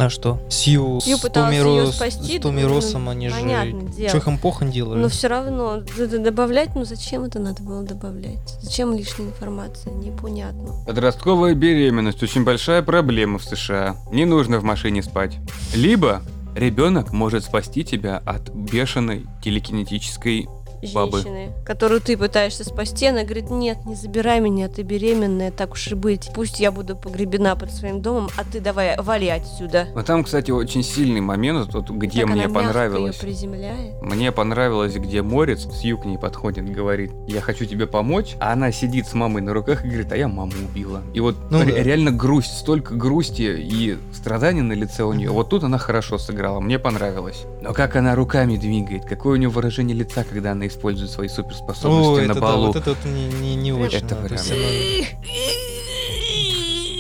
А 0.02 0.10
что? 0.10 0.42
Сью, 0.50 1.00
Сью 1.00 1.18
с 1.18 1.24
её 1.24 1.84
Рос- 1.86 1.96
спасти, 1.96 2.40
с 2.40 2.44
ну, 2.44 2.68
Россом 2.68 3.08
они 3.08 3.30
же... 3.30 3.36
Понятное 3.36 3.88
дело. 3.88 4.10
Чё 4.10 4.18
их 4.18 4.28
им 4.28 4.40
похрен 4.40 4.72
делали? 4.72 5.00
Но 5.00 5.10
все 5.10 5.28
равно 5.28 5.84
добавлять, 6.18 6.74
ну 6.74 6.86
зачем 6.86 7.24
это 7.24 7.38
надо 7.38 7.62
было 7.62 7.84
добавлять? 7.84 8.58
Зачем 8.62 8.96
лишняя 8.96 9.28
информация? 9.28 9.94
Непонятно. 9.94 10.74
Подростковая 10.88 11.54
беременность 11.54 12.24
очень 12.24 12.44
большая 12.44 12.82
проблема 12.82 13.38
в 13.38 13.44
США. 13.44 13.96
Не 14.12 14.26
нужно 14.26 14.58
в 14.58 14.64
машине 14.64 15.04
спать. 15.04 15.38
Либо 15.76 16.24
ребенок 16.56 17.14
может 17.14 17.44
спасти 17.44 17.84
тебя 17.84 18.24
от 18.26 18.50
бешеной 18.50 19.28
телекинетической 19.44 20.50
Бабы. 20.94 21.20
Женщины, 21.22 21.52
которую 21.66 22.02
ты 22.02 22.18
пытаешься 22.18 22.64
спасти, 22.64 23.08
она 23.08 23.24
говорит, 23.24 23.50
нет, 23.50 23.86
не 23.86 23.96
забирай 23.96 24.40
меня, 24.40 24.68
ты 24.68 24.82
беременная, 24.82 25.52
так 25.52 25.74
уж 25.74 25.88
и 25.92 25.96
быть. 25.96 26.30
Пусть 26.34 26.60
я 26.60 26.72
буду 26.72 26.96
погребена 26.96 27.56
под 27.56 27.72
своим 27.72 28.02
домом, 28.02 28.30
а 28.38 28.44
ты 28.44 28.60
давай 28.60 28.98
вали 29.00 29.28
отсюда. 29.30 29.88
Но 29.96 30.04
там, 30.04 30.24
кстати, 30.24 30.52
очень 30.52 30.84
сильный 30.84 31.22
момент, 31.22 31.74
вот, 31.74 31.90
где 31.90 32.22
Так 32.22 32.32
мне 32.32 32.46
она 32.46 32.54
понравилось. 32.54 33.16
её 33.16 33.22
приземляет. 33.24 34.02
Мне 34.02 34.32
понравилось, 34.32 34.96
где 34.96 35.22
Морец 35.22 35.62
с 35.66 35.82
к 35.82 36.06
ней 36.06 36.18
подходит, 36.18 36.72
говорит, 36.72 37.12
я 37.28 37.42
хочу 37.42 37.66
тебе 37.66 37.86
помочь, 37.88 38.36
а 38.40 38.54
она 38.54 38.72
сидит 38.72 39.08
с 39.08 39.14
мамой 39.14 39.42
на 39.42 39.54
руках 39.54 39.84
и 39.86 39.88
говорит, 39.88 40.12
а 40.12 40.18
я 40.18 40.28
маму 40.28 40.52
убила. 40.70 41.02
И 41.14 41.20
вот 41.20 41.36
Ну 41.52 41.64
ре- 41.64 41.74
да. 41.74 41.84
реально 41.84 42.12
грусть, 42.12 42.58
столько 42.58 42.96
грусти 42.96 43.42
и 43.60 43.98
страдания 44.14 44.62
на 44.62 44.74
лице 44.74 45.04
у 45.04 45.14
нее. 45.14 45.30
Вот 45.32 45.50
тут 45.50 45.64
она 45.64 45.78
хорошо 45.78 46.18
сыграла, 46.18 46.60
мне 46.60 46.80
понравилось. 46.80 47.44
Но 47.62 47.74
как 47.74 47.96
она 47.96 48.16
руками 48.16 48.58
двигает, 48.58 49.06
какое 49.06 49.34
у 49.34 49.36
нее 49.38 49.50
выражение 49.50 49.96
лица, 49.96 50.24
когда 50.24 50.52
она 50.52 50.68
использует 50.72 51.12
свои 51.12 51.28
суперспособности 51.28 52.10
Ой, 52.10 52.22
на 52.28 52.32
это 52.32 52.34
да, 52.36 52.42
балу. 52.42 52.68
вот 52.68 52.76
это 52.76 52.90
вот 52.92 53.06
не, 53.06 53.28
не, 53.28 53.56
не 53.56 53.72
очень. 53.74 53.98
Это 54.00 54.16
да, 54.16 54.28
прям- 54.28 54.40
она- 54.40 55.52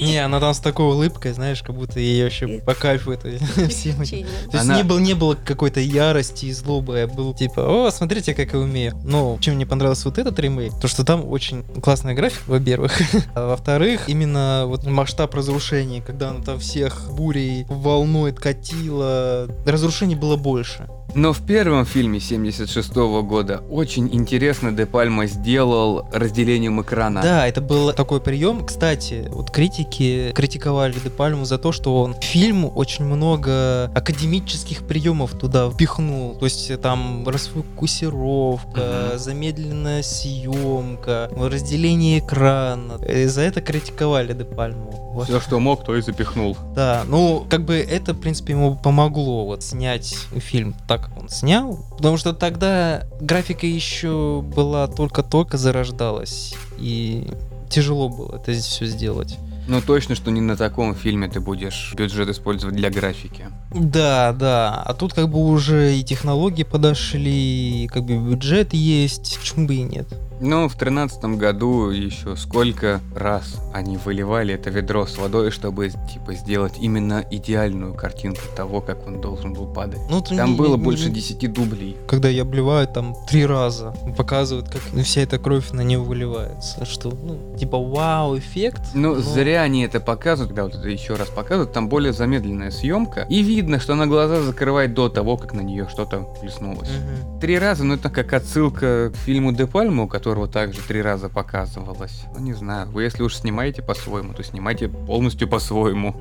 Не, 0.03 0.17
она 0.17 0.39
там 0.39 0.51
с 0.55 0.59
такой 0.59 0.87
улыбкой, 0.87 1.31
знаешь, 1.33 1.61
как 1.61 1.75
будто 1.75 1.99
ей 1.99 2.23
вообще 2.23 2.47
по 2.65 2.73
кайфу 2.73 3.11
это. 3.11 3.29
Печенье. 3.55 4.25
То 4.49 4.57
есть 4.57 4.65
Она- 4.65 4.77
не, 4.77 4.83
было, 4.83 4.97
не 4.97 5.13
было 5.13 5.35
какой-то 5.35 5.79
ярости 5.79 6.47
и 6.47 6.51
злобы, 6.51 7.01
а 7.01 7.07
был 7.07 7.35
типа, 7.35 7.61
о, 7.87 7.91
смотрите, 7.91 8.33
как 8.33 8.51
я 8.53 8.59
умею. 8.59 8.99
Но 9.03 9.37
чем 9.39 9.55
мне 9.55 9.67
понравился 9.67 10.09
вот 10.09 10.17
этот 10.17 10.39
ремейк, 10.39 10.73
то 10.81 10.87
что 10.87 11.05
там 11.05 11.27
очень 11.27 11.63
классная 11.81 12.15
графика, 12.15 12.43
во-первых. 12.47 12.99
А 13.35 13.49
во-вторых, 13.49 14.09
именно 14.09 14.63
вот 14.65 14.85
масштаб 14.87 15.35
разрушений, 15.35 16.01
когда 16.01 16.29
она 16.31 16.43
там 16.43 16.59
всех 16.59 17.11
бурей 17.11 17.65
волной 17.69 18.33
катила, 18.33 19.47
разрушений 19.67 20.15
было 20.15 20.35
больше. 20.35 20.87
Но 21.13 21.33
в 21.33 21.41
первом 21.45 21.85
фильме 21.85 22.19
76 22.19 22.93
года 22.95 23.61
очень 23.69 24.07
интересно 24.13 24.71
Де 24.71 24.85
Пальма 24.85 25.25
сделал 25.25 26.05
разделением 26.13 26.81
экрана. 26.81 27.21
Да, 27.21 27.47
это 27.47 27.59
был 27.61 27.91
такой 27.93 28.21
прием. 28.21 28.65
Кстати, 28.65 29.27
вот 29.29 29.51
критики 29.51 30.31
критиковали 30.33 30.93
Де 31.03 31.09
Пальму 31.09 31.45
за 31.45 31.57
то, 31.57 31.71
что 31.71 32.01
он 32.01 32.13
в 32.15 32.23
фильм 32.23 32.69
очень 32.75 33.05
много 33.05 33.85
академических 33.93 34.87
приемов 34.87 35.31
туда 35.33 35.69
впихнул. 35.69 36.35
То 36.35 36.45
есть 36.45 36.69
э, 36.71 36.77
там 36.77 37.27
расфокусировка, 37.27 39.09
Мгм. 39.11 39.19
замедленная 39.19 40.03
съемка, 40.03 41.29
разделение 41.35 42.19
экрана. 42.19 42.93
И 43.05 43.25
за 43.25 43.41
это 43.41 43.61
критиковали 43.61 44.33
Де 44.33 44.45
Пальму. 44.45 44.91
Вот. 45.13 45.25
Все, 45.27 45.41
что 45.41 45.59
мог, 45.59 45.83
то 45.83 45.95
и 45.97 46.01
запихнул. 46.01 46.55
Да, 46.73 47.03
ну, 47.05 47.45
как 47.49 47.65
бы 47.65 47.75
это, 47.75 48.13
в 48.13 48.19
принципе, 48.21 48.53
ему 48.53 48.75
помогло 48.77 49.45
вот 49.45 49.61
снять 49.61 50.15
фильм 50.37 50.73
так, 50.87 51.00
как 51.01 51.17
он 51.17 51.29
снял, 51.29 51.85
потому 51.97 52.17
что 52.17 52.33
тогда 52.33 53.03
графика 53.19 53.65
еще 53.65 54.41
была 54.43 54.87
только-только 54.87 55.57
зарождалась, 55.57 56.55
и 56.77 57.27
тяжело 57.69 58.09
было 58.09 58.35
это 58.35 58.53
все 58.53 58.85
сделать. 58.85 59.37
Но 59.67 59.79
точно, 59.79 60.15
что 60.15 60.31
не 60.31 60.41
на 60.41 60.57
таком 60.57 60.95
фильме 60.95 61.27
ты 61.27 61.39
будешь 61.39 61.93
бюджет 61.95 62.29
использовать 62.29 62.75
для 62.75 62.89
графики. 62.89 63.45
Да, 63.73 64.33
да, 64.33 64.81
а 64.85 64.93
тут 64.93 65.13
как 65.13 65.29
бы 65.29 65.39
уже 65.39 65.95
и 65.95 66.03
технологии 66.03 66.63
подошли, 66.63 67.83
и 67.83 67.87
как 67.87 68.03
бы 68.03 68.17
бюджет 68.17 68.73
есть, 68.73 69.37
почему 69.39 69.67
бы 69.67 69.75
и 69.75 69.83
нет. 69.83 70.07
Ну, 70.43 70.67
в 70.67 70.75
тринадцатом 70.75 71.37
году 71.37 71.89
еще 71.91 72.35
сколько 72.35 72.99
раз 73.15 73.57
они 73.73 73.97
выливали 73.97 74.55
это 74.55 74.71
ведро 74.71 75.05
с 75.05 75.17
водой, 75.19 75.51
чтобы, 75.51 75.89
типа, 76.11 76.33
сделать 76.33 76.73
именно 76.81 77.23
идеальную 77.29 77.93
картинку 77.93 78.41
того, 78.55 78.81
как 78.81 79.05
он 79.05 79.21
должен 79.21 79.53
был 79.53 79.67
падать. 79.67 79.99
Ну, 80.09 80.19
Там 80.21 80.51
не- 80.53 80.57
было 80.57 80.77
не- 80.77 80.83
больше 80.83 81.09
не- 81.09 81.15
10 81.15 81.47
дублей. 81.47 81.95
Когда 82.07 82.27
я 82.27 82.41
обливаю 82.41 82.87
там 82.87 83.15
три 83.29 83.45
раза, 83.45 83.93
показывают, 84.17 84.67
как 84.69 84.81
вся 85.03 85.21
эта 85.21 85.37
кровь 85.37 85.69
на 85.71 85.81
него 85.81 86.05
выливается. 86.05 86.85
Что, 86.85 87.11
ну, 87.11 87.55
типа, 87.55 87.77
вау, 87.77 88.35
эффект. 88.39 88.81
Ну, 88.95 89.13
но- 89.15 89.21
зря 89.21 89.61
они 89.61 89.83
это 89.83 89.99
показывают, 89.99 90.49
когда 90.49 90.63
вот 90.63 90.73
это 90.73 90.89
еще 90.89 91.13
раз 91.13 91.27
показывают, 91.29 91.71
там 91.71 91.87
более 91.87 92.13
замедленная 92.13 92.71
съемка, 92.71 93.27
и 93.29 93.43
видно, 93.43 93.79
что 93.79 93.93
она 93.93 94.07
глаза 94.07 94.41
закрывает 94.41 94.95
до 94.95 95.07
того, 95.07 95.37
как 95.37 95.53
на 95.53 95.61
нее 95.61 95.87
что-то 95.87 96.21
плеснулось. 96.41 96.89
Мгм. 96.89 97.39
Три 97.39 97.59
раза, 97.59 97.83
ну 97.83 97.93
это 97.93 98.09
как 98.09 98.33
отсылка 98.33 99.11
к 99.13 99.17
фильму 99.17 99.51
Де 99.51 99.67
Пальма, 99.67 100.03
у 100.05 100.07
которого 100.31 100.47
также 100.47 100.79
три 100.81 101.01
раза 101.01 101.27
показывалось. 101.27 102.23
Ну 102.33 102.39
не 102.39 102.53
знаю, 102.53 102.89
вы 102.89 103.03
если 103.03 103.21
уж 103.21 103.35
снимаете 103.35 103.81
по-своему, 103.81 104.33
то 104.33 104.41
снимайте 104.43 104.87
полностью 104.87 105.45
по-своему. 105.49 106.15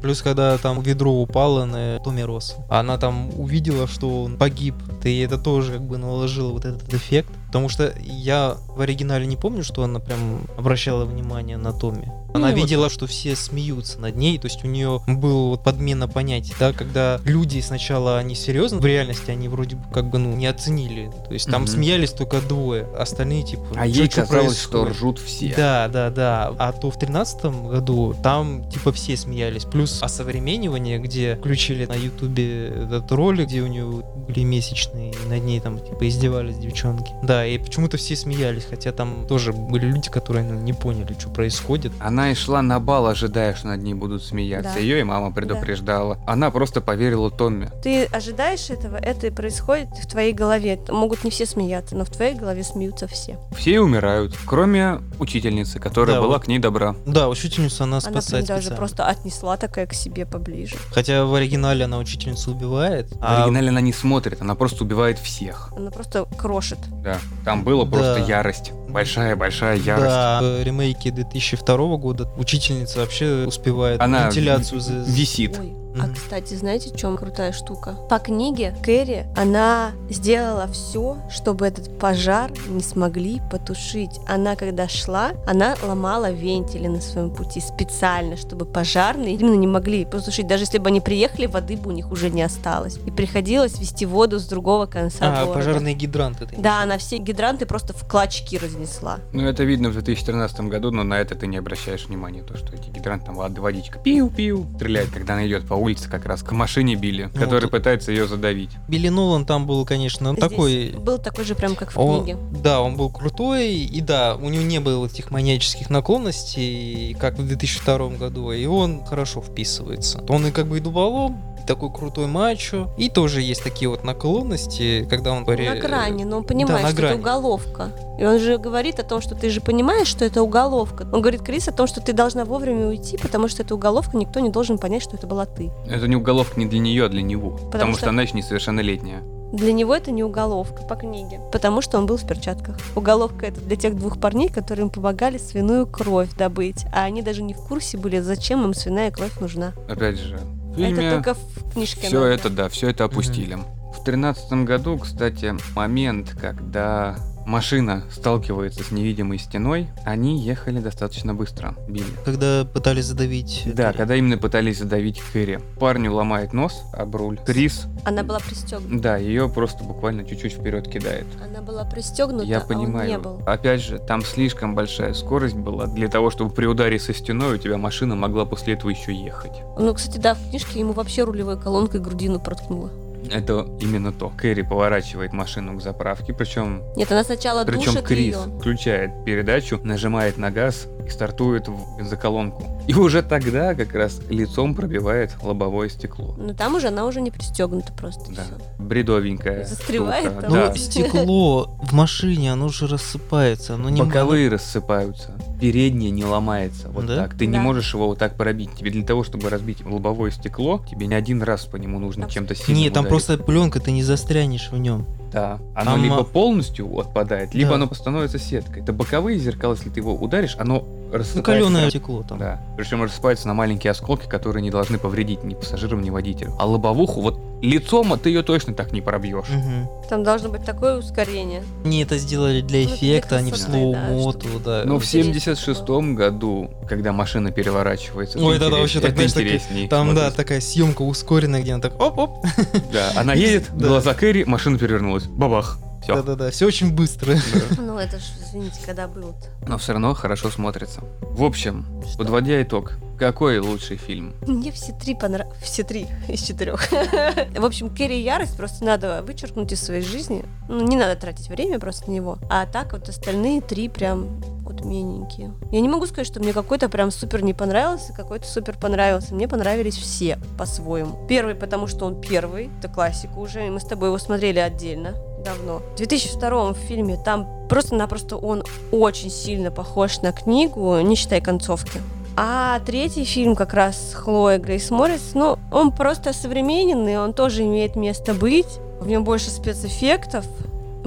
Плюс, 0.00 0.22
когда 0.22 0.56
там 0.56 0.80
ведро 0.82 1.12
упало 1.12 1.64
на 1.64 1.98
Томе 1.98 2.24
Росса, 2.24 2.64
она 2.70 2.96
там 2.96 3.36
увидела, 3.36 3.88
что 3.88 4.22
он 4.22 4.36
погиб, 4.36 4.76
и 5.02 5.18
это 5.18 5.36
тоже 5.36 5.72
как 5.72 5.82
бы 5.82 5.98
наложило 5.98 6.52
вот 6.52 6.64
этот 6.64 6.94
эффект. 6.94 7.28
Потому 7.48 7.68
что 7.68 7.92
я 8.04 8.56
в 8.76 8.80
оригинале 8.80 9.26
не 9.26 9.36
помню, 9.36 9.64
что 9.64 9.82
она 9.82 9.98
прям 10.00 10.42
обращала 10.56 11.04
внимание 11.04 11.56
на 11.56 11.72
Томми. 11.72 12.12
Она 12.34 12.48
Ну, 12.50 12.54
вот. 12.54 12.62
видела, 12.62 12.90
что 12.90 13.06
все 13.06 13.34
смеются 13.34 13.98
над 13.98 14.14
ней, 14.16 14.38
то 14.38 14.46
есть 14.46 14.62
у 14.62 14.66
нее 14.68 15.00
был 15.06 15.48
вот 15.50 15.64
подмена 15.64 16.06
понятий, 16.06 16.52
да, 16.60 16.74
когда 16.74 17.18
люди 17.24 17.60
сначала 17.60 18.18
они 18.18 18.34
серьезно, 18.34 18.78
в 18.78 18.84
реальности 18.84 19.30
они 19.30 19.48
вроде 19.48 19.76
бы 19.76 19.82
как 19.90 20.10
бы 20.10 20.18
ну 20.18 20.34
не 20.36 20.46
оценили, 20.46 21.10
то 21.26 21.32
есть 21.32 21.46
там 21.50 21.62
Мгм. 21.62 21.70
смеялись 21.70 22.10
только 22.12 22.42
двое, 22.42 22.86
остальные 22.98 23.44
типа. 23.44 23.64
А 23.76 23.86
«Чё- 23.88 24.00
ей 24.02 24.08
чё 24.08 24.20
казалось, 24.26 24.60
что 24.60 24.82
происходит?» 24.82 24.96
ржут 24.96 25.18
все. 25.18 25.54
Да, 25.56 25.88
да, 25.88 26.10
да. 26.10 26.54
А 26.58 26.72
то 26.72 26.90
в 26.90 26.98
тринадцатом 26.98 27.68
году 27.68 28.14
там 28.22 28.68
типа 28.68 28.92
все 28.92 29.16
смеялись. 29.16 29.64
Плюс 29.64 30.02
осовременивание, 30.02 30.98
где 30.98 31.36
включили 31.36 31.86
на 31.86 31.94
ютубе 31.94 32.66
этот 32.68 33.10
ролик, 33.12 33.46
где 33.48 33.62
у 33.62 33.66
нее 33.66 33.84
были 33.86 34.40
месячные, 34.44 35.12
и 35.12 35.28
над 35.28 35.42
ней 35.42 35.60
там 35.60 35.78
типа 35.78 36.06
издевались 36.06 36.58
девчонки. 36.58 37.12
Да, 37.22 37.46
и 37.46 37.56
почему-то 37.56 37.96
все 37.96 38.14
смеялись, 38.14 38.65
хотя 38.68 38.92
там 38.92 39.26
тоже 39.28 39.52
были 39.52 39.86
люди, 39.86 40.10
которые 40.10 40.44
ну, 40.44 40.60
не 40.60 40.72
поняли, 40.72 41.14
что 41.18 41.28
происходит. 41.28 41.92
Она 42.00 42.30
и 42.30 42.34
шла 42.34 42.62
на 42.62 42.80
бал, 42.80 43.06
ожидая, 43.06 43.54
что 43.54 43.68
над 43.68 43.82
ней 43.82 43.94
будут 43.94 44.22
смеяться. 44.24 44.72
Да. 44.74 44.80
Ее 44.80 45.00
и 45.00 45.02
мама 45.04 45.32
предупреждала. 45.32 46.18
Она 46.26 46.50
просто 46.50 46.80
поверила 46.80 47.30
Томми. 47.30 47.70
Ты 47.82 48.04
ожидаешь 48.06 48.70
этого, 48.70 48.96
это 48.96 49.26
и 49.28 49.30
происходит 49.30 49.88
в 49.90 50.06
твоей 50.06 50.32
голове. 50.32 50.78
Могут 50.88 51.24
не 51.24 51.30
все 51.30 51.46
смеяться, 51.46 51.96
но 51.96 52.04
в 52.04 52.10
твоей 52.10 52.34
голове 52.34 52.62
смеются 52.64 53.06
все. 53.06 53.38
Все 53.56 53.80
умирают, 53.80 54.34
кроме 54.46 55.00
учительницы, 55.18 55.78
которая 55.78 56.16
Да, 56.16 56.22
была 56.22 56.34
вот. 56.34 56.44
к 56.44 56.48
ней 56.48 56.58
добра. 56.58 56.94
Да, 57.06 57.28
учительницу 57.28 57.84
она 57.84 57.96
Она 57.96 58.00
спасает 58.00 58.46
прям 58.46 58.56
даже 58.56 58.68
специально. 58.68 58.76
просто 58.76 59.06
отнесла 59.06 59.56
такая 59.56 59.86
к 59.86 59.94
себе 59.94 60.26
поближе. 60.26 60.76
Хотя 60.92 61.24
в 61.24 61.34
оригинале 61.34 61.84
она 61.84 61.98
учительницу 61.98 62.50
убивает. 62.52 63.10
В 63.12 63.18
а 63.20 63.42
оригинале 63.42 63.68
она 63.70 63.80
не 63.80 63.92
смотрит, 63.92 64.40
она 64.40 64.54
просто 64.54 64.84
убивает 64.84 65.18
всех. 65.18 65.72
Она 65.76 65.90
просто 65.90 66.24
крошит. 66.36 66.78
Да, 67.02 67.18
там 67.44 67.64
было 67.64 67.84
Да. 67.84 67.90
просто 67.92 68.18
ярость. 68.28 68.55
Большая-большая 68.96 69.76
ярость. 69.76 70.06
Да, 70.06 70.40
в 70.40 70.62
ремейке 70.62 71.10
2002 71.10 71.96
года 71.98 72.26
учительница 72.38 73.00
вообще 73.00 73.44
успевает 73.46 74.00
Она 74.00 74.24
вентиляцию 74.24 74.80
за... 74.80 74.94
Висит. 74.94 75.58
Ой, 75.58 75.74
а 75.98 76.06
Мгм. 76.06 76.14
кстати, 76.14 76.54
знаете, 76.54 76.90
в 76.90 76.96
чем 76.96 77.16
крутая 77.16 77.52
штука? 77.52 77.94
По 78.08 78.18
книге 78.18 78.74
Кэрри, 78.82 79.26
она 79.36 79.92
сделала 80.10 80.66
все, 80.68 81.16
чтобы 81.30 81.66
этот 81.66 81.98
пожар 81.98 82.50
не 82.68 82.82
смогли 82.82 83.40
потушить. 83.50 84.20
Она, 84.28 84.56
когда 84.56 84.88
шла, 84.88 85.32
она 85.46 85.74
ломала 85.82 86.30
вентили 86.30 86.86
на 86.86 87.00
своем 87.00 87.30
пути 87.30 87.60
специально, 87.60 88.36
чтобы 88.36 88.64
пожарные 88.66 89.34
именно 89.34 89.54
не 89.54 89.66
могли 89.66 90.04
потушить. 90.04 90.46
Даже 90.46 90.64
если 90.64 90.78
бы 90.78 90.88
они 90.88 91.00
приехали, 91.00 91.46
воды 91.46 91.76
бы 91.76 91.90
у 91.90 91.92
них 91.92 92.10
уже 92.10 92.30
не 92.30 92.42
осталось. 92.42 92.98
И 93.06 93.10
приходилось 93.10 93.78
вести 93.78 94.04
воду 94.06 94.38
с 94.38 94.44
другого 94.46 94.86
конца 94.86 95.18
А, 95.26 95.40
города. 95.44 95.52
пожарные 95.54 95.94
гидранты. 95.94 96.46
ты 96.46 96.56
Да, 96.56 96.82
она 96.82 96.98
все 96.98 97.18
гидранты 97.18 97.66
просто 97.66 97.92
в 97.92 98.06
клочки 98.06 98.56
разнесла. 98.56 99.18
Ну, 99.32 99.42
это 99.46 99.64
видно 99.64 99.88
в 99.88 99.92
2013 99.92 100.60
году, 100.68 100.90
но 100.90 101.02
на 101.04 101.14
это 101.20 101.34
ты 101.34 101.46
не 101.46 101.56
обращаешь 101.56 102.06
внимания, 102.06 102.42
то, 102.42 102.56
что 102.56 102.74
эти 102.74 102.90
гидранты 102.90 103.26
там 103.26 103.36
вод- 103.36 103.58
водичка 103.58 103.98
пиу-пиу 103.98 104.66
стреляет, 104.76 105.10
когда 105.10 105.34
она 105.34 105.46
идет 105.46 105.66
по 105.66 105.74
улице, 105.74 105.85
как 105.94 106.26
раз 106.26 106.42
к 106.42 106.52
машине 106.52 106.96
Билли, 106.96 107.30
Ну, 107.34 107.40
который 107.40 107.62
тут- 107.62 107.70
пытается 107.70 108.10
ее 108.12 108.26
задавить. 108.26 108.70
Билли 108.88 109.08
Нолан 109.08 109.44
там 109.46 109.66
был, 109.66 109.84
конечно, 109.84 110.32
Здесь 110.32 110.40
такой... 110.50 110.90
был 110.90 111.18
такой 111.18 111.44
же 111.44 111.54
прям 111.54 111.74
как 111.76 111.92
в 111.92 111.98
Он- 111.98 112.24
книге. 112.24 112.38
да, 112.62 112.80
он 112.80 112.96
был 112.96 113.10
крутой, 113.10 113.74
и 113.74 114.00
да, 114.00 114.36
у 114.36 114.48
него 114.48 114.62
не 114.64 114.80
было 114.80 115.06
этих 115.06 115.30
маньяческих 115.30 115.88
наклонностей, 115.90 117.14
как 117.18 117.38
в 117.38 117.46
2002 117.46 118.16
году, 118.16 118.52
и 118.52 118.66
он 118.66 119.04
хорошо 119.04 119.40
вписывается. 119.40 120.22
Он 120.28 120.46
и 120.46 120.50
как 120.50 120.66
бы 120.66 120.78
и 120.78 120.80
дуболом, 120.80 121.40
такой 121.66 121.92
крутой 121.92 122.26
мачо, 122.26 122.88
и 122.96 123.08
тоже 123.08 123.42
есть 123.42 123.62
такие 123.62 123.88
вот 123.88 124.04
наклонности, 124.04 125.06
когда 125.10 125.32
он... 125.32 125.44
На 125.46 125.76
грани, 125.76 126.24
но 126.24 126.38
он 126.38 126.44
понимает, 126.44 126.82
на 126.82 126.88
что 126.88 126.96
грани. 126.96 127.14
это 127.14 127.20
уголовка. 127.20 127.90
И 128.18 128.24
он 128.24 128.38
же 128.38 128.58
говорит 128.58 128.98
о 128.98 129.02
том, 129.02 129.20
что 129.20 129.34
ты 129.34 129.50
же 129.50 129.60
понимаешь, 129.60 130.06
что 130.06 130.24
это 130.24 130.42
уголовка. 130.42 131.06
Он 131.12 131.20
говорит 131.20 131.42
Крис 131.42 131.68
о 131.68 131.72
том, 131.72 131.86
что 131.86 132.00
ты 132.00 132.12
должна 132.12 132.44
вовремя 132.44 132.88
уйти, 132.88 133.16
потому 133.18 133.48
что 133.48 133.62
это 133.62 133.74
уголовка, 133.74 134.16
никто 134.16 134.40
не 134.40 134.50
должен 134.50 134.78
понять, 134.78 135.02
что 135.02 135.16
это 135.16 135.26
была 135.26 135.46
ты. 135.46 135.70
Это 135.88 136.08
не 136.08 136.16
уголовка 136.16 136.58
не 136.58 136.66
для 136.66 136.78
нее, 136.78 137.04
а 137.04 137.08
для 137.08 137.22
него. 137.22 137.58
Потому, 137.70 137.92
что... 137.92 138.00
что- 138.00 138.10
она 138.10 138.22
еще 138.22 138.36
несовершеннолетняя. 138.36 139.22
Для 139.52 139.72
него 139.72 139.94
это 139.94 140.10
не 140.10 140.24
уголовка 140.24 140.82
по 140.82 140.96
книге, 140.96 141.40
потому 141.52 141.80
что 141.80 141.98
он 141.98 142.06
был 142.06 142.16
в 142.16 142.26
перчатках. 142.26 142.76
Уголовка 142.96 143.46
это 143.46 143.60
для 143.60 143.76
тех 143.76 143.96
двух 143.96 144.20
парней, 144.20 144.48
которые 144.48 144.86
им 144.86 144.90
помогали 144.90 145.38
свиную 145.38 145.86
кровь 145.86 146.34
добыть, 146.36 146.84
а 146.92 147.04
они 147.04 147.22
даже 147.22 147.42
не 147.44 147.54
в 147.54 147.58
курсе 147.58 147.96
были, 147.96 148.18
зачем 148.18 148.64
им 148.64 148.74
свиная 148.74 149.12
кровь 149.12 149.38
нужна. 149.38 149.72
Опять 149.88 150.18
же, 150.18 150.40
фильме 150.76 151.06
Это 151.06 151.16
только 151.16 151.34
в 151.34 151.72
книжке. 151.72 152.06
все 152.06 152.20
надо. 152.20 152.32
это, 152.32 152.50
да, 152.50 152.68
все 152.68 152.90
это 152.90 153.04
опустили. 153.04 153.58
В 153.94 154.04
тринадцатом 154.04 154.64
году, 154.64 154.98
кстати, 154.98 155.54
момент, 155.74 156.36
когда 156.40 157.16
машина 157.46 158.04
сталкивается 158.10 158.82
с 158.82 158.90
невидимой 158.90 159.38
стеной, 159.38 159.88
они 160.04 160.38
ехали 160.40 160.80
достаточно 160.80 161.32
быстро, 161.34 161.74
Билли. 161.88 162.04
Когда 162.24 162.64
пытались 162.64 163.04
задавить... 163.06 163.62
Да, 163.66 163.84
Кэрри. 163.88 163.96
когда 163.96 164.14
именно 164.16 164.36
пытались 164.38 164.78
задавить 164.78 165.20
Кэрри. 165.20 165.60
Парню 165.78 166.12
ломает 166.12 166.52
нос 166.52 166.82
об 166.92 167.14
руль. 167.16 167.38
Крис, 167.46 167.86
Она 168.04 168.22
была 168.22 168.40
пристегнута. 168.40 169.02
да, 169.02 169.16
ее 169.16 169.48
просто 169.48 169.84
буквально 169.84 170.24
чуть-чуть 170.24 170.54
вперед 170.54 170.88
кидает. 170.88 171.26
Она 171.42 171.62
была 171.62 171.84
пристегнута, 171.84 172.44
Я 172.44 172.58
а 172.58 172.66
он 172.68 172.78
не 172.78 172.86
понимаю. 172.86 173.20
был. 173.20 173.42
Опять 173.46 173.80
же, 173.82 173.98
там 173.98 174.22
слишком 174.24 174.74
большая 174.74 175.14
скорость 175.14 175.54
была 175.56 175.86
для 175.86 176.08
того, 176.08 176.30
чтобы 176.30 176.50
при 176.52 176.66
ударе 176.66 176.98
со 176.98 177.14
стеной 177.14 177.54
у 177.54 177.58
тебя 177.58 177.78
машина 177.78 178.16
могла 178.16 178.44
после 178.44 178.74
этого 178.74 178.90
еще 178.90 179.14
ехать. 179.14 179.52
Ну, 179.78 179.94
кстати, 179.94 180.18
да, 180.18 180.34
в 180.34 180.50
книжке 180.50 180.80
ему 180.80 180.92
вообще 180.92 181.24
рулевой 181.24 181.58
колонкой 181.58 182.00
грудину 182.00 182.40
проткнула. 182.40 182.90
Это 183.30 183.66
именно 183.80 184.12
то. 184.12 184.30
Кэрри 184.36 184.62
поворачивает 184.62 185.32
машину 185.32 185.76
к 185.76 185.82
заправке, 185.82 186.32
причем 186.32 186.82
Нет, 186.96 187.10
она 187.10 187.24
сначала 187.24 187.64
Причем 187.64 187.92
душит 187.92 188.02
Крис 188.06 188.36
ее. 188.36 188.58
включает 188.58 189.24
передачу, 189.24 189.80
нажимает 189.82 190.36
на 190.36 190.50
газ 190.50 190.86
и 191.04 191.08
стартует 191.10 191.68
в 191.68 191.98
бензоколонку. 191.98 192.75
И 192.86 192.94
уже 192.94 193.22
тогда 193.22 193.74
как 193.74 193.94
раз 193.94 194.20
лицом 194.30 194.74
пробивает 194.74 195.32
лобовое 195.42 195.88
стекло. 195.88 196.34
Но 196.38 196.54
там 196.54 196.76
уже 196.76 196.88
она 196.88 197.04
уже 197.06 197.20
не 197.20 197.30
пристегнута 197.30 197.92
просто. 197.92 198.32
Да. 198.32 198.42
всё. 198.44 198.54
Бредовенькая. 198.78 199.64
Застревает 199.64 200.26
штука, 200.32 200.40
там. 200.42 200.50
Ну, 200.50 200.56
Да. 200.56 200.74
стекло 200.74 201.78
в 201.82 201.92
машине, 201.92 202.52
оно 202.52 202.68
же 202.68 202.86
рассыпается. 202.86 203.74
Оно 203.74 203.90
не 203.90 204.02
Боковые 204.02 204.48
рассыпаются, 204.48 205.32
переднее 205.60 206.10
не 206.10 206.24
ломается. 206.24 206.88
Вот 206.88 207.06
Да? 207.06 207.16
так. 207.16 207.34
Ты 207.36 207.46
не 207.46 207.54
Да. 207.54 207.60
можешь 207.60 207.92
его 207.94 208.06
вот 208.08 208.18
так 208.18 208.36
пробить. 208.36 208.70
Тебе 208.76 208.90
для 208.90 209.04
того, 209.04 209.24
чтобы 209.24 209.50
разбить 209.50 209.84
лобовое 209.84 210.30
стекло, 210.30 210.80
тебе 210.88 211.06
не 211.06 211.14
один 211.14 211.42
раз 211.42 211.64
по 211.64 211.76
нему 211.76 211.98
нужно 211.98 212.22
Там- 212.22 212.30
чем-то 212.30 212.54
сильно 212.54 212.78
Нет, 212.78 212.92
там 212.94 213.02
ударить. 213.06 213.10
просто 213.26 213.42
пленка, 213.44 213.80
ты 213.80 213.90
не 213.90 214.02
застрянешь 214.02 214.70
в 214.70 214.78
нем. 214.78 215.06
Да. 215.36 215.58
Оно 215.74 215.92
Там, 215.92 216.02
либо 216.02 216.20
а- 216.20 216.24
полностью 216.24 216.98
отпадает, 216.98 217.52
либо 217.54 217.70
Да. 217.70 217.74
оно 217.76 217.94
становится 217.94 218.38
сеткой. 218.38 218.82
Это 218.82 218.94
боковые 218.94 219.38
зеркала, 219.38 219.74
если 219.74 219.90
ты 219.90 220.00
его 220.00 220.14
ударишь, 220.14 220.56
оно 220.58 220.80
Ну, 220.80 221.12
рассыпается. 221.12 221.42
каленое 221.42 221.90
стекло 221.90 222.24
там. 222.26 222.38
Да. 222.38 222.60
Причем 222.78 223.02
рассыпается 223.02 223.46
на 223.46 223.52
маленькие 223.52 223.90
осколки, 223.90 224.26
которые 224.26 224.62
не 224.62 224.70
должны 224.70 224.98
повредить 224.98 225.44
ни 225.44 225.52
пассажирам, 225.54 226.00
ни 226.02 226.08
водителю. 226.08 226.54
А 226.58 226.64
лобовуху, 226.66 227.20
вот 227.20 227.38
лицом 227.62 228.12
а 228.12 228.16
ты 228.18 228.30
ее 228.30 228.42
точно 228.42 228.72
так 228.74 228.92
не 228.92 229.00
пробьешь. 229.02 229.48
Мгм. 229.48 229.88
Там 230.08 230.24
должно 230.24 230.48
быть 230.50 230.64
такое 230.64 230.98
ускорение. 230.98 231.62
Они 231.84 232.02
это 232.02 232.16
сделали 232.18 232.60
для 232.62 232.80
Ну, 232.80 232.94
эффекта, 232.94 233.36
а 233.36 233.40
не 233.42 233.50
в 233.52 233.56
слоу-моту, 233.56 234.48
да. 234.64 234.82
Но 234.84 234.98
в 234.98 235.04
Интересно 235.04 235.52
76-м 235.52 236.14
году, 236.14 236.70
когда 236.88 237.12
машина 237.12 237.50
переворачивается, 237.50 238.38
Ой, 238.38 238.56
это 238.56 238.66
это 238.66 238.76
вообще 238.76 239.00
так, 239.00 239.14
знаешь, 239.14 239.32
так- 239.32 239.42
интересней 239.42 239.88
Там, 239.88 240.08
да, 240.08 240.12
смотрится. 240.14 240.36
такая 240.36 240.60
съемка 240.60 241.02
ускоренная, 241.02 241.60
где 241.62 241.72
она 241.72 241.82
так 241.82 242.00
оп-оп. 242.00 242.44
Да, 242.92 243.12
она 243.16 243.34
едет, 243.34 243.64
Да. 243.74 243.88
глаза 243.88 244.14
Кэрри, 244.14 244.44
машина 244.44 244.78
перевернулась. 244.78 245.24
Бабах. 245.27 245.84
Всё. 246.06 246.14
Да-да-да, 246.14 246.52
все 246.52 246.66
очень 246.66 246.94
быстро. 246.94 247.34
Ну, 247.78 247.98
это 247.98 248.18
ж, 248.18 248.22
извините, 248.40 248.78
когда 248.86 249.08
было-то. 249.08 249.48
Но 249.66 249.76
все 249.76 249.90
равно 249.90 250.14
хорошо 250.14 250.50
смотрится. 250.50 251.00
В 251.20 251.42
общем, 251.42 251.84
Что? 252.06 252.18
подводя 252.18 252.62
итог, 252.62 252.92
какой 253.18 253.58
лучший 253.58 253.96
фильм? 253.96 254.32
Мне 254.46 254.70
все 254.70 254.92
три 254.92 255.16
понравились. 255.16 255.56
Все 255.60 255.82
три 255.82 256.06
из 256.28 256.42
четырех. 256.42 256.88
В 257.58 257.64
общем, 257.64 257.92
Керри 257.92 258.20
Ярость 258.20 258.56
просто 258.56 258.84
надо 258.84 259.24
вычеркнуть 259.26 259.72
из 259.72 259.82
своей 259.82 260.02
жизни. 260.02 260.44
Ну, 260.68 260.86
не 260.86 260.96
надо 260.96 261.16
тратить 261.18 261.48
время 261.48 261.80
просто 261.80 262.08
на 262.08 262.14
него. 262.14 262.38
А 262.48 262.66
так 262.66 262.92
вот 262.92 263.08
остальные 263.08 263.60
три 263.62 263.88
прям 263.88 264.40
вот 264.60 264.84
мененькие. 264.84 265.54
Я 265.72 265.80
не 265.80 265.88
могу 265.88 266.06
сказать, 266.06 266.28
что 266.28 266.38
мне 266.38 266.52
какой-то 266.52 266.88
прям 266.88 267.10
супер 267.10 267.42
не 267.42 267.54
понравился, 267.54 268.12
какой-то 268.12 268.46
супер 268.46 268.76
понравился. 268.78 269.34
Мне 269.34 269.48
понравились 269.48 269.96
все 269.96 270.38
по-своему. 270.56 271.26
Первый, 271.26 271.56
потому 271.56 271.88
что 271.88 272.04
он 272.06 272.20
первый, 272.20 272.70
это 272.78 272.88
классика 272.88 273.38
уже, 273.38 273.66
и 273.66 273.70
мы 273.70 273.80
с 273.80 273.84
тобой 273.84 274.08
его 274.08 274.18
смотрели 274.18 274.60
отдельно 274.60 275.16
давно. 275.46 275.80
В 275.94 275.96
2002 275.96 276.74
фильме 276.74 277.16
там 277.16 277.48
просто-напросто 277.68 278.36
он 278.36 278.64
очень 278.90 279.30
сильно 279.30 279.70
похож 279.70 280.20
на 280.22 280.32
книгу, 280.32 280.98
не 281.00 281.14
считая 281.14 281.40
концовки. 281.40 282.00
А 282.36 282.80
третий 282.80 283.24
фильм 283.24 283.56
как 283.56 283.72
раз 283.72 284.12
Хлоя 284.14 284.58
Грейс 284.58 284.90
Моррис, 284.90 285.30
ну, 285.34 285.58
он 285.72 285.90
просто 285.92 286.32
современный, 286.34 287.18
он 287.18 287.32
тоже 287.32 287.62
имеет 287.62 287.96
место 287.96 288.34
быть. 288.34 288.78
В 289.00 289.08
нем 289.08 289.24
больше 289.24 289.50
спецэффектов. 289.50 290.44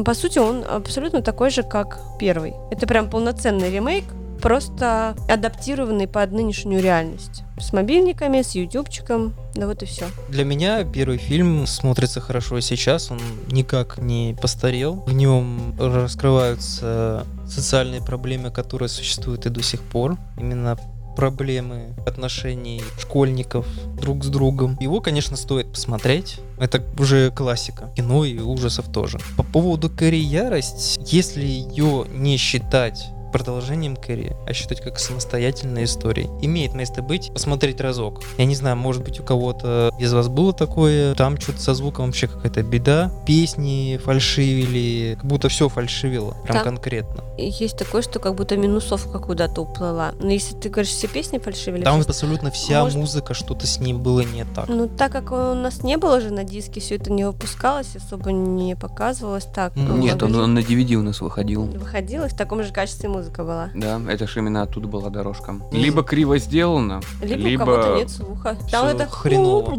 По 0.04 0.14
сути, 0.14 0.40
он 0.40 0.64
абсолютно 0.64 1.22
такой 1.22 1.50
же, 1.50 1.64
как 1.64 2.00
первый. 2.18 2.54
Это 2.72 2.88
прям 2.88 3.10
полноценный 3.10 3.70
ремейк, 3.70 4.06
просто 4.42 5.16
адаптированный 5.28 6.08
под 6.08 6.32
нынешнюю 6.32 6.82
реальность. 6.82 7.44
С 7.60 7.74
мобильниками, 7.74 8.42
с 8.42 8.56
ютубчиком, 8.56 9.34
да 9.54 9.68
вот 9.68 9.84
и 9.84 9.86
все. 9.86 10.06
Для 10.30 10.46
меня 10.46 10.84
первый 10.84 11.18
фильм 11.18 11.68
смотрится 11.68 12.22
хорошо 12.22 12.60
сейчас, 12.62 13.12
он 13.12 13.20
никак 13.52 13.98
не 13.98 14.36
постарел. 14.42 15.04
В 15.06 15.14
нем 15.14 15.76
раскрываются 15.78 17.26
социальные 17.46 18.02
проблемы, 18.02 18.52
которые 18.52 18.90
существуют 18.90 19.46
и 19.46 19.50
до 19.50 19.62
сих 19.62 19.82
пор. 19.82 20.18
Именно 20.38 20.78
проблемы 21.20 21.96
отношений 22.08 22.82
школьников 22.98 23.68
друг 24.00 24.24
с 24.24 24.28
другом. 24.28 24.78
Его, 24.80 25.02
конечно, 25.02 25.36
стоит 25.36 25.70
посмотреть. 25.70 26.40
Это 26.58 26.82
уже 26.98 27.32
классика. 27.32 27.92
Кино 27.98 28.24
и 28.24 28.40
ужасов 28.40 28.90
тоже. 28.90 29.20
По 29.36 29.44
поводу 29.44 29.90
Кэрри 29.90 30.16
Ярость, 30.16 30.98
если 31.12 31.44
ее 31.44 32.06
не 32.10 32.38
считать 32.38 33.10
продолжением 33.32 33.96
Кэрри, 33.96 34.36
а 34.48 34.54
считать 34.54 34.82
как 34.82 35.00
самостоятельной 35.00 35.84
историей. 35.86 36.30
Имеет 36.42 36.74
место 36.74 37.02
быть, 37.02 37.32
посмотреть 37.34 37.80
разок. 37.82 38.22
Я 38.38 38.46
не 38.46 38.56
знаю, 38.56 38.76
может 38.78 39.04
быть 39.04 39.20
у 39.20 39.24
кого-то 39.24 39.92
из 40.00 40.14
вас 40.14 40.28
было 40.28 40.54
такое, 40.54 41.16
там 41.16 41.40
что-то 41.40 41.60
со 41.62 41.74
звуком 41.74 42.08
вообще 42.08 42.28
какая-то 42.28 42.64
беда. 42.64 43.12
Песни 43.26 44.00
фальшивили, 44.04 45.16
как 45.16 45.26
будто 45.26 45.50
все 45.50 45.70
фальшивило, 45.70 46.32
прям 46.44 46.58
Там- 46.58 46.64
конкретно. 46.64 47.24
Есть 47.38 47.78
такое, 47.78 48.02
что 48.02 48.20
как 48.20 48.36
будто 48.36 48.58
минусовка 48.58 49.20
куда-то 49.20 49.62
уплыла. 49.62 50.14
Но 50.20 50.30
если 50.30 50.56
ты 50.56 50.70
говоришь, 50.70 50.92
все 50.92 51.08
песни 51.08 51.38
фальшивили, 51.38 51.84
Там 51.84 52.00
все- 52.02 52.10
абсолютно 52.10 52.52
вся 52.52 52.84
Может- 52.84 52.98
музыка, 53.00 53.34
что-то 53.34 53.66
с 53.68 53.80
ним 53.80 54.02
было 54.02 54.22
не 54.22 54.46
так. 54.46 54.68
Ну, 54.68 54.88
так 54.88 55.12
как 55.12 55.32
у 55.32 55.54
нас 55.54 55.84
не 55.84 55.98
было 55.98 56.20
же 56.22 56.32
на 56.32 56.44
диске, 56.44 56.80
все 56.80 56.96
это 56.96 57.12
не 57.12 57.26
выпускалось, 57.26 57.96
особо 57.96 58.32
не 58.32 58.76
показывалось 58.76 59.46
так. 59.46 59.74
Ну, 59.76 59.98
Нет, 59.98 60.22
он, 60.24 60.36
он 60.36 60.54
на 60.54 60.60
DVD 60.60 60.96
у 60.96 61.02
нас 61.04 61.22
выходил. 61.22 61.64
Выходило, 61.66 62.26
и 62.26 62.30
в 62.30 62.36
таком 62.36 62.64
же 62.64 62.72
качестве 62.72 63.10
музыка 63.20 63.44
была. 63.44 63.70
Да, 63.76 64.00
это 64.10 64.28
ж 64.28 64.38
именно 64.38 64.62
оттуда 64.64 64.88
была 64.88 65.10
дорожка. 65.10 65.56
Либо 65.72 66.04
криво 66.04 66.38
сделано, 66.38 67.02
Либо, 67.22 67.42
либо... 67.42 67.64
у 67.64 67.66
кого-то 67.66 67.96
нет 67.98 68.10
слуха. 68.10 68.58
Там 68.72 68.88
это 68.88 69.06
хреново. 69.06 69.76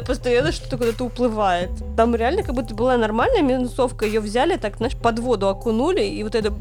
Постоянно 0.06 0.52
что-то 0.52 0.76
куда-то 0.76 1.04
уплывает. 1.04 1.70
Там 1.96 2.14
реально 2.14 2.42
как 2.42 2.54
будто 2.54 2.74
была 2.74 2.98
нормальная 2.98 3.42
минусовка, 3.42 4.04
ее 4.04 4.20
взяли, 4.20 4.56
так, 4.56 4.76
знаешь, 4.76 4.96
под 4.96 5.18
воду 5.18 5.48
окунули, 5.48 6.04
и 6.04 6.22
вот 6.22 6.34
это... 6.34 6.52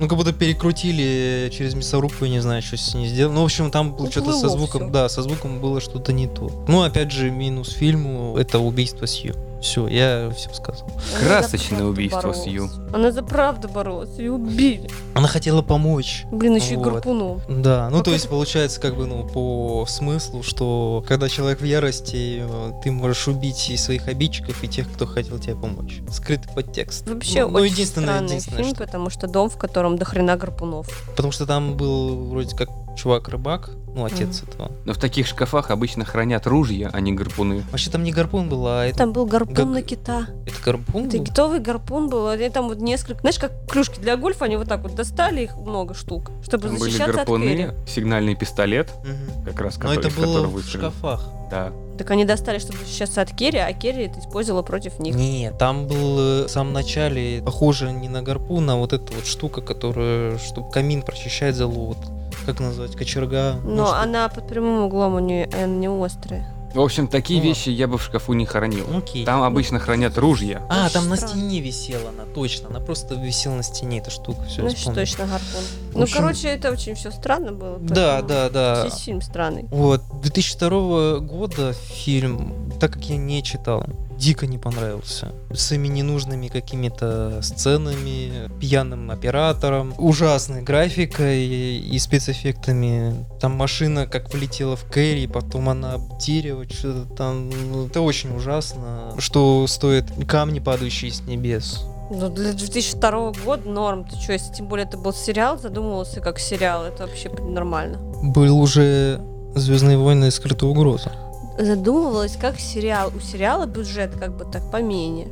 Ну, 0.00 0.08
как 0.08 0.18
будто 0.18 0.32
перекрутили 0.32 1.50
через 1.52 1.74
мясорубку, 1.74 2.24
я 2.24 2.30
не 2.30 2.40
знаю, 2.40 2.62
что 2.62 2.76
с 2.76 2.94
ней 2.94 3.06
сделали. 3.08 3.34
Ну, 3.34 3.42
в 3.42 3.44
общем, 3.44 3.70
там 3.70 3.96
что-то 4.10 4.32
со 4.32 4.48
звуком, 4.48 4.82
всё. 4.84 4.90
да, 4.90 5.08
со 5.08 5.22
звуком 5.22 5.60
было 5.60 5.80
что-то 5.80 6.12
не 6.12 6.26
то. 6.26 6.64
Ну, 6.68 6.82
опять 6.82 7.10
же, 7.12 7.30
минус 7.30 7.70
фильму— 7.70 8.36
это 8.38 8.58
убийство 8.58 9.06
Сью. 9.06 9.34
Все, 9.62 9.88
я 9.88 10.30
все 10.36 10.52
сказал. 10.52 10.86
Красочное 11.26 11.78
Она 11.78 11.88
убийство 11.88 12.20
правду 12.20 12.38
Сью. 12.42 12.66
боролась. 12.68 12.94
Она 12.94 13.12
за 13.12 13.22
правду 13.22 13.68
боролась, 13.68 14.10
ее 14.18 14.32
убили. 14.32 14.90
Она 15.14 15.26
хотела 15.26 15.62
помочь. 15.62 16.24
Блин, 16.30 16.56
еще 16.56 16.74
и 16.74 16.76
Вот. 16.76 16.84
гарпуном. 16.92 17.40
Да, 17.48 17.88
ну 17.90 17.96
Как 17.98 18.04
то 18.06 18.12
есть 18.12 18.28
получается 18.28 18.78
как 18.78 18.94
бы 18.94 19.06
ну 19.06 19.26
по 19.26 19.86
смыслу, 19.88 20.42
что 20.42 21.02
когда 21.08 21.30
человек 21.30 21.62
в 21.62 21.64
ярости, 21.64 22.42
ты 22.82 22.90
можешь 22.90 23.26
убить 23.26 23.70
и 23.70 23.78
своих 23.78 24.06
обидчиков, 24.06 24.62
и 24.62 24.68
тех, 24.68 24.92
кто 24.92 25.06
хотел 25.06 25.38
тебе 25.38 25.54
помочь. 25.54 26.00
Скрытый 26.10 26.52
подтекст. 26.54 27.08
Вообще 27.08 27.46
ну, 27.46 27.52
ну, 27.52 27.58
очень 27.60 27.72
единственное, 27.72 28.06
странный 28.08 28.26
единственное, 28.28 28.58
фильм, 28.64 28.74
что- 28.74 28.84
потому 28.84 29.08
что 29.08 29.26
дом, 29.28 29.48
в 29.48 29.56
котором 29.56 29.73
до 29.98 30.04
хрена 30.04 30.36
гарпунов. 30.36 30.86
Потому 31.10 31.32
что 31.32 31.46
там 31.46 31.76
был 31.76 32.30
вроде 32.30 32.56
как 32.56 32.68
чувак-рыбак, 32.96 33.70
ну 33.94 34.04
отец 34.04 34.42
этого. 34.42 34.70
Но 34.84 34.92
в 34.92 34.98
таких 34.98 35.26
шкафах 35.26 35.70
обычно 35.70 36.04
хранят 36.04 36.46
ружья, 36.46 36.90
а 36.92 37.00
не 37.00 37.12
гарпуны. 37.12 37.62
Вообще 37.70 37.90
там 37.90 38.02
не 38.02 38.12
гарпун 38.12 38.48
был, 38.48 38.66
а 38.66 38.84
это, 38.86 38.98
Там 38.98 39.12
был 39.12 39.26
гарпун 39.26 39.54
Гак- 39.54 39.66
на 39.66 39.82
кита. 39.82 40.26
это 40.46 40.56
гарпун 40.64 41.06
Это 41.06 41.18
был? 41.18 41.24
китовый 41.24 41.60
гарпун 41.60 42.08
был. 42.08 42.28
Они 42.28 42.48
там 42.50 42.68
вот 42.68 42.78
несколько... 42.78 43.20
Знаешь, 43.20 43.38
как 43.38 43.52
клюшки 43.70 44.00
для 44.00 44.16
гольфа, 44.16 44.44
они 44.46 44.56
вот 44.56 44.68
так 44.68 44.82
вот 44.82 44.94
достали 44.94 45.42
их 45.44 45.56
много 45.56 45.94
штук, 45.94 46.30
чтобы 46.42 46.64
Там 46.68 46.72
были 46.78 46.90
защищаться 46.90 47.10
от 47.10 47.16
гарпуны, 47.28 47.44
Керри. 47.56 47.70
сигнальный 47.86 48.34
пистолет, 48.34 48.90
Мгм. 49.04 49.44
как 49.44 49.60
раз 49.60 49.76
Но 49.76 49.80
который, 49.82 49.98
это 50.00 50.08
из 50.08 50.14
было 50.14 50.46
в 50.46 50.62
шкафах. 50.68 51.28
Да. 51.50 51.72
Так 51.98 52.10
они 52.10 52.24
достали, 52.24 52.58
чтобы 52.58 52.78
защищаться 52.78 53.20
от 53.20 53.30
Керри, 53.30 53.58
а 53.58 53.72
Керри 53.72 54.06
это 54.06 54.18
использовала 54.18 54.62
против 54.62 54.98
них. 54.98 55.14
Не, 55.14 55.52
там 55.56 55.86
был 55.86 56.18
э, 56.18 56.44
в 56.46 56.48
самом 56.48 56.72
начале 56.72 57.40
похоже 57.44 57.92
не 57.92 58.08
на 58.08 58.22
гарпун, 58.22 58.68
а 58.70 58.74
вот 58.76 58.92
эта 58.92 59.12
вот 59.12 59.26
штука, 59.26 59.60
которая, 59.60 60.36
чтобы 60.38 60.70
камин 60.72 61.02
прочищать 61.02 61.54
залу, 61.54 61.86
вот, 61.94 61.98
как 62.44 62.60
назвать, 62.60 62.96
кочерга. 62.96 63.56
ну, 63.64 63.74
Но 63.76 63.86
что- 63.86 63.96
она 64.00 64.28
под 64.28 64.46
прямым 64.48 64.84
углом 64.84 65.14
у 65.14 65.18
нее 65.18 65.48
э, 65.52 65.66
не 65.66 65.88
острая. 65.88 66.46
В 66.74 66.80
общем, 66.80 67.06
такие 67.06 67.38
Ну. 67.40 67.46
вещи 67.46 67.68
я 67.68 67.86
бы 67.86 67.98
в 67.98 68.02
шкафу 68.02 68.32
не 68.32 68.46
хранил. 68.46 68.84
Окей. 68.96 69.24
Там 69.24 69.44
обычно 69.44 69.78
хранят 69.78 70.18
ружья. 70.18 70.60
А, 70.68 70.86
Очень 70.86 70.94
там 70.94 71.08
на 71.08 71.14
странно. 71.16 71.36
стене 71.36 71.60
висела 71.60 72.08
она, 72.08 72.24
точно. 72.34 72.68
Она 72.68 72.80
просто 72.80 73.14
висела 73.14 73.54
на 73.54 73.62
стене, 73.62 73.98
эта 73.98 74.10
штука. 74.10 74.42
Все, 74.48 74.62
Значит, 74.62 74.92
точно 74.92 75.26
гарпун. 75.26 75.60
В 75.92 75.96
Ну, 75.98 76.02
общем- 76.02 76.16
короче, 76.18 76.48
это 76.48 76.72
очень 76.72 76.96
все 76.96 77.12
странно 77.12 77.52
было. 77.52 77.78
Да, 77.78 78.22
да, 78.22 78.50
да. 78.50 78.84
Весь 78.86 78.98
фильм 78.98 79.22
странный. 79.22 79.66
Вот, 79.70 80.02
2002 80.20 81.20
года 81.20 81.74
фильм, 81.74 82.72
так 82.80 82.94
как 82.94 83.04
я 83.04 83.18
не 83.18 83.40
читал, 83.44 83.84
дико 84.24 84.46
не 84.46 84.56
понравился. 84.56 85.32
С 85.52 85.72
ими 85.72 85.88
ненужными 85.88 86.48
какими-то 86.48 87.40
сценами, 87.42 88.50
пьяным 88.58 89.10
оператором, 89.10 89.94
ужасной 89.98 90.62
графикой 90.62 91.46
и 91.46 91.98
спецэффектами. 91.98 93.26
Там 93.40 93.52
машина 93.52 94.06
как 94.06 94.32
влетела 94.32 94.76
в 94.76 94.84
Кэрри, 94.84 95.26
потом 95.26 95.68
она 95.68 95.94
об 95.94 96.18
дерево, 96.18 96.64
что-то 96.64 97.14
там. 97.14 97.50
Ну, 97.50 97.86
Это 97.86 98.00
очень 98.00 98.34
ужасно. 98.34 99.14
Что 99.18 99.66
стоит 99.66 100.06
камни, 100.26 100.58
падающие 100.58 101.12
с 101.12 101.20
небес. 101.22 101.84
Ну, 102.10 102.30
для 102.30 102.52
2002 102.52 103.32
года 103.44 103.68
норм. 103.68 104.04
Ты 104.04 104.16
что, 104.16 104.32
если 104.32 104.54
тем 104.54 104.68
более 104.68 104.86
это 104.86 104.96
был 104.96 105.12
сериал, 105.12 105.58
задумывался 105.58 106.20
как 106.20 106.38
сериал, 106.38 106.84
это 106.84 107.06
вообще 107.06 107.28
нормально. 107.30 107.98
Был 108.22 108.58
уже 108.58 109.20
Звездные 109.54 109.96
войны 109.96 110.32
скрытая 110.32 110.68
угроза. 110.68 111.12
Задумывалась 111.58 112.36
как 112.36 112.58
сериал. 112.58 113.12
У 113.14 113.20
сериала 113.20 113.66
бюджет 113.66 114.12
как 114.18 114.36
бы 114.36 114.44
так 114.44 114.70
поменее. 114.70 115.28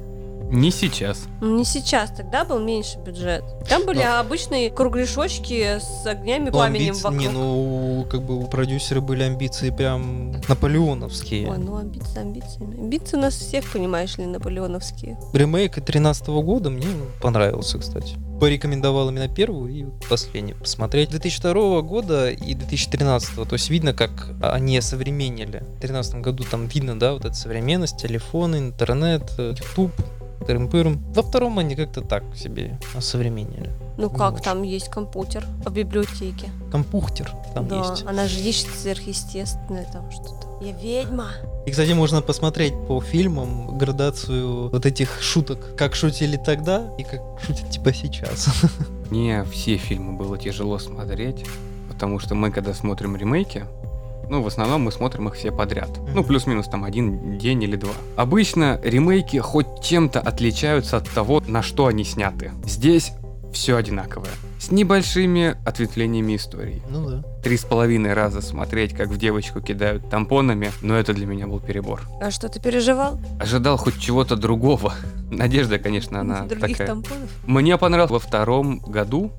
Не 0.53 0.71
сейчас. 0.71 1.25
Ну, 1.41 1.57
не 1.57 1.65
сейчас, 1.65 2.11
тогда 2.11 2.45
был 2.45 2.59
меньше 2.61 2.99
бюджет. 2.99 3.43
Там 3.71 3.87
были 3.87 4.03
Но- 4.05 4.21
обычные 4.21 4.71
кругляшочки 4.71 5.79
с 5.81 6.07
огнями, 6.07 6.47
Ну, 6.47 6.53
пламенем 6.53 6.91
амбиции- 6.91 7.03
вокруг. 7.05 7.21
Не, 7.23 7.29
ну, 7.31 8.07
как 8.11 8.23
бы 8.23 8.37
у 8.39 8.47
продюсера 8.47 9.01
были 9.01 9.23
амбиции 9.23 9.71
прям 9.71 10.33
наполеоновские. 10.49 11.51
Ой, 11.51 11.57
ну 11.57 11.77
амбиции 11.79 12.21
амбициями. 12.21 12.79
Амбиции 12.79 13.17
у 13.17 13.21
нас 13.21 13.35
всех, 13.35 13.65
понимаешь 13.73 14.19
ли, 14.19 14.27
наполеоновские. 14.27 15.19
Ремейк 15.33 15.83
13 15.83 16.43
года 16.43 16.69
мне 16.69 16.87
понравился, 17.23 17.79
кстати. 17.79 18.17
Порекомендовал 18.39 19.09
именно 19.09 19.29
первую 19.29 19.73
и 19.73 19.85
последнюю 20.11 20.59
посмотреть. 20.59 21.11
2002 21.11 21.81
года 21.81 22.31
и 22.31 22.55
2013, 22.55 23.45
то 23.47 23.55
есть 23.55 23.71
видно, 23.71 23.95
как 23.95 24.29
они 24.43 24.77
осовременили. 24.77 25.59
В 25.61 25.81
2013 25.81 26.21
году 26.21 26.45
там 26.45 26.67
видно, 26.67 26.99
да, 26.99 27.15
вот 27.15 27.25
эта 27.25 27.35
современность, 27.35 27.97
телефоны, 27.97 28.57
интернет, 28.57 29.23
э, 29.39 29.55
YouTube, 29.57 29.93
тырым-пырым. 30.43 31.03
Во 31.15 31.23
втором 31.23 31.59
они 31.59 31.77
как-то 31.77 32.01
так 32.01 32.25
себе 32.37 32.79
осовременили. 32.95 33.71
Ну 33.99 34.09
как, 34.11 34.35
очень. 34.35 34.45
там 34.45 34.63
есть 34.63 34.89
компьютер 34.89 35.45
в 35.65 35.73
библиотеке. 35.73 36.51
Компухтер 36.71 37.31
там 37.55 37.69
да, 37.69 37.91
есть. 37.91 38.05
она 38.07 38.27
же 38.27 38.41
ищет 38.41 38.69
сверхъестественное 38.69 39.87
там 39.93 40.11
что-то. 40.11 40.49
Я 40.61 40.73
ведьма. 40.73 41.29
И, 41.67 41.71
кстати, 41.71 41.93
можно 41.93 42.23
посмотреть 42.23 42.73
по 42.87 43.01
фильмам 43.01 43.77
градацию 43.79 44.69
вот 44.71 44.87
этих 44.87 45.21
шуток, 45.21 45.77
как 45.77 45.95
шутили 45.95 46.37
тогда 46.37 46.91
и 46.99 47.03
как 47.05 47.21
шутят 47.45 47.71
типа 47.71 47.93
сейчас. 47.93 48.49
Мне 49.11 49.45
все 49.45 49.77
фильмы 49.77 50.17
было 50.17 50.39
тяжело 50.39 50.79
смотреть, 50.79 51.45
потому 51.89 52.19
что 52.19 52.35
мы, 52.35 52.51
когда 52.51 52.75
смотрим 52.75 53.17
ремейки, 53.17 53.67
Ну, 54.33 54.41
в 54.41 54.47
основном 54.47 54.81
мы 54.81 54.93
смотрим 54.93 55.29
их 55.29 55.35
все 55.35 55.53
подряд. 55.53 55.91
Ну, 56.15 56.25
плюс-минус 56.25 56.67
там 56.67 56.85
один 56.85 57.37
день 57.37 57.63
или 57.65 57.77
два. 57.77 57.93
Обычно 58.17 58.81
ремейки 58.83 59.37
хоть 59.37 59.83
чем-то 59.83 60.21
отличаются 60.21 60.97
от 60.97 61.11
того, 61.11 61.43
на 61.47 61.61
что 61.63 61.87
они 61.87 62.03
сняты. 62.03 62.53
Здесь 62.65 63.13
все 63.53 63.77
одинаковое. 63.77 64.31
С 64.59 64.71
небольшими 64.71 65.59
ответвлениями 65.67 66.37
истории. 66.37 66.81
Ну 66.89 67.11
да. 67.11 67.23
Три 67.45 67.59
с 67.59 67.65
половиной 67.65 68.15
раза 68.15 68.41
смотреть, 68.41 68.95
как 68.95 69.09
в 69.09 69.19
девочку 69.19 69.61
кидают 69.61 70.09
тампонами, 70.09 70.73
но 70.81 70.97
это 70.97 71.13
для 71.13 71.27
меня 71.27 71.47
был 71.47 71.61
перебор. 71.61 72.01
А 72.19 72.31
что, 72.31 72.49
ты 72.49 72.59
переживал? 72.59 73.21
Ожидал 73.39 73.77
хоть 73.77 74.01
чего-то 74.01 74.37
другого. 74.37 74.95
Надежда, 75.31 75.79
конечно, 75.79 76.21
она 76.21 76.47
Других 76.47 76.79
такая. 76.79 76.87
тампонов? 76.87 77.29
Мне 77.45 77.77
понравилось 77.77 78.11
во 78.13 78.19
втором 78.19 78.79
году, 78.79 79.31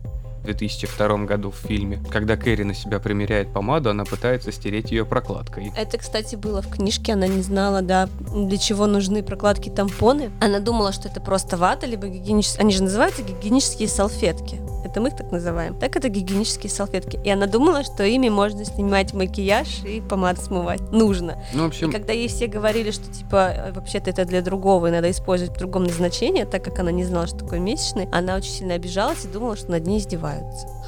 в 0.44 0.46
2002 0.46 1.26
году 1.26 1.52
в 1.52 1.56
фильме, 1.56 2.04
когда 2.12 2.36
Кэрри 2.36 2.64
на 2.64 2.74
себя 2.74 3.00
примеряет 3.00 3.54
помаду, 3.54 3.90
она 3.90 4.04
пытается 4.04 4.52
стереть 4.52 4.92
ее 4.92 5.06
прокладкой. 5.06 5.72
Это, 5.78 5.98
кстати, 5.98 6.36
было 6.36 6.62
в 6.62 6.70
книжке, 6.70 7.14
она 7.14 7.28
не 7.28 7.42
знала, 7.42 7.82
да, 7.82 8.10
для 8.34 8.58
чего 8.58 8.86
нужны 8.86 9.24
прокладки 9.24 9.70
тампоны. 9.70 10.32
Она 10.42 10.60
думала, 10.60 10.92
что 10.92 11.08
это 11.08 11.22
просто 11.22 11.56
вата, 11.56 11.86
либо 11.86 12.08
гигиенические... 12.08 12.62
Они 12.62 12.74
же 12.74 12.84
называются 12.84 13.24
гигиенические 13.24 13.88
салфетки. 13.88 14.60
Это 14.84 15.00
мы 15.00 15.08
их 15.08 15.16
так 15.16 15.32
называем. 15.32 15.80
Так 15.80 15.96
это 15.96 16.10
гигиенические 16.10 16.70
салфетки. 16.70 17.20
И 17.24 17.30
она 17.30 17.48
думала, 17.48 17.84
что 17.84 18.04
ими 18.04 18.28
можно 18.28 18.66
снимать 18.66 19.14
макияж 19.14 19.84
и 19.86 20.02
помаду 20.02 20.42
смывать. 20.42 20.82
Нужно. 20.92 21.42
Ну, 21.54 21.64
в 21.64 21.66
И 21.66 21.68
общем, 21.68 21.92
когда 21.92 22.12
ей 22.12 22.28
все 22.28 22.48
говорили, 22.48 22.92
что 22.92 23.12
типа 23.12 23.54
э, 23.56 23.72
вообще-то 23.72 24.10
это 24.10 24.26
для 24.26 24.42
другого 24.42 24.88
и 24.88 24.92
надо 24.92 25.10
использовать 25.10 25.56
в 25.56 25.58
другом 25.58 25.86
назначении, 25.86 26.44
так 26.44 26.64
как 26.64 26.80
она 26.80 26.92
не 26.92 27.06
знала, 27.06 27.28
что 27.28 27.38
такое 27.38 27.60
месячный, 27.60 28.10
она 28.12 28.36
очень 28.36 28.52
сильно 28.52 28.74
обижалась 28.74 29.24
и 29.24 29.30
думала, 29.30 29.56
что 29.56 29.72
над 29.72 29.88
ней 29.88 30.00
издеваются. 30.00 30.33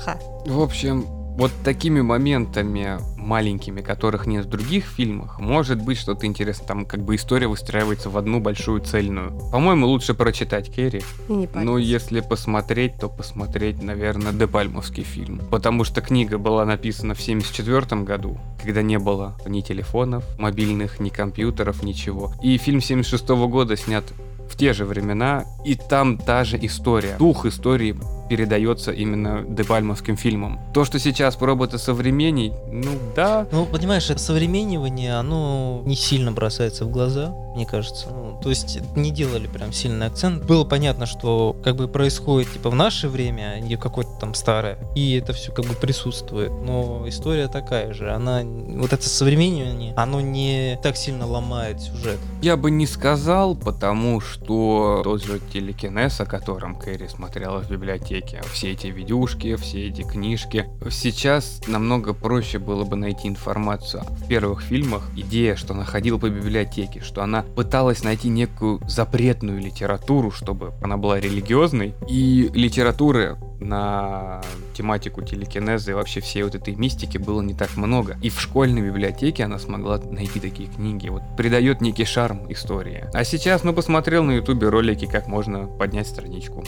Ха. 0.04 0.18
в 0.46 0.62
общем, 0.62 1.06
вот 1.38 1.52
такими 1.64 2.02
моментами 2.02 2.98
маленькими, 3.18 3.82
которых 3.82 4.26
нет 4.26 4.46
в 4.46 4.50
других 4.50 4.86
фильмах, 4.86 5.40
может 5.40 5.82
быть 5.82 5.98
что-то 5.98 6.26
интересное. 6.26 6.68
Там 6.68 6.86
как 6.86 7.02
бы 7.02 7.16
история 7.16 7.48
выстраивается 7.48 8.10
в 8.10 8.18
одну 8.18 8.40
большую 8.40 8.82
цельную. 8.82 9.32
По-моему, 9.52 9.88
лучше 9.88 10.14
прочитать 10.14 10.72
Керри. 10.72 11.02
Не 11.28 11.48
парься. 11.48 11.66
Ну, 11.66 11.78
если 11.78 12.22
посмотреть, 12.22 12.98
то 13.00 13.10
посмотреть, 13.10 13.82
наверное, 13.82 14.32
Депальмовский 14.32 15.04
фильм. 15.04 15.42
Потому 15.52 15.84
что 15.84 16.02
книга 16.02 16.38
была 16.38 16.64
написана 16.66 17.16
в 17.16 17.22
74 17.22 18.04
году, 18.04 18.38
когда 18.62 18.82
не 18.82 19.00
было 19.00 19.36
ни 19.46 19.62
телефонов, 19.62 20.24
мобильных, 20.38 21.00
ни 21.00 21.10
компьютеров, 21.10 21.84
ничего. 21.84 22.34
И 22.42 22.58
фильм 22.58 22.80
76 22.80 23.28
года 23.30 23.76
снят 23.76 24.06
в 24.50 24.56
те 24.56 24.74
же 24.74 24.86
времена, 24.86 25.44
и 25.66 25.76
там 25.76 26.18
та 26.18 26.44
же 26.44 26.58
история. 26.62 27.18
Дух 27.18 27.46
истории 27.46 27.98
передается 28.28 28.92
именно 28.92 29.44
Депальмовским 29.48 30.18
фильмом. 30.18 30.60
То, 30.74 30.86
что 30.86 31.00
сейчас 31.00 31.36
пробуется 31.36 31.78
современней, 31.78 32.54
ну 32.72 32.92
да, 33.16 33.48
Ну, 33.52 33.66
понимаешь, 33.66 34.10
это 34.10 34.20
современнивание, 34.20 35.16
оно 35.16 35.82
не 35.86 35.96
сильно 35.96 36.32
бросается 36.32 36.86
в 36.86 36.90
глаза, 36.90 37.34
мне 37.56 37.66
кажется. 37.66 38.08
Ну, 38.10 38.40
то 38.42 38.50
есть 38.50 38.80
не 38.96 39.12
делали 39.12 39.48
прям 39.48 39.72
сильный 39.72 40.08
акцент. 40.08 40.44
Было 40.44 40.66
понятно, 40.66 41.06
что 41.06 41.56
как 41.64 41.76
бы 41.76 41.88
происходит 41.88 42.52
типа 42.52 42.70
в 42.70 42.76
наше 42.76 43.08
время, 43.08 43.54
а 43.56 43.60
не 43.60 43.78
какое-то 43.78 44.12
там 44.20 44.34
старое. 44.34 44.78
И 44.96 45.16
это 45.16 45.34
все 45.34 45.52
как 45.52 45.66
бы 45.66 45.74
присутствует. 45.74 46.52
Но 46.52 47.08
история 47.08 47.48
такая 47.48 47.94
же. 47.94 48.12
Она, 48.12 48.42
вот 48.44 48.92
это 48.92 49.08
современнивание, 49.08 49.94
оно 49.96 50.22
не 50.22 50.80
так 50.84 50.98
сильно 50.98 51.26
ломает 51.26 51.82
сюжет. 51.82 52.20
Я 52.42 52.58
бы 52.58 52.72
не 52.72 52.86
сказал, 52.88 53.56
потому 53.56 54.20
что 54.20 55.02
тот 55.04 55.24
же 55.24 55.40
телекинез, 55.54 56.20
о 56.20 56.26
котором 56.26 56.76
Кэрри 56.76 57.08
смотрела 57.08 57.62
в 57.62 57.70
библиотеке, 57.70 58.15
все 58.52 58.72
эти 58.72 58.88
видюшки, 58.88 59.56
все 59.56 59.88
эти 59.88 60.02
книжки, 60.02 60.68
сейчас 60.90 61.62
намного 61.68 62.14
проще 62.14 62.60
было 62.60 62.84
бы 62.84 62.96
найти 62.96 63.28
информацию. 63.28 64.04
В 64.04 64.28
первых 64.28 64.62
фильмах 64.62 65.10
идея, 65.16 65.56
что 65.56 65.74
она 65.74 65.86
ходила 65.86 66.18
по 66.18 66.30
библиотеке, 66.30 67.02
что 67.02 67.24
она 67.24 67.44
пыталась 67.44 68.04
найти 68.04 68.30
некую 68.30 68.80
запретную 68.88 69.60
литературу, 69.60 70.32
чтобы 70.32 70.74
она 70.82 70.98
была 70.98 71.20
религиозной, 71.20 71.94
и 72.08 72.50
литературы 72.54 73.38
на 73.60 74.42
тематику 74.74 75.22
телекинеза 75.22 75.92
и 75.92 75.94
вообще 75.94 76.20
всей 76.20 76.44
вот 76.44 76.56
этой 76.56 76.76
мистики 76.76 77.18
было 77.18 77.42
не 77.42 77.54
так 77.54 77.76
много. 77.78 78.18
И 78.22 78.30
в 78.30 78.40
школьной 78.40 78.82
библиотеке 78.82 79.44
она 79.46 79.60
смогла 79.60 79.98
найти 79.98 80.40
такие 80.40 80.70
книги. 80.70 81.10
Вот 81.10 81.24
придает 81.38 81.82
некий 81.82 82.06
шарм 82.06 82.52
истории. 82.52 83.06
А 83.14 83.24
сейчас, 83.24 83.64
ну, 83.64 83.74
посмотрел 83.74 84.24
на 84.24 84.32
ютубе 84.32 84.70
ролики, 84.70 85.06
как 85.06 85.28
можно 85.28 85.68
поднять 85.68 86.08
страничку. 86.08 86.64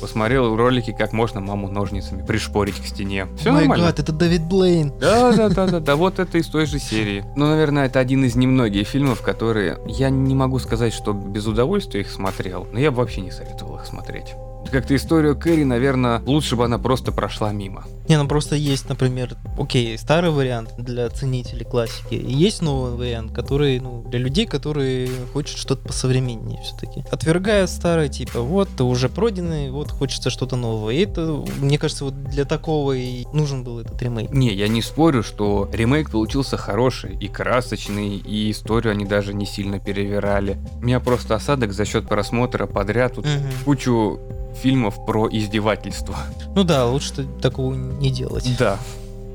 Посмотрел 0.00 0.54
ролики, 0.56 0.92
как 0.92 1.12
можно 1.12 1.40
маму 1.40 1.68
ножницами 1.68 2.24
пришпорить 2.24 2.76
к 2.76 2.86
стене. 2.86 3.26
Все 3.38 3.50
Май 3.50 3.62
нормально. 3.62 3.86
гад, 3.86 3.98
это 3.98 4.12
Дэвид 4.12 4.42
Блейн. 4.42 4.92
Да, 5.00 5.32
да, 5.32 5.48
да, 5.48 5.66
да, 5.66 5.80
да, 5.80 5.96
вот 5.96 6.18
это 6.18 6.38
из 6.38 6.46
той 6.46 6.66
же 6.66 6.78
серии. 6.78 7.24
Ну, 7.34 7.46
наверное, 7.46 7.86
это 7.86 7.98
один 7.98 8.24
из 8.24 8.36
немногих 8.36 8.86
фильмов, 8.86 9.22
которые 9.22 9.78
я 9.86 10.10
не 10.10 10.34
могу 10.34 10.58
сказать, 10.58 10.92
что 10.92 11.12
без 11.12 11.46
удовольствия 11.46 12.00
их 12.00 12.10
смотрел, 12.10 12.66
но 12.72 12.78
я 12.78 12.90
бы 12.90 12.98
вообще 12.98 13.22
не 13.22 13.30
советовал 13.30 13.76
их 13.76 13.86
смотреть. 13.86 14.34
Как-то 14.70 14.96
историю 14.96 15.36
Кэрри, 15.36 15.64
наверное, 15.64 16.20
лучше 16.26 16.56
бы 16.56 16.64
она 16.64 16.78
просто 16.78 17.12
прошла 17.12 17.52
мимо. 17.52 17.84
Не, 18.08 18.16
ну 18.18 18.28
просто 18.28 18.56
есть, 18.56 18.88
например, 18.88 19.36
окей, 19.58 19.96
старый 19.98 20.30
вариант 20.30 20.74
для 20.78 21.08
ценителей 21.08 21.64
классики, 21.64 22.14
и 22.14 22.32
есть 22.32 22.62
новый 22.62 22.92
вариант, 22.92 23.32
который, 23.32 23.80
ну, 23.80 24.02
для 24.08 24.18
людей, 24.18 24.46
которые 24.46 25.08
хотят 25.32 25.56
что-то 25.56 25.86
посовременнее 25.88 26.60
все-таки. 26.62 27.04
Отвергают 27.10 27.70
старое, 27.70 28.08
типа, 28.08 28.40
вот, 28.40 28.68
ты 28.76 28.84
уже 28.84 29.08
пройденный, 29.08 29.70
вот, 29.70 29.90
хочется 29.90 30.30
что-то 30.30 30.56
нового. 30.56 30.90
И 30.90 31.00
это, 31.00 31.44
мне 31.58 31.78
кажется, 31.78 32.04
вот 32.04 32.22
для 32.24 32.44
такого 32.44 32.92
и 32.92 33.24
нужен 33.32 33.64
был 33.64 33.80
этот 33.80 34.00
ремейк. 34.02 34.30
Не, 34.30 34.52
я 34.54 34.68
не 34.68 34.82
спорю, 34.82 35.22
что 35.22 35.68
ремейк 35.72 36.10
получился 36.10 36.56
хороший 36.56 37.16
и 37.18 37.28
красочный, 37.28 38.16
и 38.16 38.50
историю 38.50 38.92
они 38.92 39.04
даже 39.04 39.34
не 39.34 39.46
сильно 39.46 39.78
перевирали. 39.80 40.58
У 40.80 40.84
меня 40.84 41.00
просто 41.00 41.34
осадок 41.34 41.72
за 41.72 41.84
счет 41.84 42.08
просмотра 42.08 42.66
подряд 42.66 43.14
тут 43.14 43.26
Мгм. 43.26 43.64
кучу 43.64 44.20
фильмов 44.62 45.04
про 45.04 45.28
издевательство. 45.30 46.16
Ну 46.54 46.64
да, 46.64 46.86
лучше 46.86 47.26
такого 47.42 47.74
не 48.00 48.10
делать. 48.10 48.48
Да. 48.58 48.78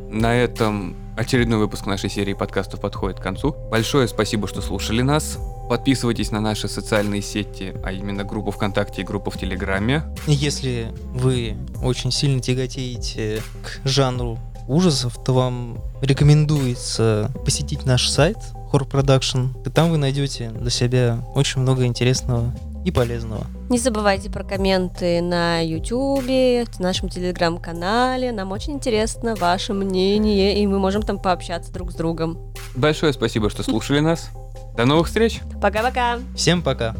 На 0.10 0.36
этом 0.36 0.96
очередной 1.16 1.60
выпуск 1.60 1.86
нашей 1.86 2.10
серии 2.10 2.34
подкастов 2.34 2.82
подходит 2.82 3.20
к 3.20 3.24
концу. 3.24 3.56
Большое 3.70 4.08
спасибо, 4.08 4.48
что 4.48 4.62
слушали 4.62 5.02
нас. 5.02 5.38
Подписывайтесь 5.70 6.32
на 6.32 6.42
наши 6.42 6.68
социальные 6.68 7.22
сети, 7.22 7.74
а 7.84 7.92
именно 7.92 8.24
группу 8.24 8.52
ВКонтакте 8.52 9.02
и 9.02 9.06
группу 9.06 9.32
в 9.32 9.38
Телеграме. 9.38 10.04
Если 10.28 10.92
вы 11.14 11.56
очень 11.82 12.12
сильно 12.12 12.42
тяготеете 12.42 13.42
к 13.64 13.88
жанру 13.88 14.38
ужасов, 14.68 15.18
то 15.24 15.34
вам 15.34 15.82
рекомендуется 16.02 17.32
посетить 17.46 17.86
наш 17.86 18.10
сайт 18.10 18.38
Horror 18.72 18.90
Production. 18.90 19.50
И 19.66 19.70
там 19.70 19.92
вы 19.92 19.98
найдете 19.98 20.50
для 20.50 20.70
себя 20.70 21.26
очень 21.36 21.62
много 21.62 21.86
интересного 21.86 22.54
и 22.86 22.92
полезного. 22.92 23.46
Не 23.70 23.78
забывайте 23.78 24.30
про 24.30 24.44
комменты 24.44 25.22
на 25.22 25.60
YouTube, 25.60 26.26
в 26.74 26.80
нашем 26.80 27.10
телеграм-канале. 27.10 28.32
Нам 28.32 28.52
очень 28.52 28.74
интересно 28.74 29.36
ваше 29.36 29.74
мнение, 29.74 30.62
и 30.62 30.68
мы 30.68 30.80
можем 30.80 31.02
там 31.02 31.20
пообщаться 31.20 31.72
друг 31.72 31.92
с 31.92 31.96
другом. 31.96 32.38
Большое 32.76 33.14
спасибо, 33.14 33.50
что 33.50 33.64
слушали 33.64 34.00
нас. 34.00 34.30
До 34.76 34.86
новых 34.86 35.08
встреч! 35.08 35.42
Пока-пока! 35.62 36.20
Всем 36.36 36.62
пока! 36.62 36.96